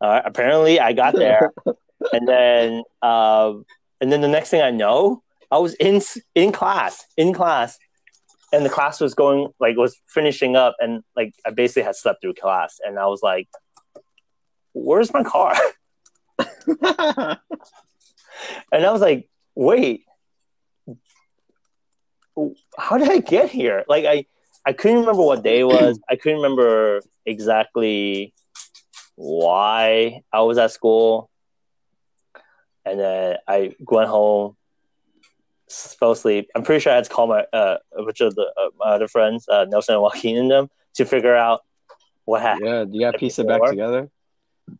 Uh, 0.00 0.22
apparently, 0.24 0.78
I 0.80 0.92
got 0.92 1.14
there, 1.14 1.50
and 2.12 2.28
then 2.28 2.82
um, 3.02 3.64
and 4.00 4.12
then 4.12 4.20
the 4.20 4.28
next 4.28 4.50
thing 4.50 4.62
I 4.62 4.70
know, 4.70 5.22
I 5.50 5.58
was 5.58 5.74
in 5.74 6.00
in 6.34 6.52
class 6.52 7.04
in 7.16 7.32
class, 7.34 7.78
and 8.52 8.64
the 8.64 8.70
class 8.70 9.00
was 9.00 9.14
going 9.14 9.48
like 9.60 9.76
was 9.76 9.96
finishing 10.08 10.56
up, 10.56 10.76
and 10.80 11.02
like 11.16 11.34
I 11.46 11.50
basically 11.50 11.82
had 11.82 11.96
slept 11.96 12.22
through 12.22 12.34
class, 12.34 12.78
and 12.84 12.98
I 12.98 13.06
was 13.06 13.22
like, 13.22 13.48
"Where's 14.72 15.12
my 15.12 15.22
car?" 15.22 15.54
and 16.82 17.38
I 18.72 18.90
was 18.90 19.00
like, 19.00 19.28
"Wait, 19.54 20.04
how 22.78 22.98
did 22.98 23.10
I 23.10 23.18
get 23.18 23.50
here?" 23.50 23.84
Like 23.88 24.04
I 24.04 24.26
I 24.66 24.72
couldn't 24.72 25.00
remember 25.00 25.22
what 25.22 25.42
day 25.42 25.60
it 25.60 25.64
was. 25.64 25.98
I 26.08 26.16
couldn't 26.16 26.40
remember 26.40 27.00
exactly 27.24 28.34
why 29.16 30.22
I 30.32 30.40
was 30.42 30.58
at 30.58 30.70
school. 30.70 31.30
And 32.84 32.98
then 32.98 33.36
I 33.46 33.74
went 33.78 34.08
home, 34.08 34.56
fell 35.70 36.12
asleep. 36.12 36.50
I'm 36.54 36.62
pretty 36.62 36.80
sure 36.80 36.92
I 36.92 36.96
had 36.96 37.04
to 37.04 37.10
call 37.10 37.26
my 37.26 37.44
uh, 37.52 37.78
a 37.96 38.02
bunch 38.02 38.20
of 38.20 38.34
the, 38.34 38.42
uh, 38.56 38.70
my 38.78 38.86
other 38.86 39.08
friends, 39.08 39.48
uh, 39.48 39.66
Nelson 39.68 39.94
and 39.94 40.02
Joaquin, 40.02 40.36
and 40.36 40.50
them 40.50 40.70
to 40.94 41.04
figure 41.04 41.34
out 41.34 41.60
what 42.24 42.42
happened. 42.42 42.66
yeah, 42.66 42.84
you 42.90 43.00
got 43.00 43.12
to 43.12 43.18
piece 43.18 43.38
it 43.38 43.46
back 43.46 43.60
Before. 43.60 43.70
together. 43.70 44.10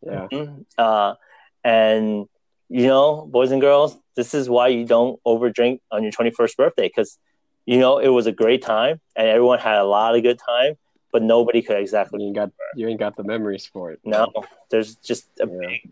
Yeah. 0.01 0.45
Uh, 0.77 1.15
and 1.63 2.27
you 2.69 2.87
know, 2.87 3.27
boys 3.29 3.51
and 3.51 3.59
girls, 3.59 3.97
this 4.15 4.33
is 4.33 4.49
why 4.49 4.69
you 4.69 4.85
don't 4.85 5.19
overdrink 5.27 5.81
on 5.91 6.03
your 6.03 6.11
21st 6.13 6.55
birthday 6.55 6.87
because, 6.87 7.17
you 7.65 7.79
know, 7.79 7.97
it 7.97 8.07
was 8.07 8.27
a 8.27 8.31
great 8.31 8.61
time 8.61 9.01
and 9.15 9.27
everyone 9.27 9.59
had 9.59 9.77
a 9.77 9.83
lot 9.83 10.15
of 10.15 10.23
good 10.23 10.39
time, 10.39 10.75
but 11.11 11.21
nobody 11.21 11.61
could 11.61 11.77
exactly. 11.77 12.21
You 12.21 12.27
ain't 12.27 12.35
got 12.35 12.51
you 12.75 12.87
ain't 12.87 12.99
got 12.99 13.17
the 13.17 13.25
memories 13.25 13.65
for 13.65 13.91
it. 13.91 13.99
No, 14.05 14.31
there's 14.69 14.95
just 14.95 15.25
a 15.41 15.47
yeah. 15.47 15.57
big, 15.59 15.91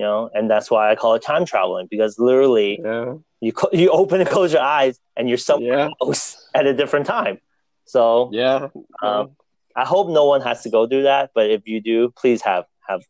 you 0.00 0.06
know, 0.06 0.30
and 0.32 0.50
that's 0.50 0.70
why 0.70 0.90
I 0.90 0.94
call 0.94 1.14
it 1.16 1.20
time 1.20 1.44
traveling 1.44 1.86
because 1.90 2.18
literally, 2.18 2.80
yeah. 2.82 3.16
you 3.42 3.52
you 3.70 3.90
open 3.90 4.22
and 4.22 4.30
close 4.30 4.50
your 4.50 4.62
eyes 4.62 4.98
and 5.14 5.28
you're 5.28 5.36
somewhere 5.36 5.78
yeah. 5.78 5.88
else 6.00 6.48
at 6.54 6.64
a 6.64 6.72
different 6.72 7.04
time. 7.04 7.38
So 7.84 8.30
yeah, 8.32 8.68
um, 9.02 9.32
I 9.76 9.84
hope 9.84 10.08
no 10.08 10.24
one 10.24 10.40
has 10.40 10.62
to 10.62 10.70
go 10.70 10.86
through 10.86 11.02
that, 11.02 11.32
but 11.34 11.50
if 11.50 11.66
you 11.66 11.82
do, 11.82 12.14
please 12.16 12.40
have 12.40 12.64
have 12.88 13.02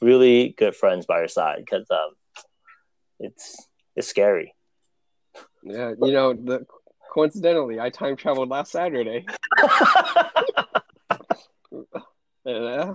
really 0.00 0.54
good 0.56 0.76
friends 0.76 1.04
by 1.04 1.18
your 1.18 1.26
side 1.26 1.64
because 1.64 1.90
um, 1.90 2.10
it's 3.18 3.66
it's 3.96 4.06
scary. 4.06 4.54
Yeah, 5.64 5.94
you 6.00 6.12
know, 6.12 6.32
the, 6.32 6.64
coincidentally, 7.12 7.80
I 7.80 7.90
time 7.90 8.14
traveled 8.14 8.50
last 8.50 8.70
Saturday. 8.70 9.26
yeah, 12.44 12.92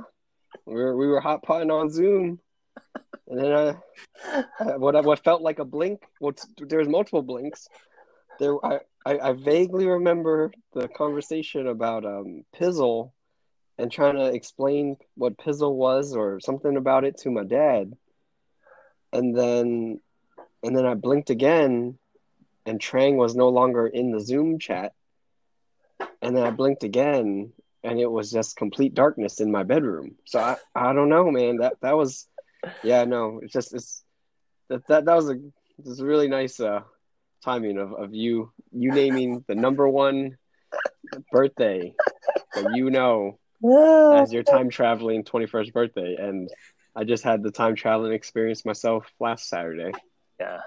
we 0.66 0.74
were 0.74 0.96
we 0.96 1.08
were 1.08 1.20
hot 1.20 1.44
potting 1.44 1.70
on 1.70 1.90
Zoom, 1.90 2.40
and 3.28 3.40
then 3.40 3.52
I, 3.52 4.44
I 4.60 4.76
what 4.78 5.04
what 5.06 5.24
felt 5.24 5.42
like 5.42 5.60
a 5.60 5.66
blink. 5.66 6.02
Well, 6.20 6.34
there 6.58 6.80
was 6.80 6.88
multiple 6.88 7.22
blinks. 7.22 7.68
There, 8.40 8.64
I, 8.66 8.80
I, 9.06 9.20
I 9.20 9.34
vaguely 9.34 9.86
remember 9.88 10.52
the 10.74 10.88
conversation 10.88 11.68
about 11.68 12.06
um 12.06 12.44
Pizzle 12.56 13.12
and 13.78 13.92
trying 13.92 14.16
to 14.16 14.26
explain 14.26 14.98
what 15.16 15.38
Pizzle 15.38 15.76
was 15.76 16.16
or 16.16 16.40
something 16.40 16.78
about 16.78 17.04
it 17.04 17.18
to 17.20 17.32
my 17.32 17.44
dad. 17.44 17.94
And 19.14 19.38
then 19.38 20.00
and 20.64 20.76
then 20.76 20.86
I 20.86 20.94
blinked 20.94 21.30
again, 21.30 21.98
and 22.66 22.80
Trang 22.80 23.16
was 23.16 23.36
no 23.36 23.50
longer 23.50 23.88
in 23.88 24.12
the 24.12 24.20
Zoom 24.20 24.60
chat. 24.60 24.94
And 26.22 26.38
then 26.38 26.44
I 26.44 26.52
blinked 26.52 26.84
again, 26.84 27.52
and 27.84 28.00
it 28.00 28.10
was 28.10 28.32
just 28.32 28.56
complete 28.56 28.94
darkness 28.94 29.42
in 29.42 29.52
my 29.52 29.64
bedroom. 29.64 30.16
So 30.26 30.40
I, 30.40 30.58
I 30.76 30.94
don't 30.94 31.10
know, 31.10 31.32
man. 31.32 31.58
That 31.58 31.78
that 31.82 31.98
was, 31.98 32.28
yeah, 32.84 33.04
no, 33.06 33.40
it's 33.42 33.54
just 33.54 33.74
it's 33.74 34.04
that 34.70 34.86
that 34.88 35.06
that 35.06 35.16
was 35.16 35.30
a 35.30 35.36
this 35.80 36.02
really 36.02 36.28
nice 36.28 36.60
uh 36.60 36.82
timing 37.44 37.78
of 37.78 37.94
of 37.94 38.14
you 38.14 38.52
you 38.72 38.92
naming 38.92 39.44
the 39.48 39.56
number 39.56 39.88
one 39.88 40.38
birthday 41.32 41.94
that 42.54 42.76
you 42.76 42.90
know 42.92 43.40
as 44.14 44.32
your 44.32 44.44
time 44.44 44.70
traveling 44.70 45.24
21st 45.24 45.74
birthday 45.74 46.16
and 46.20 46.50
I 46.96 47.04
just 47.04 47.24
had 47.24 47.44
the 47.44 47.52
time 47.52 47.76
traveling 47.76 48.14
experience 48.14 48.66
myself 48.66 49.08
last 49.20 49.48
Saturday. 49.48 49.92
Yeah. 50.40 50.60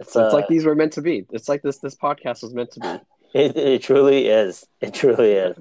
It's, 0.00 0.16
uh, 0.16 0.24
it's 0.24 0.34
like 0.34 0.48
these 0.48 0.64
were 0.64 0.74
meant 0.74 0.94
to 0.94 1.02
be. 1.02 1.24
It's 1.30 1.48
like 1.48 1.62
this 1.62 1.78
this 1.78 1.94
podcast 1.94 2.42
was 2.42 2.52
meant 2.52 2.72
to 2.72 2.80
be. 2.80 3.38
It, 3.38 3.56
it 3.56 3.82
truly 3.82 4.26
is. 4.26 4.64
It 4.80 4.94
truly 4.94 5.32
is. 5.32 5.56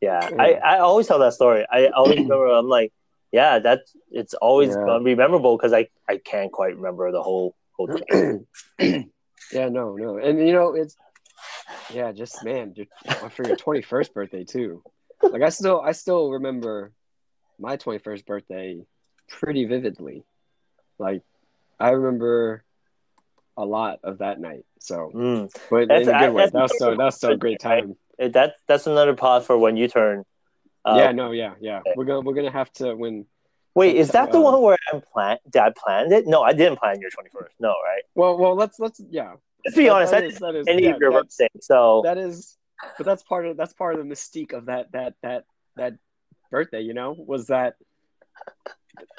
Yeah. 0.00 0.28
yeah. 0.30 0.42
I, 0.42 0.52
I 0.54 0.78
always 0.78 1.06
tell 1.06 1.18
that 1.20 1.34
story. 1.34 1.66
I 1.70 1.88
always 1.88 2.18
remember 2.18 2.46
I'm 2.46 2.68
like, 2.68 2.92
yeah, 3.32 3.58
that's 3.58 3.94
it's 4.10 4.34
always 4.34 4.70
yeah. 4.70 4.84
gonna 4.84 5.04
be 5.04 5.14
memorable 5.14 5.56
because 5.56 5.72
I, 5.72 5.88
I 6.08 6.18
can't 6.18 6.52
quite 6.52 6.76
remember 6.76 7.12
the 7.12 7.22
whole 7.22 7.54
whole 7.72 7.88
thing. 7.88 8.46
yeah, 9.52 9.68
no, 9.68 9.96
no. 9.96 10.18
And 10.18 10.38
you 10.38 10.52
know, 10.52 10.74
it's 10.74 10.96
yeah, 11.92 12.12
just 12.12 12.44
man, 12.44 12.74
for 13.30 13.46
your 13.46 13.56
twenty 13.58 13.82
first 13.82 14.14
birthday 14.14 14.44
too. 14.44 14.82
Like 15.22 15.42
I 15.42 15.50
still 15.50 15.80
I 15.80 15.92
still 15.92 16.30
remember 16.30 16.92
my 17.58 17.76
twenty 17.76 17.98
first 17.98 18.26
birthday 18.26 18.80
pretty 19.28 19.64
vividly. 19.66 20.24
Like 20.98 21.22
I 21.78 21.90
remember 21.90 22.64
a 23.56 23.64
lot 23.64 23.98
of 24.04 24.18
that 24.18 24.40
night. 24.40 24.64
So, 24.78 25.10
mm. 25.14 25.50
but 25.68 25.88
that's, 25.88 26.08
in 26.08 26.14
a 26.14 26.18
good 26.18 26.32
way. 26.32 26.44
That 26.46 26.54
was 26.54 26.78
so 26.78 26.90
that 26.90 26.98
was 26.98 27.20
so 27.20 27.36
great 27.36 27.60
time. 27.60 27.96
That 28.18 28.54
that's 28.66 28.86
another 28.86 29.14
pause 29.14 29.44
for 29.44 29.58
when 29.58 29.76
you 29.76 29.88
turn. 29.88 30.24
Uh, 30.84 30.96
yeah, 30.98 31.12
no, 31.12 31.32
yeah, 31.32 31.54
yeah. 31.60 31.80
We're 31.96 32.04
gonna 32.04 32.20
we're 32.20 32.34
gonna 32.34 32.50
have 32.50 32.72
to 32.74 32.94
when. 32.94 33.26
Wait, 33.74 33.96
is 33.96 34.10
that 34.10 34.32
the 34.32 34.38
uh, 34.38 34.42
one 34.42 34.62
where 34.62 34.76
I 34.92 35.00
planned? 35.12 35.40
Did 35.50 35.62
I 35.62 35.72
plan 35.76 36.10
it? 36.12 36.26
No, 36.26 36.42
I 36.42 36.52
didn't 36.52 36.78
plan 36.78 37.00
your 37.00 37.10
twenty 37.10 37.30
first. 37.30 37.54
No, 37.60 37.68
right? 37.68 38.02
Well, 38.14 38.38
well, 38.38 38.54
let's 38.54 38.78
let's 38.78 39.00
yeah. 39.10 39.34
Let's 39.64 39.76
be 39.76 39.84
that, 39.84 39.92
honest. 39.92 40.12
That, 40.12 40.20
that 40.22 40.26
is, 40.26 40.38
that 40.38 40.54
is 40.54 40.66
any 40.68 40.84
yeah, 40.84 40.90
of 40.90 41.00
your 41.00 41.12
birthday. 41.12 41.48
So 41.60 42.02
that 42.04 42.18
is, 42.18 42.56
but 42.96 43.04
that's 43.04 43.22
part 43.22 43.46
of 43.46 43.56
that's 43.56 43.72
part 43.74 43.98
of 43.98 44.06
the 44.06 44.12
mystique 44.12 44.52
of 44.52 44.66
that 44.66 44.92
that 44.92 45.14
that 45.22 45.44
that 45.76 45.94
birthday. 46.50 46.80
You 46.80 46.94
know, 46.94 47.14
was 47.18 47.48
that 47.48 47.74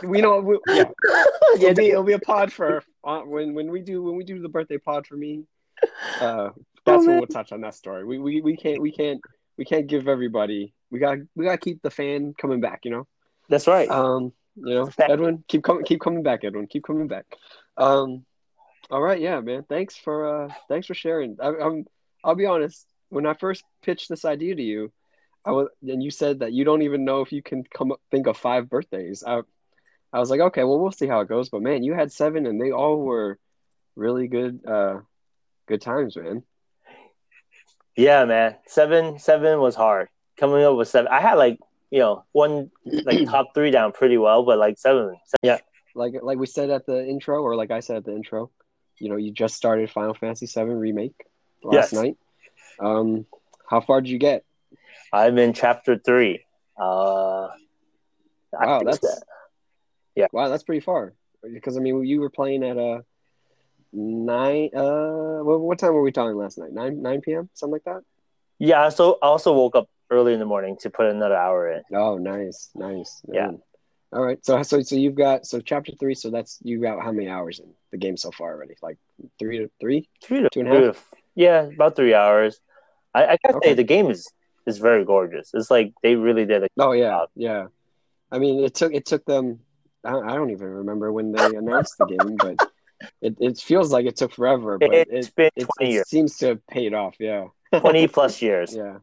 we 0.04 0.22
know 0.22 0.40
we, 0.40 0.60
yeah. 0.68 0.86
It'll 1.56 1.74
be, 1.76 1.90
it'll 1.90 2.04
be 2.04 2.14
a 2.14 2.20
pod 2.20 2.52
for 2.52 2.84
uh, 3.04 3.22
when 3.22 3.54
when 3.54 3.72
we 3.72 3.82
do 3.82 4.02
when 4.04 4.16
we 4.16 4.24
do 4.24 4.42
the 4.42 4.50
birthday 4.50 4.78
pod 4.78 5.08
for 5.08 5.16
me. 5.16 5.44
Uh, 6.20 6.50
that's 6.86 7.04
oh, 7.04 7.08
when 7.08 7.18
we'll 7.18 7.28
touch 7.28 7.52
on 7.52 7.62
that 7.62 7.76
story. 7.76 8.06
We, 8.06 8.18
we 8.18 8.42
we 8.42 8.58
can't 8.58 8.82
we 8.82 8.92
can't 8.92 9.22
we 9.58 9.66
can't 9.66 9.88
give 9.88 10.08
everybody. 10.08 10.74
We 10.92 11.00
got 11.00 11.18
we 11.36 11.46
got 11.46 11.52
to 11.52 11.58
keep 11.58 11.82
the 11.82 11.92
fan 11.92 12.34
coming 12.38 12.62
back. 12.62 12.82
You 12.84 12.92
know. 12.92 13.08
That's 13.50 13.68
right. 13.68 13.90
Um, 13.90 14.34
you 14.56 14.76
know, 14.76 14.90
Edwin, 15.00 15.44
keep 15.48 15.64
coming 15.64 15.84
keep 15.84 16.02
coming 16.02 16.24
back, 16.24 16.44
Edwin, 16.44 16.68
keep 16.68 16.84
coming 16.84 17.08
back. 17.08 17.26
Um, 17.78 18.26
all 18.92 19.02
right, 19.02 19.20
yeah, 19.20 19.40
man. 19.40 19.64
Thanks 19.68 19.96
for 19.96 20.46
uh, 20.46 20.54
thanks 20.68 20.88
for 20.88 20.94
sharing. 20.94 21.38
I, 21.42 21.48
I'm 21.48 21.86
I'll 22.24 22.36
be 22.36 22.46
honest. 22.46 22.86
When 23.10 23.26
I 23.26 23.34
first 23.34 23.64
pitched 23.82 24.10
this 24.10 24.26
idea 24.26 24.56
to 24.56 24.62
you, 24.62 24.92
I 25.46 25.52
was 25.52 25.70
and 25.82 26.04
you 26.04 26.12
said 26.12 26.40
that 26.40 26.54
you 26.54 26.64
don't 26.64 26.84
even 26.84 27.06
know 27.06 27.22
if 27.22 27.32
you 27.32 27.42
can 27.42 27.64
come 27.64 27.92
up, 27.92 28.02
think 28.12 28.28
of 28.28 28.38
five 28.38 28.70
birthdays. 28.70 29.24
I 29.26 29.42
I 30.12 30.20
was 30.20 30.30
like, 30.30 30.42
okay, 30.42 30.64
well, 30.64 30.80
we'll 30.80 30.92
see 30.92 31.08
how 31.08 31.22
it 31.22 31.30
goes. 31.30 31.50
But 31.50 31.62
man, 31.62 31.84
you 31.84 31.94
had 31.94 32.12
seven, 32.12 32.46
and 32.46 32.60
they 32.60 32.72
all 32.72 32.98
were 32.98 33.38
really 33.96 34.28
good, 34.28 34.66
uh, 34.66 35.00
good 35.68 35.82
times, 35.82 36.16
man. 36.16 36.44
Yeah, 37.96 38.26
man, 38.26 38.56
seven, 38.66 39.20
seven 39.20 39.60
was 39.60 39.76
hard. 39.76 40.10
Coming 40.40 40.64
up 40.64 40.78
with 40.78 40.88
seven, 40.88 41.12
I 41.12 41.20
had 41.20 41.36
like 41.36 41.60
you 41.92 42.00
know 42.00 42.24
one 42.32 42.72
like 43.04 43.26
top 43.26 43.54
three 43.54 43.72
down 43.72 43.92
pretty 43.92 44.18
well, 44.18 44.44
but 44.44 44.58
like 44.58 44.78
seven, 44.78 45.18
seven, 45.26 45.40
yeah. 45.44 45.58
Like 45.96 46.14
like 46.22 46.38
we 46.38 46.48
said 46.48 46.70
at 46.70 46.86
the 46.86 47.06
intro, 47.06 47.42
or 47.42 47.56
like 47.56 47.72
I 47.72 47.82
said 47.82 47.98
at 47.98 48.06
the 48.06 48.16
intro, 48.16 48.52
you 48.98 49.10
know, 49.10 49.18
you 49.18 49.32
just 49.32 49.56
started 49.56 49.90
Final 49.90 50.14
Fantasy 50.14 50.46
VII 50.46 50.70
remake 50.70 51.16
last 51.64 51.92
yes. 51.92 51.94
night. 51.94 52.18
Um, 52.80 53.26
how 53.68 53.82
far 53.82 54.02
did 54.02 54.10
you 54.10 54.18
get? 54.18 54.46
I'm 55.12 55.38
in 55.38 55.54
chapter 55.54 55.98
three. 55.98 56.46
Uh, 56.78 57.50
wow, 58.54 58.82
that's 58.84 59.00
that. 59.00 59.24
Yeah. 60.16 60.28
Wow, 60.32 60.50
that's 60.50 60.64
pretty 60.64 60.82
far. 60.82 61.14
Because 61.44 61.78
I 61.78 61.80
mean, 61.80 62.06
you 62.06 62.20
were 62.20 62.30
playing 62.30 62.64
at 62.64 62.78
a 62.78 62.82
uh, 62.82 63.02
nine. 63.94 64.70
Uh, 64.76 65.40
what, 65.44 65.60
what 65.60 65.80
time 65.80 65.94
were 65.94 66.02
we 66.02 66.12
talking 66.12 66.38
last 66.38 66.58
night? 66.58 66.72
Nine 66.72 67.02
nine 67.02 67.22
p.m. 67.22 67.50
Something 67.54 67.74
like 67.74 67.84
that. 67.86 68.02
Yeah. 68.58 68.90
So 68.90 69.18
I 69.22 69.28
also 69.28 69.54
woke 69.54 69.76
up 69.76 69.90
early 70.10 70.34
in 70.34 70.40
the 70.40 70.46
morning 70.46 70.78
to 70.82 70.90
put 70.90 71.08
another 71.08 71.36
hour 71.36 71.72
in. 71.72 71.84
Oh, 71.96 72.18
nice, 72.18 72.70
nice. 72.76 73.22
Yeah. 73.32 73.52
All 74.12 74.24
right. 74.24 74.44
So 74.44 74.62
so 74.64 74.82
so 74.82 74.96
you've 74.96 75.16
got 75.16 75.46
so 75.46 75.60
chapter 75.60 75.92
three. 76.00 76.16
So 76.16 76.30
that's 76.30 76.58
you 76.64 76.82
got 76.82 77.02
how 77.02 77.12
many 77.12 77.30
hours 77.30 77.60
in 77.60 77.70
the 77.92 77.98
game 77.98 78.18
so 78.18 78.32
far 78.32 78.54
already? 78.54 78.76
Like 78.82 78.98
three 79.38 79.60
to 79.60 79.70
three, 79.80 80.10
three 80.24 80.42
to 80.42 80.50
two 80.50 80.62
and 80.62 80.70
a 80.70 80.86
half. 80.86 80.96
To, 80.96 81.18
yeah, 81.36 81.62
about 81.62 81.96
three 81.96 82.14
hours. 82.14 82.60
I, 83.14 83.26
I 83.26 83.38
gotta 83.44 83.58
okay. 83.58 83.70
say 83.70 83.74
the 83.76 83.84
game 83.84 84.10
is 84.10 84.28
is 84.66 84.80
very 84.80 85.06
gorgeous. 85.06 85.52
It's 85.54 85.70
like 85.70 85.94
they 86.02 86.16
really 86.16 86.46
did 86.46 86.64
a. 86.64 86.68
Oh 86.80 86.92
yeah, 86.92 87.26
yeah. 87.36 87.68
I 88.32 88.40
mean, 88.40 88.64
it 88.64 88.74
took 88.74 88.94
it 88.94 89.06
took 89.06 89.26
them 89.26 89.60
I 90.04 90.36
don't 90.36 90.52
even 90.52 90.68
remember 90.68 91.12
when 91.12 91.32
they 91.32 91.46
announced 91.56 91.98
the 91.98 92.06
game, 92.06 92.38
but 92.38 92.72
it, 93.22 93.36
it 93.40 93.58
feels 93.58 93.92
like 93.92 94.06
it 94.06 94.16
took 94.16 94.34
forever. 94.34 94.78
But 94.78 94.94
it's 94.94 95.28
it, 95.28 95.36
been 95.36 95.52
twenty 95.56 95.92
it, 95.92 95.94
years. 95.94 96.10
seems 96.10 96.38
to 96.38 96.48
have 96.48 96.68
paid 96.68 96.94
off. 96.94 97.16
Yeah, 97.20 97.48
twenty 97.76 98.08
plus 98.08 98.42
years. 98.42 98.76
Yeah. 98.76 98.98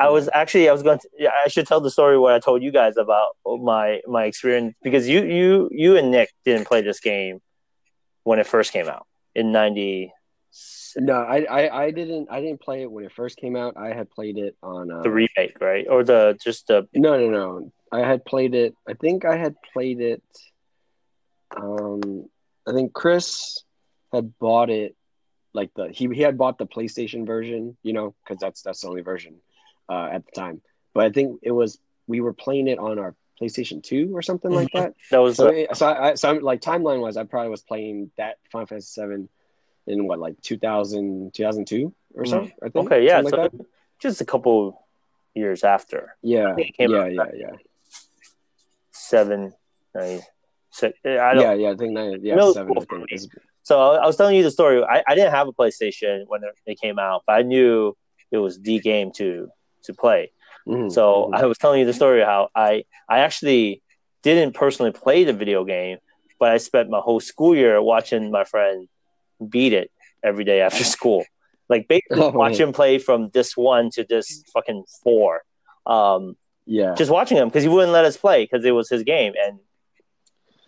I 0.00 0.08
was 0.08 0.28
actually 0.32 0.68
I 0.68 0.72
was 0.72 0.82
going 0.82 0.98
to 0.98 1.08
yeah, 1.18 1.30
I 1.44 1.48
should 1.48 1.66
tell 1.66 1.80
the 1.80 1.90
story 1.90 2.18
what 2.18 2.34
I 2.34 2.38
told 2.38 2.62
you 2.62 2.72
guys 2.72 2.96
about 2.96 3.36
my 3.44 4.00
my 4.06 4.24
experience 4.24 4.74
because 4.82 5.08
you 5.08 5.24
you 5.24 5.68
you 5.72 5.96
and 5.96 6.10
Nick 6.10 6.30
didn't 6.44 6.66
play 6.66 6.82
this 6.82 7.00
game 7.00 7.40
when 8.24 8.38
it 8.38 8.46
first 8.46 8.72
came 8.72 8.88
out 8.88 9.06
in 9.34 9.52
90 9.52 10.12
no 10.96 11.14
I, 11.14 11.44
I 11.44 11.84
i 11.84 11.90
didn't 11.92 12.26
i 12.32 12.40
didn't 12.40 12.60
play 12.60 12.82
it 12.82 12.90
when 12.90 13.04
it 13.04 13.12
first 13.12 13.36
came 13.36 13.54
out 13.54 13.76
i 13.76 13.92
had 13.94 14.10
played 14.10 14.36
it 14.38 14.56
on 14.60 14.90
uh, 14.90 15.02
the 15.02 15.10
remake 15.10 15.56
right 15.60 15.86
or 15.88 16.02
the 16.02 16.36
just 16.42 16.66
the 16.66 16.88
no 16.92 17.16
no 17.16 17.30
no 17.30 17.72
I 17.92 18.00
had 18.00 18.24
played 18.24 18.54
it. 18.54 18.74
I 18.88 18.94
think 18.94 19.24
I 19.24 19.36
had 19.36 19.56
played 19.72 20.00
it. 20.00 20.22
Um, 21.56 22.28
I 22.66 22.72
think 22.72 22.92
Chris 22.92 23.64
had 24.12 24.38
bought 24.38 24.70
it, 24.70 24.94
like 25.52 25.70
the 25.74 25.88
he 25.88 26.08
he 26.12 26.22
had 26.22 26.38
bought 26.38 26.58
the 26.58 26.66
PlayStation 26.66 27.26
version, 27.26 27.76
you 27.82 27.92
know, 27.92 28.14
because 28.22 28.40
that's 28.40 28.62
that's 28.62 28.82
the 28.82 28.88
only 28.88 29.02
version 29.02 29.40
uh, 29.90 30.08
at 30.12 30.24
the 30.24 30.32
time. 30.32 30.62
But 30.94 31.04
I 31.04 31.10
think 31.10 31.40
it 31.42 31.50
was 31.50 31.78
we 32.06 32.20
were 32.20 32.32
playing 32.32 32.68
it 32.68 32.78
on 32.78 32.98
our 32.98 33.14
PlayStation 33.40 33.82
Two 33.82 34.16
or 34.16 34.22
something 34.22 34.50
like 34.50 34.68
that. 34.74 34.94
that 35.10 35.18
was 35.18 35.36
so. 35.36 35.66
So 35.74 35.86
I, 35.88 36.14
so 36.14 36.30
I'm, 36.30 36.40
like 36.40 36.60
timeline 36.60 37.00
wise, 37.00 37.16
I 37.16 37.24
probably 37.24 37.50
was 37.50 37.62
playing 37.62 38.10
that 38.16 38.38
Final 38.50 38.66
Fantasy 38.66 38.88
Seven 38.88 39.28
in 39.86 40.06
what 40.06 40.18
like 40.18 40.40
2000, 40.42 41.34
2002 41.34 41.92
or 42.14 42.24
so. 42.24 42.40
Mm. 42.40 42.52
I 42.62 42.68
think. 42.68 42.86
Okay, 42.86 43.04
yeah, 43.04 43.22
so 43.22 43.36
like 43.36 43.52
just 43.98 44.20
a 44.20 44.24
couple 44.24 44.86
years 45.34 45.64
after. 45.64 46.16
Yeah, 46.22 46.54
yeah, 46.78 47.06
yeah, 47.06 47.24
yeah 47.34 47.50
seven, 49.10 49.52
nine, 49.94 50.20
six. 50.70 50.98
I 51.04 51.34
don't, 51.34 51.40
yeah, 51.40 51.52
yeah. 51.54 51.70
I 51.70 51.76
think 51.76 51.92
nine, 51.92 52.20
yeah, 52.22 52.52
seven. 52.52 52.76
I 52.78 52.84
think 52.84 53.32
So 53.62 53.80
I 53.92 54.06
was 54.06 54.16
telling 54.16 54.36
you 54.36 54.42
the 54.42 54.50
story. 54.50 54.82
I, 54.82 55.02
I 55.06 55.14
didn't 55.14 55.32
have 55.32 55.48
a 55.48 55.52
PlayStation 55.52 56.24
when 56.28 56.42
it 56.64 56.80
came 56.80 56.98
out, 56.98 57.24
but 57.26 57.34
I 57.34 57.42
knew 57.42 57.96
it 58.30 58.38
was 58.38 58.60
the 58.60 58.78
game 58.78 59.10
to 59.16 59.50
to 59.84 59.94
play. 59.94 60.32
Mhm, 60.66 60.90
So 60.92 61.30
mhm. 61.30 61.34
I 61.34 61.46
was 61.46 61.58
telling 61.58 61.80
you 61.80 61.86
the 61.86 61.92
story 61.92 62.22
how 62.22 62.48
I 62.54 62.84
I 63.08 63.20
actually 63.20 63.82
didn't 64.22 64.54
personally 64.54 64.92
play 64.92 65.24
the 65.24 65.32
video 65.32 65.64
game, 65.64 65.98
but 66.38 66.50
I 66.52 66.58
spent 66.58 66.90
my 66.90 67.00
whole 67.00 67.20
school 67.20 67.54
year 67.54 67.80
watching 67.82 68.30
my 68.30 68.44
friend 68.44 68.88
beat 69.48 69.72
it 69.72 69.90
every 70.22 70.44
day 70.44 70.60
after 70.60 70.84
school. 70.96 71.24
Like 71.68 71.88
basically 71.88 72.20
Oh, 72.22 72.30
watch 72.32 72.58
man. 72.58 72.68
him 72.68 72.72
play 72.72 72.98
from 72.98 73.30
this 73.32 73.56
one 73.56 73.90
to 73.94 74.04
this 74.04 74.42
fucking 74.52 74.84
four. 75.02 75.42
Um, 75.86 76.36
yeah, 76.66 76.94
just 76.94 77.10
watching 77.10 77.36
him 77.38 77.48
because 77.48 77.62
he 77.62 77.68
wouldn't 77.68 77.92
let 77.92 78.04
us 78.04 78.16
play 78.16 78.44
because 78.44 78.64
it 78.64 78.72
was 78.72 78.88
his 78.90 79.02
game 79.02 79.32
and 79.44 79.58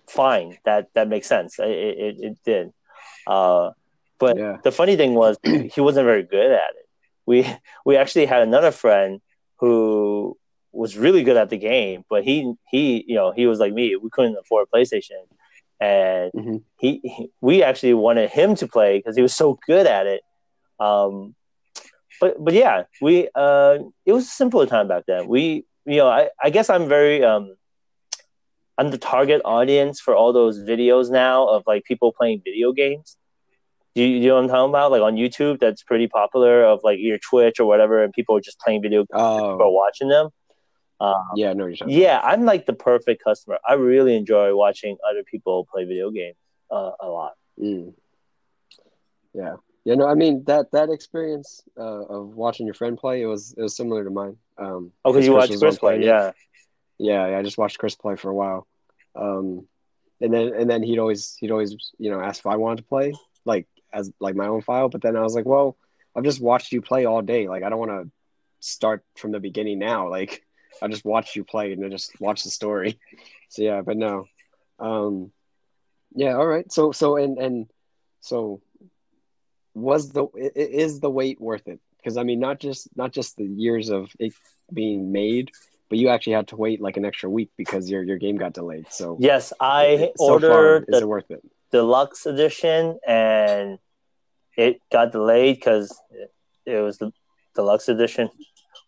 fine 0.09 0.59
that 0.65 0.89
that 0.95 1.09
makes 1.09 1.27
sense 1.27 1.59
it 1.59 1.69
it, 1.71 2.17
it 2.21 2.39
did 2.45 2.71
uh 3.27 3.71
but 4.19 4.37
Yeah. 4.37 4.57
the 4.63 4.71
funny 4.73 4.97
thing 4.97 5.15
was 5.15 5.37
he 5.75 5.81
wasn't 5.81 6.05
very 6.05 6.23
good 6.23 6.51
at 6.51 6.71
it 6.81 6.82
we 7.27 7.47
we 7.87 7.97
actually 7.97 8.27
had 8.27 8.43
another 8.43 8.71
friend 8.71 9.21
who 9.59 10.37
was 10.73 10.97
really 10.97 11.23
good 11.23 11.37
at 11.37 11.51
the 11.51 11.59
game 11.59 12.03
but 12.09 12.25
he 12.25 12.55
he 12.71 13.05
you 13.07 13.15
know 13.15 13.33
he 13.33 13.47
was 13.47 13.59
like 13.61 13.73
me. 13.73 13.97
We 13.97 14.11
couldn't 14.11 14.37
afford 14.37 14.67
a 14.67 14.77
playstation. 14.77 15.23
And 15.81 16.33
Mhm. 16.35 16.63
he, 16.79 17.01
he 17.03 17.31
we 17.41 17.63
actually 17.63 17.95
wanted 17.95 18.31
him 18.31 18.55
to 18.57 18.67
play 18.69 18.99
because 18.99 19.17
he 19.17 19.23
was 19.23 19.35
so 19.35 19.59
good 19.67 19.87
at 19.87 20.07
it. 20.07 20.23
Um 20.79 21.35
but 22.21 22.37
but 22.43 22.55
yeah 22.55 22.85
we 23.01 23.29
uh 23.35 23.79
it 24.07 24.13
was 24.13 24.25
a 24.25 24.31
simpler 24.31 24.67
time 24.67 24.89
back 24.89 25.05
then. 25.07 25.29
We 25.29 25.65
you 25.87 25.97
know 25.97 26.09
i 26.09 26.29
i 26.41 26.51
guess 26.51 26.71
i'm 26.71 26.89
very 26.89 27.25
um 27.25 27.57
i'm 28.79 28.91
the 28.91 28.99
target 28.99 29.43
audience 29.45 30.01
for 30.01 30.15
all 30.15 30.33
those 30.33 30.59
videos 30.61 31.11
now 31.11 31.47
of 31.49 31.63
like 31.67 31.85
people 31.85 32.13
playing 32.13 32.41
video 32.45 32.73
games 32.73 33.17
you, 33.95 34.05
you 34.05 34.29
know 34.29 34.35
what 34.37 34.45
i'm 34.45 34.49
talking 34.49 34.71
about 34.71 34.91
like 34.91 35.03
on 35.03 35.17
youtube 35.17 35.59
that's 35.61 35.83
pretty 35.83 36.07
popular 36.09 36.65
of 36.65 36.81
like 36.83 36.99
your 37.01 37.19
twitch 37.19 37.61
or 37.61 37.67
whatever 37.67 38.03
and 38.03 38.13
people 38.13 38.37
are 38.37 38.41
just 38.41 38.59
playing 38.61 38.81
video 38.83 39.01
games 39.01 39.09
Oh, 39.15 39.57
or 39.59 39.75
watching 39.75 40.09
them 40.09 40.29
uh, 41.01 41.15
yeah, 41.35 41.51
I 41.51 41.53
know 41.55 41.65
what 41.65 41.69
you're 41.69 41.77
talking. 41.79 41.95
yeah 41.95 42.21
i'm 42.23 42.45
like 42.45 42.65
the 42.67 42.73
perfect 42.73 43.23
customer 43.25 43.59
i 43.69 43.75
really 43.75 44.17
enjoy 44.17 44.55
watching 44.57 44.97
other 45.09 45.23
people 45.25 45.67
play 45.73 45.85
video 45.85 46.11
games 46.11 46.37
uh, 46.71 46.93
a 47.01 47.07
lot 47.09 47.33
Mm. 47.61 47.93
Yeah, 49.35 49.57
yeah. 49.85 49.95
No, 49.95 50.07
I 50.07 50.15
mean 50.15 50.45
that 50.45 50.71
that 50.73 50.91
experience 50.91 51.63
uh, 51.79 52.05
of 52.05 52.35
watching 52.35 52.67
your 52.67 52.75
friend 52.75 52.97
play 52.97 53.23
it 53.23 53.27
was 53.27 53.55
it 53.57 53.63
was 53.63 53.77
similar 53.77 54.05
to 54.05 54.11
mine. 54.11 54.37
Um, 54.59 54.93
oh 55.05 55.13
because 55.13 55.27
you 55.27 55.33
watch 55.33 55.51
was 55.51 55.61
chris 55.61 55.75
on 55.75 55.79
play 55.81 56.05
yeah 56.05 56.33
Yeah, 56.99 57.29
yeah, 57.29 57.39
I 57.39 57.43
just 57.43 57.59
watched 57.59 57.79
Chris 57.79 57.95
play 57.95 58.17
for 58.17 58.31
a 58.31 58.35
while, 58.35 58.67
um, 59.17 59.67
and 60.21 60.33
then 60.33 60.53
and 60.55 60.69
then 60.71 60.83
he'd 60.83 60.99
always 60.99 61.37
he'd 61.41 61.51
always 61.51 61.77
you 61.99 62.11
know 62.11 62.21
ask 62.21 62.41
if 62.41 62.47
I 62.47 62.57
wanted 62.57 62.79
to 62.79 62.85
play 62.89 63.13
like 63.45 63.67
as 63.93 64.13
like 64.21 64.35
my 64.37 64.47
own 64.47 64.63
file, 64.63 64.89
but 64.89 65.03
then 65.03 65.17
I 65.17 65.23
was 65.23 65.35
like, 65.35 65.47
well, 65.47 65.77
I've 66.17 66.25
just 66.25 66.41
watched 66.41 66.73
you 66.73 66.83
play 66.83 67.05
all 67.05 67.23
day. 67.23 67.49
Like 67.49 67.63
I 67.63 67.69
don't 67.69 67.79
want 67.79 67.91
to 67.91 68.11
start 68.61 69.05
from 69.17 69.33
the 69.33 69.41
beginning 69.41 69.79
now. 69.79 70.09
Like 70.11 70.43
I 70.83 70.89
just 70.89 71.05
watched 71.05 71.37
you 71.37 71.45
play 71.45 71.73
and 71.73 71.83
then 71.83 71.91
just 71.91 72.19
watch 72.21 72.45
the 72.45 72.51
story. 72.51 72.99
So 73.49 73.63
yeah, 73.63 73.83
but 73.83 73.97
no, 73.99 74.25
um, 74.79 75.31
yeah, 76.15 76.35
all 76.35 76.47
right. 76.47 76.71
So 76.73 76.93
so 76.93 77.17
and 77.17 77.39
and 77.39 77.71
so 78.21 78.63
was 79.75 80.11
the 80.11 80.25
i- 80.25 80.53
i- 80.57 80.73
is 80.85 81.01
the 81.01 81.11
wait 81.11 81.41
worth 81.41 81.67
it? 81.69 81.81
Because 81.99 82.17
I 82.17 82.23
mean, 82.25 82.41
not 82.41 82.61
just 82.61 82.89
not 82.97 83.13
just 83.13 83.37
the 83.37 83.45
years 83.45 83.91
of 83.91 84.11
it 84.19 84.33
being 84.73 85.13
made, 85.13 85.51
but 85.89 85.99
you 85.99 86.09
actually 86.09 86.35
had 86.35 86.49
to 86.49 86.57
wait 86.57 86.81
like 86.81 86.97
an 86.97 87.05
extra 87.05 87.29
week 87.29 87.51
because 87.57 87.91
your 87.91 88.03
your 88.03 88.19
game 88.19 88.37
got 88.37 88.55
delayed. 88.55 88.87
So 88.91 89.19
yes 89.21 89.53
i 89.61 90.11
so 90.17 90.39
far, 90.39 90.77
ordered 90.77 90.85
is 90.89 90.97
the 90.97 91.03
it 91.03 91.09
worth 91.09 91.31
it? 91.31 91.43
deluxe 91.71 92.27
edition 92.27 92.99
and 93.07 93.79
it 94.57 94.81
got 94.91 95.13
delayed 95.13 95.57
because 95.57 95.99
it, 96.11 96.33
it 96.67 96.81
was 96.81 96.99
the 96.99 97.13
deluxe 97.55 97.89
edition. 97.89 98.31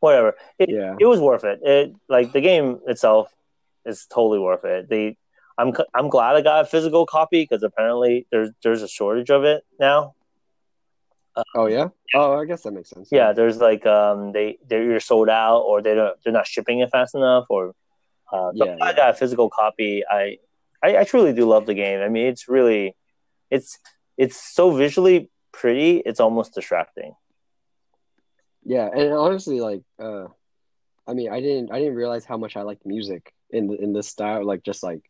Whatever. 0.01 0.35
It, 0.59 0.69
Yeah, 0.71 0.97
it 0.99 1.07
was 1.07 1.21
worth 1.21 1.45
it. 1.45 1.61
It 1.63 1.95
like 2.09 2.33
the 2.33 2.41
game 2.41 2.81
itself 2.87 3.33
is 3.87 4.07
totally 4.07 4.39
worth 4.39 4.65
it. 4.65 4.89
The 4.89 5.17
i'm 5.57 5.73
i'm 5.95 6.09
glad 6.09 6.35
i 6.35 6.41
got 6.41 6.63
a 6.63 6.67
physical 6.67 7.07
copy 7.07 7.43
because 7.43 7.63
apparently 7.63 8.27
there's 8.33 8.51
there's 8.65 8.83
a 8.83 8.89
shortage 8.89 9.31
of 9.31 9.45
it 9.45 9.63
now. 9.79 10.15
Oh 11.55 11.67
yeah. 11.67 11.89
Oh, 12.15 12.39
I 12.39 12.45
guess 12.45 12.63
that 12.63 12.73
makes 12.73 12.91
sense. 12.91 13.09
yeah 13.11 13.33
there's 13.33 13.59
like 13.59 13.85
um 13.87 14.33
they 14.33 14.59
they're 14.69 14.85
either 14.85 15.01
sold 15.01 15.29
out 15.29 15.61
or 15.61 15.83
they 15.83 15.95
don't 15.95 16.17
they're 16.23 16.33
not 16.33 16.47
shipping 16.47 16.81
it 16.81 16.91
fast 16.91 17.15
enough 17.15 17.47
or 17.49 17.75
uh 18.33 18.53
so 18.57 18.65
Yeah, 18.67 18.77
i 18.81 18.93
got 18.93 19.11
a 19.11 19.15
physical 19.15 19.49
copy. 19.51 20.03
I, 20.09 20.39
I 20.83 20.99
i 20.99 21.05
truly 21.05 21.33
do 21.33 21.45
love 21.47 21.67
the 21.67 21.75
game. 21.75 22.01
I 22.01 22.09
mean 22.09 22.27
it's 22.27 22.49
really 22.49 22.95
it's 23.51 23.79
it's 24.17 24.37
so 24.37 24.71
visually 24.71 25.31
pretty 25.61 26.03
it's 26.05 26.21
almost 26.21 26.55
distracting 26.55 27.15
Yeah, 28.65 28.89
and 28.89 29.13
honestly, 29.13 29.61
like, 29.61 29.83
uh, 30.01 30.27
I 31.07 31.13
mean, 31.13 31.29
I 31.31 31.41
didn't, 31.45 31.71
I 31.71 31.79
didn't 31.81 32.01
realize 32.01 32.25
how 32.25 32.39
much 32.39 32.57
I 32.57 32.63
liked 32.63 32.87
music 32.87 33.33
in 33.51 33.69
in 33.77 33.93
this 33.93 34.09
style. 34.09 34.43
Like, 34.45 34.63
just 34.65 34.83
like, 34.83 35.05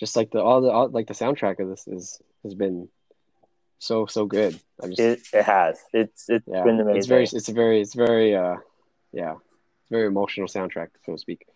just 0.00 0.16
like 0.16 0.30
the 0.32 0.42
all 0.42 0.60
the 0.60 0.70
all, 0.70 0.88
like 0.90 1.06
the 1.06 1.14
soundtrack 1.14 1.60
of 1.60 1.68
this 1.68 1.86
is 1.86 2.20
has 2.42 2.54
been 2.54 2.88
so 3.78 4.06
so 4.06 4.26
good. 4.26 4.58
I 4.82 4.88
just, 4.88 4.98
it, 4.98 5.20
it 5.32 5.44
has 5.44 5.78
it's 5.92 6.26
it's 6.28 6.48
yeah, 6.50 6.64
been 6.64 6.80
amazing 6.80 6.98
it's 6.98 7.06
very, 7.06 7.22
it's 7.22 7.48
a 7.48 7.52
very, 7.52 7.80
it's 7.80 7.94
very, 7.94 8.34
uh, 8.34 8.56
yeah, 9.12 9.34
very 9.88 10.06
emotional 10.06 10.48
soundtrack, 10.48 10.90
so 11.06 11.12
to 11.12 11.18
speak. 11.18 11.46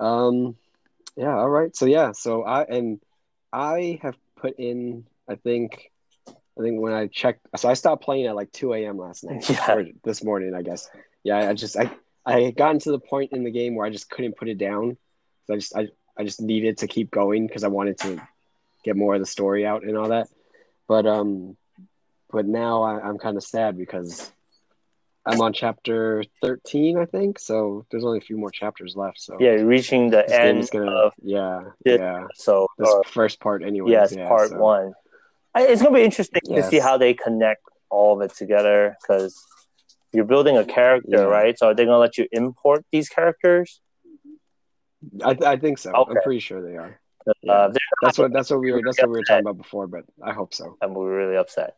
Um, 0.00 0.56
yeah, 1.14 1.36
all 1.38 1.48
right. 1.48 1.70
So 1.76 1.86
yeah, 1.86 2.10
so 2.10 2.42
I 2.42 2.64
and 2.64 3.00
I 3.52 4.00
have 4.02 4.18
put 4.34 4.58
in, 4.58 5.06
I 5.30 5.36
think. 5.36 5.91
I 6.58 6.62
think 6.62 6.80
when 6.80 6.92
I 6.92 7.06
checked, 7.06 7.46
so 7.56 7.68
I 7.68 7.74
stopped 7.74 8.04
playing 8.04 8.26
at 8.26 8.36
like 8.36 8.52
2 8.52 8.74
a.m. 8.74 8.98
last 8.98 9.24
night 9.24 9.48
Yeah. 9.50 9.72
or 9.74 9.86
this 10.04 10.22
morning, 10.22 10.54
I 10.54 10.62
guess. 10.62 10.88
Yeah, 11.24 11.38
I 11.48 11.54
just 11.54 11.76
I 11.76 11.90
I 12.26 12.40
had 12.42 12.56
gotten 12.56 12.78
to 12.80 12.90
the 12.90 12.98
point 12.98 13.32
in 13.32 13.42
the 13.44 13.50
game 13.50 13.74
where 13.74 13.86
I 13.86 13.90
just 13.90 14.10
couldn't 14.10 14.36
put 14.36 14.48
it 14.48 14.58
down. 14.58 14.96
So 15.46 15.54
I 15.54 15.56
just 15.56 15.76
I, 15.76 15.88
I 16.18 16.24
just 16.24 16.40
needed 16.40 16.78
to 16.78 16.86
keep 16.86 17.10
going 17.10 17.46
because 17.46 17.64
I 17.64 17.68
wanted 17.68 17.98
to 18.00 18.20
get 18.84 18.96
more 18.96 19.14
of 19.14 19.20
the 19.20 19.26
story 19.26 19.64
out 19.66 19.82
and 19.84 19.96
all 19.96 20.08
that. 20.08 20.28
But 20.88 21.06
um, 21.06 21.56
but 22.30 22.46
now 22.46 22.82
I, 22.82 23.00
I'm 23.00 23.18
kind 23.18 23.36
of 23.36 23.42
sad 23.44 23.78
because 23.78 24.30
I'm 25.24 25.40
on 25.40 25.52
chapter 25.52 26.24
13, 26.42 26.98
I 26.98 27.04
think. 27.06 27.38
So 27.38 27.86
there's 27.90 28.04
only 28.04 28.18
a 28.18 28.22
few 28.22 28.36
more 28.36 28.50
chapters 28.50 28.94
left. 28.96 29.20
So 29.20 29.36
yeah 29.40 29.50
reaching 29.52 30.10
the 30.10 30.28
end 30.28 30.68
gonna 30.70 30.90
of 30.90 31.12
yeah 31.22 31.62
this- 31.84 31.98
yeah 32.00 32.26
so 32.34 32.66
this 32.78 32.88
or, 32.90 33.04
first 33.04 33.40
part 33.40 33.62
anyway. 33.64 33.90
yes 33.92 34.12
yeah, 34.14 34.28
part 34.28 34.50
so- 34.50 34.58
one 34.58 34.92
it's 35.56 35.82
gonna 35.82 35.94
be 35.94 36.02
interesting 36.04 36.40
to 36.46 36.62
see 36.62 36.78
how 36.78 36.96
they 36.96 37.14
connect 37.14 37.62
all 37.90 38.14
of 38.16 38.22
it 38.30 38.34
together 38.36 38.96
because 39.02 39.38
you're 40.12 40.24
building 40.24 40.56
a 40.56 40.64
character 40.64 41.08
Yeah. 41.10 41.20
right 41.38 41.58
so 41.58 41.68
are 41.68 41.74
they 41.74 41.84
gonna 41.84 41.98
let 41.98 42.16
you 42.18 42.26
import 42.32 42.84
these 42.92 43.08
characters 43.08 43.80
I 45.24 45.36
I 45.44 45.56
think 45.56 45.78
so. 45.78 45.90
Okay. 45.92 46.12
I'm 46.12 46.22
pretty 46.22 46.38
sure 46.40 46.62
they 46.62 46.76
are. 46.76 47.00
Uh, 47.26 47.68
they're 47.68 47.88
That's 48.02 48.18
what 48.18 48.32
that's 48.32 48.50
what 48.50 48.60
we 48.60 48.70
were 48.72 48.80
that's 48.84 48.98
what 49.00 49.10
we 49.10 49.18
were 49.18 49.24
talking 49.24 49.40
about 49.46 49.56
before, 49.58 49.86
but 49.88 50.04
I 50.22 50.32
hope 50.32 50.54
so. 50.54 50.76
I'm 50.80 50.96
really 50.96 51.36
upset. 51.36 51.76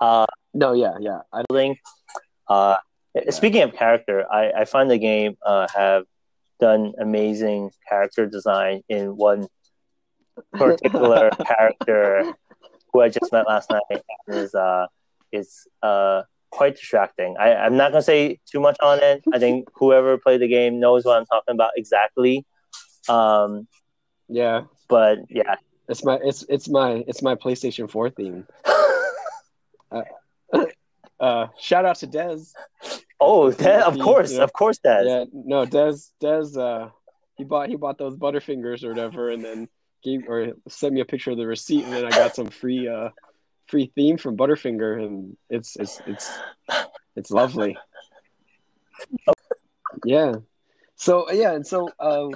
Uh, 0.00 0.26
No, 0.52 0.72
yeah, 0.74 0.96
yeah. 1.00 1.20
I 1.32 1.44
think. 1.50 1.78
Uh, 2.48 2.76
Speaking 3.30 3.62
of 3.62 3.72
character, 3.74 4.24
I, 4.30 4.52
I 4.52 4.64
find 4.66 4.90
the 4.90 4.98
game 4.98 5.36
uh, 5.44 5.66
have 5.74 6.04
done 6.60 6.92
amazing 6.98 7.70
character 7.88 8.26
design 8.26 8.82
in 8.88 9.16
one 9.16 9.46
particular 10.52 11.30
character 11.30 12.34
who 12.92 13.00
I 13.00 13.08
just 13.08 13.32
met 13.32 13.46
last 13.46 13.70
night 13.70 14.02
is 14.28 14.54
uh, 14.54 14.86
is 15.32 15.66
uh, 15.82 16.22
quite 16.50 16.76
distracting. 16.76 17.36
I, 17.38 17.54
I'm 17.54 17.76
not 17.76 17.92
gonna 17.92 18.02
say 18.02 18.38
too 18.50 18.60
much 18.60 18.76
on 18.80 19.00
it. 19.02 19.24
I 19.32 19.38
think 19.38 19.68
whoever 19.74 20.18
played 20.18 20.40
the 20.40 20.48
game 20.48 20.78
knows 20.80 21.04
what 21.04 21.16
I'm 21.16 21.26
talking 21.26 21.54
about 21.54 21.70
exactly. 21.76 22.44
Um, 23.08 23.66
yeah. 24.28 24.62
but 24.88 25.18
yeah, 25.28 25.56
It's 25.88 26.04
my 26.04 26.18
it's 26.22 26.44
it's 26.48 26.68
my 26.68 27.04
it's 27.08 27.22
my 27.22 27.34
PlayStation 27.34 27.90
4 27.90 28.10
theme. 28.10 28.46
Uh 31.20 31.46
shout 31.56 31.84
out 31.84 31.94
to 31.94 32.08
Dez. 32.08 32.52
oh, 33.20 33.52
that, 33.52 33.84
of 33.84 33.96
course, 33.96 34.32
you 34.32 34.38
know, 34.38 34.44
of 34.44 34.52
course, 34.52 34.80
that. 34.82 35.06
Yeah, 35.06 35.24
no, 35.32 35.64
Dez 35.64 36.10
Dez 36.20 36.58
uh 36.58 36.88
he 37.36 37.44
bought 37.44 37.68
he 37.68 37.76
bought 37.76 37.96
those 37.96 38.16
butterfingers 38.16 38.82
or 38.82 38.88
whatever 38.88 39.30
and 39.30 39.44
then 39.44 39.68
gave 40.02 40.28
or 40.28 40.52
sent 40.68 40.94
me 40.94 41.00
a 41.00 41.04
picture 41.04 41.30
of 41.30 41.36
the 41.36 41.46
receipt 41.46 41.84
and 41.84 41.92
then 41.92 42.04
I 42.04 42.10
got 42.10 42.34
some 42.34 42.46
free 42.48 42.88
uh 42.88 43.10
free 43.68 43.90
theme 43.94 44.18
from 44.18 44.36
Butterfinger 44.36 45.04
and 45.04 45.36
it's 45.48 45.76
it's 45.76 46.00
it's 46.06 46.30
it's 47.16 47.30
lovely. 47.30 47.76
Yeah. 50.04 50.36
So 50.96 51.30
yeah, 51.32 51.52
and 51.52 51.66
so 51.66 51.88
uh, 51.98 52.28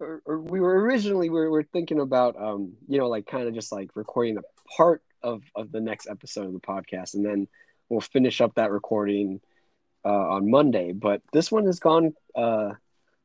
or- 0.00 0.22
or 0.24 0.40
we 0.40 0.60
were 0.60 0.80
originally 0.80 1.30
we 1.30 1.48
were 1.48 1.62
thinking 1.62 2.00
about 2.00 2.36
um 2.40 2.72
you 2.88 2.98
know 2.98 3.08
like 3.08 3.26
kind 3.26 3.48
of 3.48 3.54
just 3.54 3.72
like 3.72 3.90
recording 3.94 4.38
a 4.38 4.42
part 4.76 5.02
of 5.22 5.42
of 5.54 5.72
the 5.72 5.80
next 5.80 6.08
episode 6.08 6.46
of 6.46 6.52
the 6.52 6.60
podcast 6.60 7.14
and 7.14 7.24
then 7.24 7.48
we'll 7.88 8.00
finish 8.00 8.40
up 8.40 8.54
that 8.54 8.70
recording 8.70 9.40
uh, 10.04 10.08
on 10.08 10.50
Monday. 10.50 10.92
But 10.92 11.22
this 11.32 11.50
one 11.50 11.66
has 11.66 11.80
gone 11.80 12.14
uh 12.34 12.72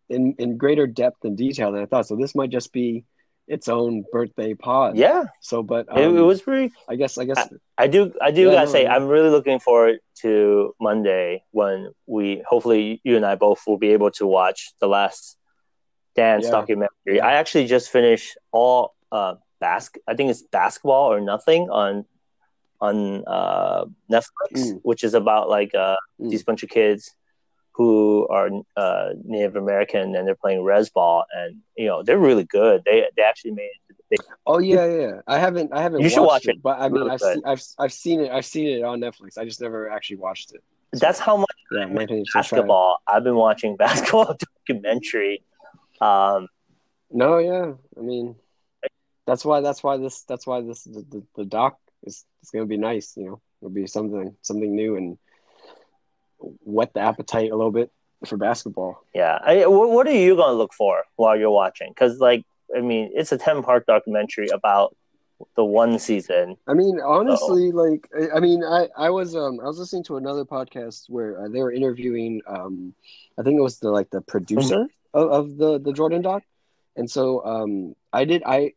in 0.10 0.36
in 0.40 0.58
greater 0.58 0.88
depth 0.88 1.24
and 1.24 1.38
detail 1.38 1.72
than 1.72 1.82
I 1.82 1.86
thought. 1.86 2.08
So 2.08 2.16
this 2.16 2.36
might 2.36 2.50
just 2.50 2.72
be 2.74 3.06
its 3.52 3.68
own 3.68 4.04
birthday 4.12 4.54
pod. 4.54 4.96
Yeah, 4.96 5.26
So, 5.42 5.62
but 5.62 5.84
um, 5.92 5.98
it, 5.98 6.20
it 6.20 6.22
was 6.22 6.42
pretty. 6.42 6.74
I 6.88 6.96
guess. 6.96 7.18
I 7.18 7.26
guess. 7.26 7.50
I 7.78 7.88
do. 7.88 8.14
I 8.22 8.32
do 8.32 8.44
Yeah, 8.48 8.52
gotta 8.54 8.66
no, 8.68 8.72
say, 8.72 8.84
yeah. 8.84 8.96
I'm 8.96 9.08
really 9.08 9.30
looking 9.30 9.60
forward 9.60 10.00
to 10.24 10.74
Monday 10.80 11.44
when 11.52 11.92
we 12.08 12.42
hopefully 12.48 13.02
you 13.04 13.16
and 13.18 13.26
I 13.26 13.36
both 13.36 13.62
will 13.68 13.78
be 13.78 13.90
able 13.98 14.12
to 14.12 14.26
watch 14.28 14.72
the 14.80 14.88
last 14.88 15.38
dance 16.16 16.46
Yeah. 16.46 16.52
documentary. 16.52 17.20
I 17.22 17.34
actually 17.34 17.68
just 17.68 17.90
finished 17.90 18.38
all 18.52 18.94
uh 19.12 19.36
bask. 19.60 19.98
I 20.08 20.14
think 20.16 20.30
it's 20.32 20.42
basketball 20.42 21.12
or 21.14 21.20
nothing 21.22 21.70
on 21.70 22.06
on 22.80 23.24
uh 23.28 23.86
Netflix, 24.12 24.54
Mm. 24.56 24.80
which 24.84 25.04
is 25.04 25.14
about 25.14 25.50
like 25.50 25.74
uh 25.76 25.98
Mm. 26.20 26.30
these 26.32 26.44
bunch 26.44 26.64
of 26.64 26.70
kids 26.70 27.12
who 27.86 28.28
are 28.30 28.50
uh 28.78 29.10
Native 29.24 29.56
American 29.56 30.16
and 30.16 30.28
they're 30.28 30.36
playing 30.36 30.64
res 30.64 30.90
ball 30.90 31.24
and 31.34 31.58
you 31.76 31.88
know 31.88 32.04
they're 32.04 32.20
really 32.30 32.44
good. 32.46 32.84
They 32.86 32.98
they 33.16 33.24
actually 33.24 33.52
made 33.52 33.72
it. 33.76 33.82
to 33.88 33.94
the 33.98 34.04
big 34.12 34.20
Oh 34.46 34.60
yeah, 34.60 34.86
yeah. 34.86 35.16
I 35.28 35.38
haven't. 35.40 35.74
I 35.74 35.82
haven't. 35.82 36.02
You 36.02 36.10
should 36.10 36.22
watched 36.22 36.48
watch 36.48 36.56
it. 36.56 36.62
But 36.62 36.80
I 36.80 36.90
mean, 36.90 36.94
Really 37.02 37.12
I've, 37.12 37.22
seen, 37.22 37.42
I've 37.46 37.64
I've 37.80 37.94
seen 37.94 38.20
it. 38.22 38.32
I've 38.32 38.46
seen 38.46 38.68
it 38.68 38.84
on 38.84 39.00
Netflix. 39.00 39.38
I 39.38 39.46
just 39.46 39.62
never 39.62 39.90
actually 39.90 40.18
watched 40.18 40.54
it. 40.54 40.62
That's 40.94 41.20
how 41.20 41.38
much 41.38 41.58
Yeah, 41.72 41.86
might 41.86 42.10
need 42.10 42.26
to 42.26 42.32
try 42.32 42.42
it. 42.42 42.44
basketball. 42.44 42.98
I've 43.08 43.24
been 43.24 43.36
watching 43.36 43.76
basketball 43.86 44.36
documentary. 44.68 45.44
Um, 46.02 46.48
No, 47.12 47.38
yeah. 47.40 47.74
I 47.98 48.02
mean, 48.02 48.36
that's 49.28 49.44
why. 49.46 49.62
That's 49.62 49.84
why 49.84 49.98
this. 49.98 50.24
That's 50.24 50.46
why 50.48 50.62
this. 50.62 50.84
The, 50.84 51.06
the, 51.10 51.24
the 51.36 51.46
doc 51.46 51.78
is. 52.04 52.26
It's 52.42 52.52
gonna 52.52 52.66
be 52.66 52.78
nice. 52.78 53.16
You 53.16 53.26
know, 53.26 53.42
it'll 53.62 53.70
be 53.82 53.88
something 53.88 54.36
something 54.42 54.76
new 54.76 54.96
and 54.98 55.18
whet 56.64 56.94
the 56.94 57.00
appetite 57.00 57.52
a 57.52 57.56
little 57.56 57.72
bit 57.72 57.92
for 58.26 58.38
basketball. 58.38 59.04
yeah. 59.16 59.40
I, 59.44 59.66
what 59.66 60.08
are 60.08 60.12
you 60.12 60.36
gonna 60.36 60.54
look 60.54 60.74
for 60.74 61.04
while 61.16 61.38
you're 61.38 61.52
watching? 61.52 61.90
Because, 61.90 62.20
like, 62.20 62.46
I 62.76 62.82
mean, 62.82 63.12
it's 63.14 63.32
a 63.32 63.38
ten 63.38 63.64
part 63.64 63.86
documentary 63.86 64.50
about 64.50 64.96
the 65.56 65.66
one 65.66 65.98
season. 65.98 66.56
I 66.68 66.74
mean, 66.74 67.00
honestly, 67.04 67.72
like, 67.72 68.08
I, 68.16 68.38
I 68.38 68.40
mean, 68.40 68.64
I, 68.64 68.90
I 68.96 69.10
was, 69.10 69.36
um, 69.36 69.60
I 69.60 69.66
was 69.66 69.80
listening 69.80 70.04
to 70.04 70.18
another 70.18 70.46
podcast 70.46 71.10
where 71.10 71.44
uh, 71.44 71.48
they 71.50 71.62
were 71.64 71.72
interviewing, 71.72 72.42
um, 72.46 72.94
I 73.40 73.44
think 73.44 73.58
it 73.58 73.62
was 73.62 73.80
the 73.80 73.90
like 73.90 74.10
the 74.12 74.22
producer 74.22 74.86
of, 75.14 75.32
of 75.32 75.58
the 75.58 75.80
the 75.80 75.94
Jordan 75.94 76.22
doc, 76.22 76.44
and 76.96 77.10
so, 77.10 77.44
um, 77.44 77.96
I 78.14 78.26
did, 78.26 78.44
I, 78.46 78.74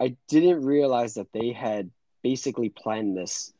I 0.00 0.16
didn't 0.28 0.64
realize 0.64 1.14
that 1.14 1.28
they 1.32 1.52
had 1.52 1.90
basically 2.22 2.68
planned 2.68 3.16
this 3.16 3.52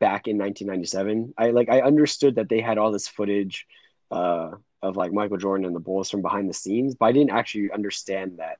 back 0.00 0.26
in 0.26 0.38
1997. 0.38 1.34
I 1.36 1.50
like, 1.50 1.68
I 1.68 1.82
understood 1.82 2.36
that 2.36 2.48
they 2.48 2.60
had 2.60 2.78
all 2.78 2.92
this 2.92 3.08
footage, 3.08 3.66
uh, 4.10 4.52
of 4.82 4.96
like 4.96 5.12
Michael 5.12 5.38
Jordan 5.38 5.66
and 5.66 5.74
the 5.74 5.80
Bulls 5.80 6.10
from 6.10 6.22
behind 6.22 6.48
the 6.48 6.54
scenes, 6.54 6.94
but 6.94 7.06
I 7.06 7.12
didn't 7.12 7.30
actually 7.30 7.70
understand 7.72 8.38
that. 8.38 8.58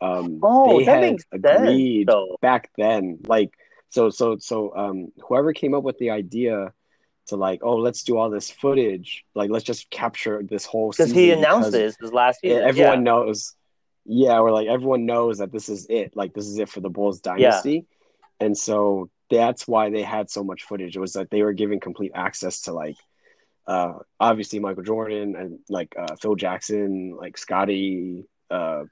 Um, 0.00 0.40
Oh, 0.42 0.78
they 0.78 0.84
that 0.86 1.02
had 1.02 1.12
makes 1.12 1.24
agreed 1.30 2.08
sense. 2.10 2.36
Back 2.40 2.70
then 2.76 3.18
like 3.26 3.52
so 3.90 4.08
so 4.08 4.38
so 4.38 4.74
um 4.74 5.12
whoever 5.28 5.52
came 5.52 5.74
up 5.74 5.82
with 5.82 5.98
the 5.98 6.10
idea 6.10 6.72
to 7.26 7.36
like 7.36 7.60
oh 7.62 7.76
let's 7.76 8.02
do 8.02 8.16
all 8.16 8.30
this 8.30 8.50
footage 8.50 9.24
like 9.34 9.50
let's 9.50 9.64
just 9.64 9.90
capture 9.90 10.42
this 10.42 10.64
whole 10.64 10.90
because 10.90 11.12
he 11.12 11.32
announced 11.32 11.72
because 11.72 11.94
this 11.94 11.96
his 12.00 12.12
last 12.12 12.40
season. 12.40 12.62
everyone 12.62 12.98
yeah. 12.98 13.12
knows 13.12 13.54
yeah 14.06 14.40
we're 14.40 14.52
like 14.52 14.68
everyone 14.68 15.06
knows 15.06 15.38
that 15.38 15.52
this 15.52 15.68
is 15.68 15.86
it 15.90 16.16
like 16.16 16.32
this 16.32 16.46
is 16.46 16.58
it 16.58 16.68
for 16.68 16.80
the 16.80 16.88
bulls 16.88 17.20
dynasty 17.20 17.84
and 18.40 18.56
so 18.56 19.10
that's 19.30 19.66
why 19.66 19.90
they 19.90 20.02
had 20.02 20.30
so 20.30 20.44
much 20.44 20.64
footage. 20.64 20.96
It 20.96 21.00
was 21.00 21.14
that 21.14 21.30
they 21.30 21.42
were 21.42 21.52
giving 21.52 21.80
complete 21.80 22.12
access 22.14 22.62
to 22.62 22.72
like 22.72 22.96
uh 23.66 23.92
obviously 24.18 24.58
michael 24.58 24.82
jordan 24.82 25.36
and 25.36 25.58
like 25.68 25.94
uh 25.96 26.16
phil 26.16 26.34
jackson 26.34 27.14
like 27.20 27.36
Scottie 27.36 28.24
uh 28.50 28.84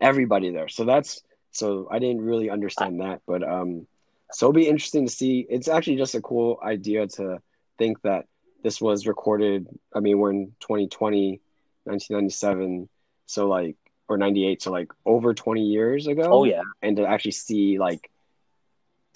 everybody 0.00 0.50
there. 0.50 0.68
So 0.68 0.84
that's 0.84 1.22
so 1.50 1.88
i 1.90 1.98
didn't 1.98 2.20
really 2.20 2.50
understand 2.50 3.00
that 3.00 3.22
but 3.26 3.42
um 3.42 3.86
so 4.30 4.46
it'll 4.46 4.52
be 4.52 4.68
interesting 4.68 5.06
to 5.06 5.12
see. 5.12 5.46
It's 5.48 5.68
actually 5.68 5.96
just 5.96 6.14
a 6.14 6.20
cool 6.20 6.60
idea 6.62 7.06
to 7.06 7.40
think 7.78 8.02
that 8.02 8.26
this 8.62 8.80
was 8.80 9.06
recorded 9.06 9.66
i 9.94 10.00
mean 10.00 10.18
we're 10.18 10.30
in 10.30 10.52
2020 10.60 11.40
1997 11.84 12.88
so 13.26 13.48
like 13.48 13.76
or 14.08 14.18
98 14.18 14.62
so 14.62 14.70
like 14.70 14.90
over 15.06 15.34
20 15.34 15.62
years 15.62 16.06
ago. 16.06 16.28
Oh 16.30 16.44
yeah. 16.44 16.62
and 16.82 16.96
to 16.96 17.06
actually 17.06 17.32
see 17.32 17.78
like 17.78 18.10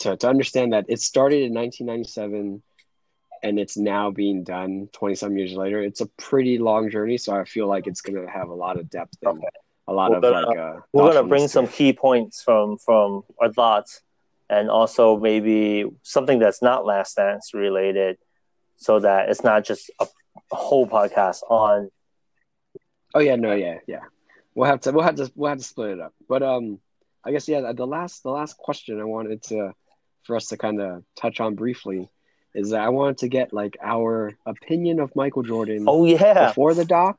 to, 0.02 0.16
to 0.16 0.28
understand 0.28 0.72
that 0.72 0.86
it 0.88 1.00
started 1.00 1.42
in 1.42 1.52
1997 1.54 2.62
and 3.44 3.58
it's 3.58 3.76
now 3.76 4.10
being 4.10 4.44
done 4.44 4.88
20 4.92 5.14
some 5.16 5.36
years 5.36 5.52
later 5.54 5.80
it's 5.82 6.00
a 6.00 6.06
pretty 6.28 6.58
long 6.58 6.90
journey 6.90 7.18
so 7.18 7.34
i 7.34 7.44
feel 7.44 7.66
like 7.66 7.86
it's 7.86 8.00
going 8.00 8.20
to 8.24 8.30
have 8.30 8.48
a 8.48 8.54
lot 8.54 8.78
of 8.78 8.88
depth 8.90 9.16
and 9.22 9.38
Okay. 9.38 9.48
a 9.88 9.92
lot 9.92 10.10
We're 10.10 10.16
of 10.18 10.22
gonna- 10.22 10.46
like 10.46 10.58
uh 10.58 10.80
We're 10.92 11.12
gonna 11.12 11.28
bring 11.28 11.48
some 11.48 11.66
key 11.66 11.92
points 11.92 12.42
from 12.42 12.78
from 12.78 13.22
our 13.40 13.52
thoughts, 13.52 14.00
and 14.48 14.70
also 14.70 15.18
maybe 15.18 15.86
something 16.02 16.38
that's 16.38 16.62
not 16.62 16.84
Last 16.86 17.16
Dance 17.16 17.52
related, 17.54 18.16
so 18.76 19.00
that 19.00 19.28
it's 19.30 19.42
not 19.42 19.64
just 19.64 19.90
a, 20.00 20.06
a 20.52 20.56
whole 20.56 20.86
podcast 20.86 21.40
on. 21.50 21.90
oh 23.14 23.20
yeah 23.28 23.36
no 23.36 23.52
yeah 23.54 23.78
yeah 23.86 24.04
we'll 24.54 24.68
have 24.72 24.80
to 24.82 24.92
we'll 24.92 25.04
have 25.04 25.16
to 25.16 25.26
we'll 25.34 25.48
have 25.50 25.58
to 25.58 25.64
split 25.64 25.90
it 25.96 26.00
up 26.00 26.12
but 26.28 26.42
um 26.42 26.78
i 27.24 27.30
guess 27.32 27.48
yeah 27.48 27.72
the 27.72 27.86
last 27.86 28.22
the 28.22 28.30
last 28.30 28.54
question 28.56 29.00
i 29.00 29.04
wanted 29.04 29.42
to 29.42 29.72
for 30.24 30.36
us 30.36 30.48
to 30.48 30.56
kind 30.56 30.80
of 30.80 31.02
touch 31.16 31.40
on 31.40 31.54
briefly 31.54 32.08
is 32.54 32.70
that 32.70 32.80
i 32.80 32.88
wanted 32.88 33.18
to 33.18 33.28
get 33.28 33.52
like 33.52 33.76
our 33.82 34.32
opinion 34.46 35.00
of 35.00 35.14
michael 35.16 35.42
jordan 35.42 35.92
Oh 35.92 36.04
yeah, 36.04 36.54
before 36.54 36.74
the 36.74 36.84
doc, 36.84 37.16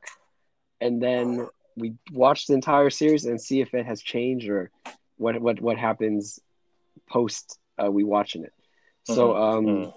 and 0.82 1.02
then 1.02 1.48
we 1.76 1.94
watch 2.12 2.48
the 2.48 2.54
entire 2.54 2.90
series 2.90 3.26
and 3.26 3.40
see 3.42 3.62
if 3.62 3.74
it 3.74 3.86
has 3.86 4.02
changed 4.02 4.48
or 4.50 4.72
what 5.18 5.40
what 5.42 5.62
what 5.62 5.78
happens 5.78 6.40
post 7.10 7.58
uh, 7.84 7.92
we 7.92 8.04
watching 8.04 8.44
it. 8.44 8.54
So 9.04 9.34
Mhm, 9.34 9.36
um, 9.36 9.66
mhm. 9.66 9.94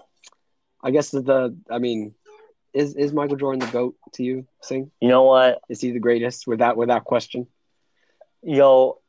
I 0.83 0.91
guess 0.91 1.09
the, 1.11 1.21
the 1.21 1.57
I 1.69 1.79
mean, 1.79 2.13
is 2.73 2.95
is 2.95 3.13
Michael 3.13 3.37
Jordan 3.37 3.59
the 3.59 3.67
goat 3.67 3.95
to 4.13 4.23
you? 4.23 4.45
Sing 4.61 4.91
you 5.01 5.07
know 5.09 5.23
what? 5.23 5.59
is 5.69 5.81
he 5.81 5.91
the 5.91 5.99
greatest 5.99 6.47
without 6.47 6.77
without 6.77 7.03
question? 7.05 7.47
Yo, 8.43 8.99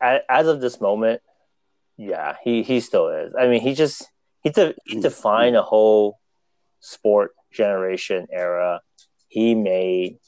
as 0.00 0.46
of 0.46 0.60
this 0.60 0.80
moment, 0.80 1.20
yeah, 1.98 2.36
he 2.42 2.62
he 2.62 2.80
still 2.80 3.08
is. 3.08 3.34
I 3.38 3.48
mean, 3.48 3.60
he 3.60 3.74
just 3.74 4.06
he 4.42 4.50
de- 4.50 4.74
he 4.84 4.96
Mm, 4.96 5.02
defined 5.02 5.56
a 5.56 5.62
whole 5.62 6.18
sport 6.80 7.32
generation 7.52 8.26
era. 8.32 8.80
He 9.28 9.54
made 9.54 10.18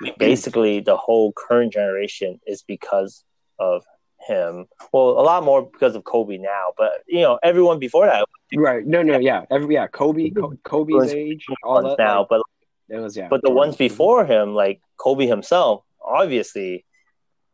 I 0.00 0.04
mean, 0.04 0.14
basically 0.18 0.80
the 0.80 0.96
whole 0.96 1.32
current 1.32 1.72
generation 1.72 2.40
is 2.46 2.62
because 2.62 3.24
of 3.58 3.82
him. 4.26 4.66
Well, 4.92 5.10
a 5.10 5.22
lot 5.22 5.42
more 5.44 5.68
because 5.70 5.96
of 5.96 6.04
Kobe 6.04 6.38
now, 6.38 6.72
but 6.78 6.92
you 7.06 7.20
know, 7.20 7.38
everyone 7.42 7.78
before 7.78 8.06
that 8.06 8.24
Right? 8.54 8.86
No, 8.86 9.02
no, 9.02 9.18
yeah, 9.18 9.44
every 9.50 9.74
yeah, 9.74 9.86
Kobe, 9.86 10.30
Kobe's 10.62 11.12
age, 11.12 11.46
all 11.64 11.82
that. 11.82 11.98
now, 11.98 12.20
like, 12.20 12.28
but 12.28 12.42
it 12.88 12.98
was 12.98 13.16
yeah, 13.16 13.28
but 13.28 13.42
the 13.42 13.50
ones 13.50 13.76
before 13.76 14.24
him, 14.26 14.54
like 14.54 14.80
Kobe 14.98 15.26
himself, 15.26 15.84
obviously 16.04 16.84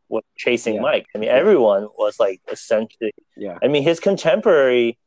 was 0.08 0.22
chasing 0.36 0.76
Yeah. 0.76 0.80
Mike. 0.82 1.06
I 1.14 1.18
mean, 1.18 1.28
everyone 1.30 1.88
was 1.98 2.18
like 2.18 2.40
essentially. 2.50 3.12
yeah, 3.36 3.58
I 3.62 3.68
mean, 3.68 3.82
his 3.82 4.00
contemporary 4.00 4.98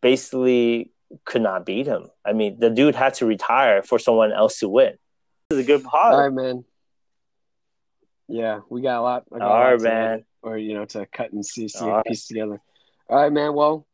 basically 0.00 0.90
could 1.24 1.42
not 1.42 1.64
beat 1.66 1.86
him. 1.86 2.08
I 2.24 2.32
mean, 2.32 2.58
the 2.58 2.70
dude 2.70 2.94
had 2.94 3.14
to 3.14 3.26
retire 3.26 3.82
for 3.82 3.98
someone 3.98 4.32
else 4.32 4.58
to 4.60 4.68
win. 4.68 4.94
This 5.50 5.58
is 5.58 5.64
a 5.64 5.66
good 5.66 5.84
pod. 5.84 6.12
all 6.14 6.20
right, 6.20 6.32
man. 6.32 6.64
Yeah, 8.28 8.60
we 8.70 8.80
got 8.80 8.98
a 9.00 9.02
lot. 9.02 9.24
Got 9.30 9.42
All 9.42 9.72
right, 9.72 9.80
man. 9.80 10.24
or 10.42 10.56
you 10.56 10.74
know 10.74 10.86
to 10.86 11.06
cut 11.06 11.32
and 11.32 11.44
see, 11.44 11.68
see 11.68 11.84
All 11.84 11.96
right. 11.96 12.04
piece 12.06 12.26
together. 12.26 12.60
All 13.08 13.18
right, 13.18 13.30
man. 13.30 13.52
Well, 13.54 13.86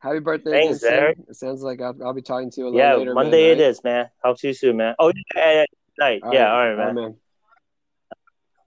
happy 0.00 0.18
birthday, 0.18 0.50
Thanks, 0.50 0.80
Sam. 0.82 0.92
Eric. 0.92 1.18
It 1.28 1.36
sounds 1.36 1.62
like 1.62 1.80
I'll, 1.80 1.96
I'll 2.04 2.12
be 2.12 2.20
talking 2.20 2.50
to 2.50 2.60
you 2.60 2.66
a 2.66 2.68
little 2.68 2.78
Yeah, 2.80 2.94
later. 2.96 3.14
Monday 3.14 3.48
man, 3.48 3.58
it 3.58 3.60
is, 3.62 3.82
man. 3.82 4.10
Talk 4.22 4.38
to 4.40 4.48
you 4.48 4.52
soon, 4.54 4.76
man. 4.76 4.94
Oh, 4.98 5.08
yeah, 5.08 5.22
yeah, 5.34 5.52
yeah. 5.52 5.64
night. 5.98 6.20
All 6.22 6.34
yeah, 6.34 6.42
right, 6.44 6.70
all 6.70 6.76
right, 6.76 6.94
man. 6.94 7.16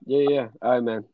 Yeah, 0.08 0.26
yeah. 0.30 0.48
All 0.62 0.72
right, 0.72 0.84
man. 0.84 1.08